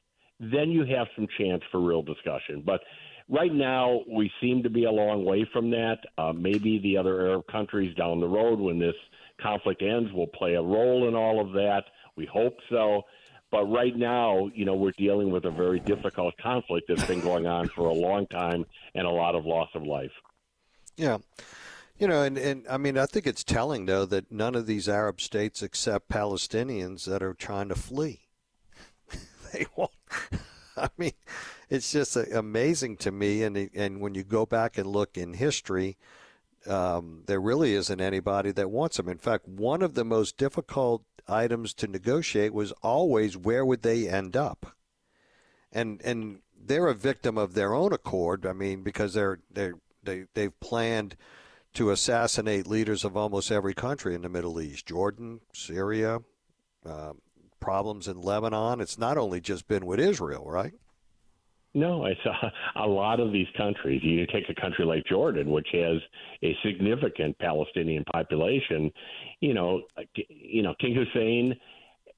then 0.41 0.71
you 0.71 0.85
have 0.87 1.07
some 1.15 1.29
chance 1.39 1.63
for 1.71 1.81
real 1.81 2.03
discussion. 2.03 2.63
But 2.65 2.81
right 3.29 3.53
now, 3.53 4.01
we 4.09 4.31
seem 4.41 4.63
to 4.63 4.71
be 4.71 4.85
a 4.85 4.91
long 4.91 5.25
way 5.25 5.47
from 5.53 5.71
that. 5.71 5.99
Uh, 6.17 6.33
maybe 6.33 6.79
the 6.79 6.97
other 6.97 7.29
Arab 7.29 7.47
countries 7.47 7.95
down 7.95 8.21
the 8.21 8.29
road, 8.29 8.59
when 8.59 8.79
this 8.79 8.95
conflict 9.41 9.83
ends, 9.83 10.11
will 10.13 10.27
play 10.27 10.55
a 10.55 10.63
role 10.63 11.07
in 11.09 11.15
all 11.15 11.41
of 11.41 11.53
that. 11.53 11.83
We 12.17 12.27
hope 12.27 12.57
so. 12.71 13.03
But 13.51 13.65
right 13.65 13.97
now, 13.97 14.49
you 14.55 14.65
know, 14.65 14.75
we're 14.75 14.93
dealing 14.93 15.31
with 15.31 15.45
a 15.45 15.51
very 15.51 15.81
difficult 15.81 16.37
conflict 16.39 16.87
that's 16.89 17.07
been 17.07 17.21
going 17.21 17.47
on 17.47 17.69
for 17.69 17.89
a 17.89 17.93
long 17.93 18.27
time 18.29 18.65
and 18.95 19.07
a 19.07 19.11
lot 19.11 19.35
of 19.35 19.45
loss 19.45 19.69
of 19.75 19.83
life. 19.83 20.13
Yeah. 20.97 21.19
You 21.99 22.09
know, 22.09 22.23
and, 22.23 22.39
and 22.39 22.67
I 22.71 22.79
mean, 22.79 22.97
I 22.97 23.07
think 23.07 23.27
it's 23.27 23.45
telling, 23.45 23.87
though, 23.87 24.07
that 24.07 24.33
none 24.33 24.55
of 24.55 24.67
these 24.67 24.89
Arab 24.89 25.21
states 25.21 25.63
accept 25.63 26.09
Palestinians 26.09 27.05
that 27.05 27.23
are 27.23 27.35
trying 27.35 27.69
to 27.69 27.75
flee. 27.75 28.21
they 29.53 29.67
won't. 29.77 29.91
I 30.77 30.89
mean, 30.97 31.13
it's 31.69 31.93
just 31.93 32.17
amazing 32.17 32.97
to 32.99 33.11
me. 33.13 33.43
And 33.43 33.71
and 33.75 34.01
when 34.01 34.15
you 34.15 34.25
go 34.25 34.47
back 34.47 34.79
and 34.79 34.87
look 34.87 35.17
in 35.17 35.35
history, 35.35 35.97
um, 36.67 37.23
there 37.27 37.41
really 37.41 37.75
isn't 37.75 38.01
anybody 38.01 38.53
that 38.53 38.71
wants 38.71 38.97
them. 38.97 39.09
In 39.09 39.19
fact, 39.19 39.49
one 39.49 39.83
of 39.83 39.95
the 39.95 40.05
most 40.05 40.37
difficult 40.37 41.05
items 41.29 41.73
to 41.75 41.87
negotiate 41.87 42.53
was 42.53 42.73
always 42.83 43.37
where 43.37 43.65
would 43.65 43.83
they 43.83 44.09
end 44.09 44.37
up, 44.37 44.75
and 45.73 46.01
and 46.03 46.41
they're 46.63 46.89
a 46.89 46.95
victim 46.95 47.39
of 47.39 47.55
their 47.55 47.75
own 47.75 47.93
accord. 47.93 48.47
I 48.47 48.53
mean, 48.53 48.83
because 48.83 49.15
they're 49.15 49.41
they 49.51 49.73
they 50.03 50.25
they've 50.35 50.59
planned 50.61 51.17
to 51.75 51.91
assassinate 51.91 52.67
leaders 52.67 53.05
of 53.05 53.17
almost 53.17 53.51
every 53.51 53.75
country 53.75 54.15
in 54.15 54.23
the 54.23 54.29
Middle 54.29 54.61
East, 54.61 54.87
Jordan, 54.87 55.41
Syria, 55.53 56.19
um, 56.85 57.21
problems 57.61 58.09
in 58.09 58.21
Lebanon. 58.21 58.81
It's 58.81 58.99
not 58.99 59.19
only 59.19 59.41
just 59.41 59.69
been 59.69 59.87
with 59.87 60.01
Israel, 60.01 60.45
right? 60.49 60.73
No, 61.73 62.07
it's 62.07 62.21
a, 62.27 62.53
a 62.85 62.87
lot 62.87 63.21
of 63.21 63.33
these 63.33 63.47
countries. 63.57 64.01
You 64.03 64.27
take 64.27 64.49
a 64.49 64.61
country 64.61 64.85
like 64.85 65.05
Jordan, 65.07 65.51
which 65.51 65.69
has 65.73 65.99
a 66.43 66.57
significant 66.65 67.39
Palestinian 67.39 68.05
population. 68.13 68.91
You 69.41 69.55
know, 69.55 69.83
you 70.29 70.63
know 70.63 70.75
King 70.81 70.95
Hussein, 70.95 71.55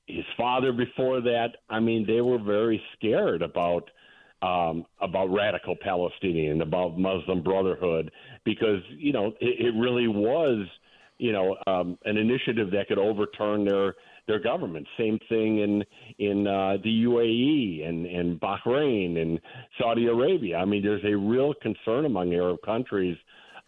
his 0.06 0.24
father 0.36 0.72
before 0.72 1.20
that. 1.20 1.56
I 1.68 1.80
mean, 1.80 2.06
they 2.06 2.20
were 2.20 2.38
very 2.38 2.82
scared 2.96 3.42
about 3.42 3.90
um, 4.40 4.86
about 5.00 5.26
radical 5.32 5.76
Palestinian, 5.76 6.62
about 6.62 6.98
Muslim 6.98 7.42
Brotherhood, 7.42 8.10
because 8.44 8.80
you 8.96 9.12
know 9.12 9.28
it, 9.40 9.66
it 9.66 9.74
really 9.78 10.08
was 10.08 10.66
you 11.18 11.32
know 11.32 11.56
um, 11.66 11.98
an 12.04 12.16
initiative 12.16 12.70
that 12.72 12.88
could 12.88 12.98
overturn 12.98 13.64
their 13.64 13.94
their 14.26 14.38
government. 14.38 14.86
Same 14.98 15.18
thing 15.28 15.58
in 15.58 15.82
in 16.18 16.46
uh, 16.46 16.76
the 16.82 17.04
UAE 17.04 17.88
and 17.88 18.06
and 18.06 18.40
Bahrain 18.40 19.20
and 19.20 19.40
Saudi 19.78 20.06
Arabia. 20.06 20.58
I 20.58 20.64
mean, 20.64 20.82
there's 20.82 21.04
a 21.04 21.16
real 21.16 21.54
concern 21.62 22.04
among 22.04 22.32
Arab 22.34 22.58
countries 22.64 23.16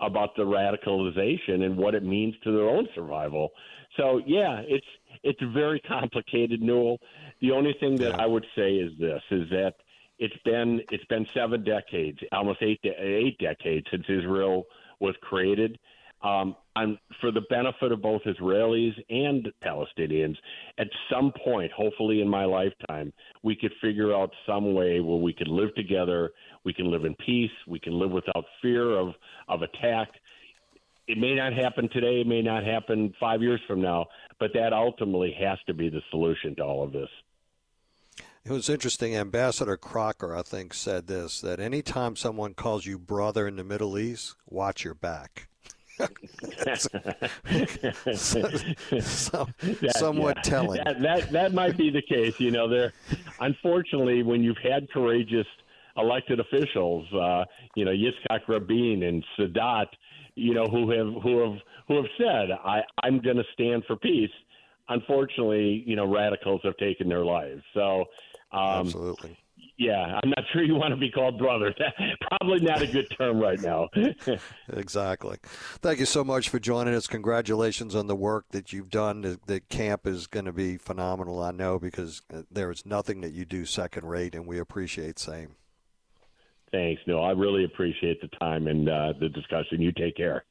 about 0.01 0.35
the 0.37 0.43
radicalization 0.43 1.65
and 1.65 1.77
what 1.77 1.95
it 1.95 2.05
means 2.05 2.35
to 2.45 2.53
their 2.53 2.69
own 2.69 2.87
survival. 2.95 3.51
So 3.97 4.21
yeah, 4.27 4.63
it's 4.67 4.87
it's 5.23 5.41
very 5.53 5.81
complicated, 5.81 6.61
Newell. 6.63 6.99
The 7.41 7.53
only 7.53 7.75
thing 7.81 7.97
that 7.97 8.21
I 8.21 8.27
would 8.27 8.47
say 8.57 8.75
is 8.75 8.93
this: 8.99 9.23
is 9.31 9.49
that 9.51 9.75
it's 10.19 10.37
been 10.45 10.81
it's 10.91 11.05
been 11.07 11.27
seven 11.35 11.65
decades, 11.65 12.19
almost 12.33 12.63
eight 12.63 12.81
eight 12.85 13.39
decades 13.39 13.87
since 13.91 14.05
Israel 14.09 14.65
was 15.01 15.15
created 15.23 15.79
um, 16.25 16.57
on, 16.77 16.99
for 17.20 17.31
the 17.31 17.43
benefit 17.43 17.93
of 17.93 18.03
both 18.03 18.22
Israelis 18.22 18.95
and 19.09 19.49
Palestinians, 19.64 20.37
at 20.79 20.89
some 21.11 21.33
point, 21.45 21.70
hopefully 21.72 22.20
in 22.20 22.29
my 22.29 22.45
lifetime, 22.45 23.12
we 23.43 23.55
could 23.55 23.72
figure 23.81 24.14
out 24.14 24.31
some 24.47 24.75
way 24.75 25.01
where 25.01 25.18
we 25.18 25.33
could 25.33 25.49
live 25.49 25.75
together, 25.75 26.33
we 26.64 26.72
can 26.72 26.91
live 26.91 27.05
in 27.05 27.14
peace, 27.14 27.51
we 27.68 27.79
can 27.79 27.99
live 27.99 28.11
without 28.11 28.45
fear 28.61 28.99
of, 28.99 29.14
of 29.49 29.62
attack. 29.62 30.09
It 31.07 31.18
may 31.18 31.35
not 31.35 31.53
happen 31.53 31.89
today, 31.93 32.22
it 32.22 32.27
may 32.27 32.43
not 32.43 32.64
happen 32.64 33.14
five 33.20 33.41
years 33.43 33.61
from 33.68 33.81
now, 33.81 34.07
but 34.41 34.51
that 34.55 34.72
ultimately 34.72 35.35
has 35.41 35.59
to 35.66 35.75
be 35.75 35.89
the 35.89 36.01
solution 36.11 36.57
to 36.57 36.62
all 36.62 36.83
of 36.83 36.93
this. 36.93 37.09
It 38.45 38.53
was 38.53 38.68
interesting. 38.68 39.16
Ambassador 39.16 39.79
Crocker, 39.79 40.37
I 40.37 40.43
think, 40.43 40.75
said 40.75 41.07
this 41.07 41.41
that 41.41 41.61
anytime 41.61 42.14
someone 42.14 42.53
calls 42.53 42.85
you 42.85 42.99
brother 42.99 43.47
in 43.49 43.57
the 43.57 43.64
Middle 43.64 43.97
East, 43.97 44.35
watch 44.47 44.85
your 44.85 44.93
back 44.93 45.49
so, 48.14 48.42
so, 49.01 49.49
that, 49.61 49.97
somewhat 49.97 50.36
yeah. 50.38 50.42
telling. 50.42 50.84
That, 50.84 51.03
that, 51.03 51.32
that 51.32 51.55
might 51.55 51.76
be 51.76 51.90
the 51.90 52.03
case. 52.03 52.38
You 52.40 52.51
know, 52.51 52.68
there. 52.68 52.92
Unfortunately, 53.40 54.22
when 54.22 54.42
you've 54.42 54.59
had 54.62 54.90
courageous 54.90 55.47
elected 55.97 56.40
officials, 56.40 57.07
uh, 57.12 57.45
you 57.76 57.84
know, 57.84 57.92
Yitzhak 57.92 58.49
Rabin 58.49 59.03
and 59.05 59.24
Sadat, 59.38 59.86
you 60.34 60.55
know, 60.55 60.66
who 60.66 60.90
have 60.90 61.22
who 61.22 61.38
have 61.40 61.59
who 61.88 61.97
have 61.97 62.11
said, 62.18 62.51
"I 62.64 62.82
I'm 63.03 63.20
going 63.20 63.36
to 63.36 63.45
stand 63.53 63.84
for 63.86 63.97
peace." 63.97 64.30
Unfortunately, 64.88 65.82
you 65.86 65.97
know, 65.97 66.07
radicals 66.07 66.61
have 66.64 66.76
taken 66.76 67.09
their 67.09 67.24
lives. 67.24 67.62
So, 67.72 68.05
um, 68.53 68.86
absolutely 68.86 69.38
yeah, 69.77 70.20
I'm 70.22 70.31
not 70.31 70.45
sure 70.53 70.62
you 70.62 70.77
want 70.77 70.93
to 70.93 70.97
be 70.97 71.11
called 71.11 71.39
brother. 71.39 71.75
Probably 72.29 72.61
not 72.61 72.83
a 72.83 72.87
good 72.87 73.07
term 73.18 73.41
right 73.41 73.61
now. 73.61 73.89
exactly. 74.72 75.39
Thank 75.81 75.99
you 75.99 76.07
so 76.07 76.22
much 76.22 76.49
for 76.49 76.61
joining 76.61 76.95
us. 76.95 77.09
Congratulations 77.09 77.95
on 77.95 78.07
the 78.07 78.14
work 78.14 78.47
that 78.51 78.72
you've 78.72 78.91
done. 78.91 79.22
The, 79.22 79.41
the 79.47 79.61
camp 79.61 80.07
is 80.07 80.29
going 80.29 80.45
to 80.45 80.53
be 80.53 80.77
phenomenal, 80.77 81.43
I 81.43 81.51
know, 81.51 81.79
because 81.79 82.22
uh, 82.33 82.43
there 82.51 82.70
is 82.70 82.87
nothing 82.87 83.20
that 83.22 83.33
you 83.33 83.45
do 83.45 83.64
second 83.64 84.07
rate, 84.07 84.35
and 84.35 84.47
we 84.47 84.59
appreciate 84.59 85.18
same. 85.18 85.57
Thanks. 86.70 87.03
No, 87.07 87.20
I 87.20 87.33
really 87.33 87.64
appreciate 87.64 88.20
the 88.20 88.29
time 88.39 88.68
and 88.68 88.89
uh, 88.89 89.12
the 89.18 89.29
discussion. 89.29 89.81
You 89.81 89.93
take 89.93 90.16
care. 90.16 90.45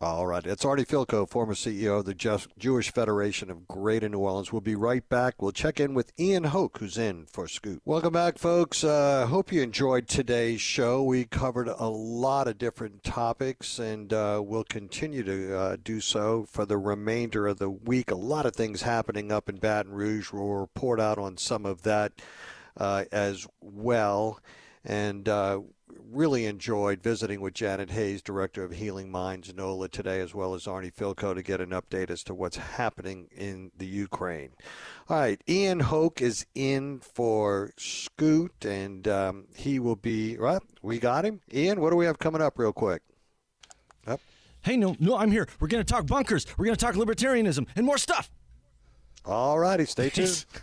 All 0.00 0.28
right. 0.28 0.46
It's 0.46 0.64
Arnie 0.64 0.86
Fielkow, 0.86 1.28
former 1.28 1.54
CEO 1.54 1.98
of 1.98 2.04
the 2.04 2.14
Jewish 2.56 2.92
Federation 2.92 3.50
of 3.50 3.66
Greater 3.66 4.08
New 4.08 4.20
Orleans. 4.20 4.52
We'll 4.52 4.60
be 4.60 4.76
right 4.76 5.06
back. 5.08 5.42
We'll 5.42 5.50
check 5.50 5.80
in 5.80 5.92
with 5.92 6.12
Ian 6.20 6.44
Hoke, 6.44 6.78
who's 6.78 6.96
in 6.96 7.26
for 7.26 7.48
Scoot. 7.48 7.82
Welcome 7.84 8.12
back, 8.12 8.38
folks. 8.38 8.84
Uh, 8.84 9.26
hope 9.26 9.50
you 9.50 9.60
enjoyed 9.60 10.06
today's 10.06 10.60
show. 10.60 11.02
We 11.02 11.24
covered 11.24 11.66
a 11.66 11.88
lot 11.88 12.46
of 12.46 12.58
different 12.58 13.02
topics, 13.02 13.80
and 13.80 14.12
uh, 14.12 14.40
we'll 14.44 14.62
continue 14.62 15.24
to 15.24 15.58
uh, 15.58 15.76
do 15.82 16.00
so 16.00 16.46
for 16.48 16.64
the 16.64 16.78
remainder 16.78 17.48
of 17.48 17.58
the 17.58 17.68
week. 17.68 18.12
A 18.12 18.14
lot 18.14 18.46
of 18.46 18.54
things 18.54 18.82
happening 18.82 19.32
up 19.32 19.48
in 19.48 19.56
Baton 19.56 19.90
Rouge. 19.90 20.32
We'll 20.32 20.46
report 20.46 21.00
out 21.00 21.18
on 21.18 21.36
some 21.38 21.66
of 21.66 21.82
that 21.82 22.12
uh, 22.76 23.06
as 23.10 23.48
well. 23.60 24.38
And 24.84 25.28
uh, 25.28 25.62
really 26.10 26.46
enjoyed 26.46 27.02
visiting 27.02 27.40
with 27.40 27.54
Janet 27.54 27.90
Hayes, 27.90 28.22
Director 28.22 28.64
of 28.64 28.72
Healing 28.72 29.10
Minds 29.10 29.54
NOLA 29.54 29.88
today, 29.88 30.20
as 30.20 30.34
well 30.34 30.54
as 30.54 30.64
Arnie 30.64 30.92
Fielkow 30.92 31.34
to 31.34 31.42
get 31.42 31.60
an 31.60 31.70
update 31.70 32.10
as 32.10 32.22
to 32.24 32.34
what's 32.34 32.56
happening 32.56 33.28
in 33.36 33.70
the 33.76 33.86
Ukraine. 33.86 34.50
All 35.08 35.18
right, 35.18 35.40
Ian 35.48 35.80
Hoke 35.80 36.20
is 36.20 36.46
in 36.54 37.00
for 37.00 37.72
Scoot, 37.76 38.64
and 38.64 39.06
um, 39.06 39.46
he 39.54 39.78
will 39.78 39.96
be, 39.96 40.36
right, 40.36 40.62
we 40.82 40.98
got 40.98 41.24
him. 41.24 41.40
Ian, 41.52 41.80
what 41.80 41.90
do 41.90 41.96
we 41.96 42.06
have 42.06 42.18
coming 42.18 42.42
up 42.42 42.58
real 42.58 42.72
quick? 42.72 43.02
Up. 44.06 44.20
Hey, 44.62 44.76
no, 44.76 44.96
no, 44.98 45.16
I'm 45.16 45.30
here. 45.30 45.46
We're 45.60 45.68
going 45.68 45.84
to 45.84 45.92
talk 45.92 46.06
bunkers. 46.06 46.46
We're 46.56 46.64
going 46.66 46.76
to 46.76 46.84
talk 46.84 46.94
libertarianism 46.94 47.66
and 47.76 47.84
more 47.86 47.98
stuff. 47.98 48.30
All 49.24 49.58
righty, 49.58 49.84
stay 49.84 50.10
tuned. 50.10 50.44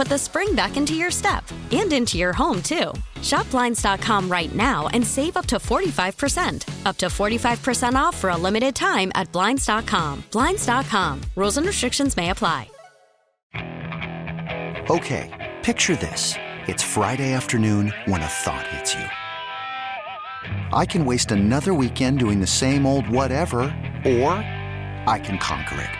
put 0.00 0.08
the 0.08 0.16
spring 0.16 0.54
back 0.54 0.78
into 0.78 0.94
your 0.94 1.10
step 1.10 1.44
and 1.72 1.92
into 1.92 2.16
your 2.16 2.32
home, 2.32 2.62
too. 2.62 2.90
Shop 3.20 3.50
Blinds.com 3.50 4.30
right 4.30 4.54
now 4.54 4.88
and 4.94 5.06
save 5.06 5.36
up 5.36 5.44
to 5.44 5.56
45%. 5.56 6.86
Up 6.86 6.96
to 6.96 7.06
45% 7.06 7.92
off 7.94 8.16
for 8.16 8.30
a 8.30 8.36
limited 8.36 8.74
time 8.74 9.12
at 9.14 9.30
Blinds.com. 9.30 10.24
Blinds.com. 10.30 11.20
Rules 11.36 11.58
and 11.58 11.66
restrictions 11.66 12.16
may 12.16 12.30
apply. 12.30 12.70
Okay, 14.88 15.52
picture 15.62 15.96
this. 15.96 16.32
It's 16.66 16.82
Friday 16.82 17.34
afternoon 17.34 17.92
when 18.06 18.22
a 18.22 18.26
thought 18.26 18.66
hits 18.68 18.94
you. 18.94 19.04
I 20.72 20.86
can 20.86 21.04
waste 21.04 21.30
another 21.30 21.74
weekend 21.74 22.20
doing 22.20 22.40
the 22.40 22.46
same 22.46 22.86
old 22.86 23.06
whatever, 23.10 23.60
or 24.06 24.32
I 25.04 25.20
can 25.22 25.36
conquer 25.36 25.82
it. 25.82 25.99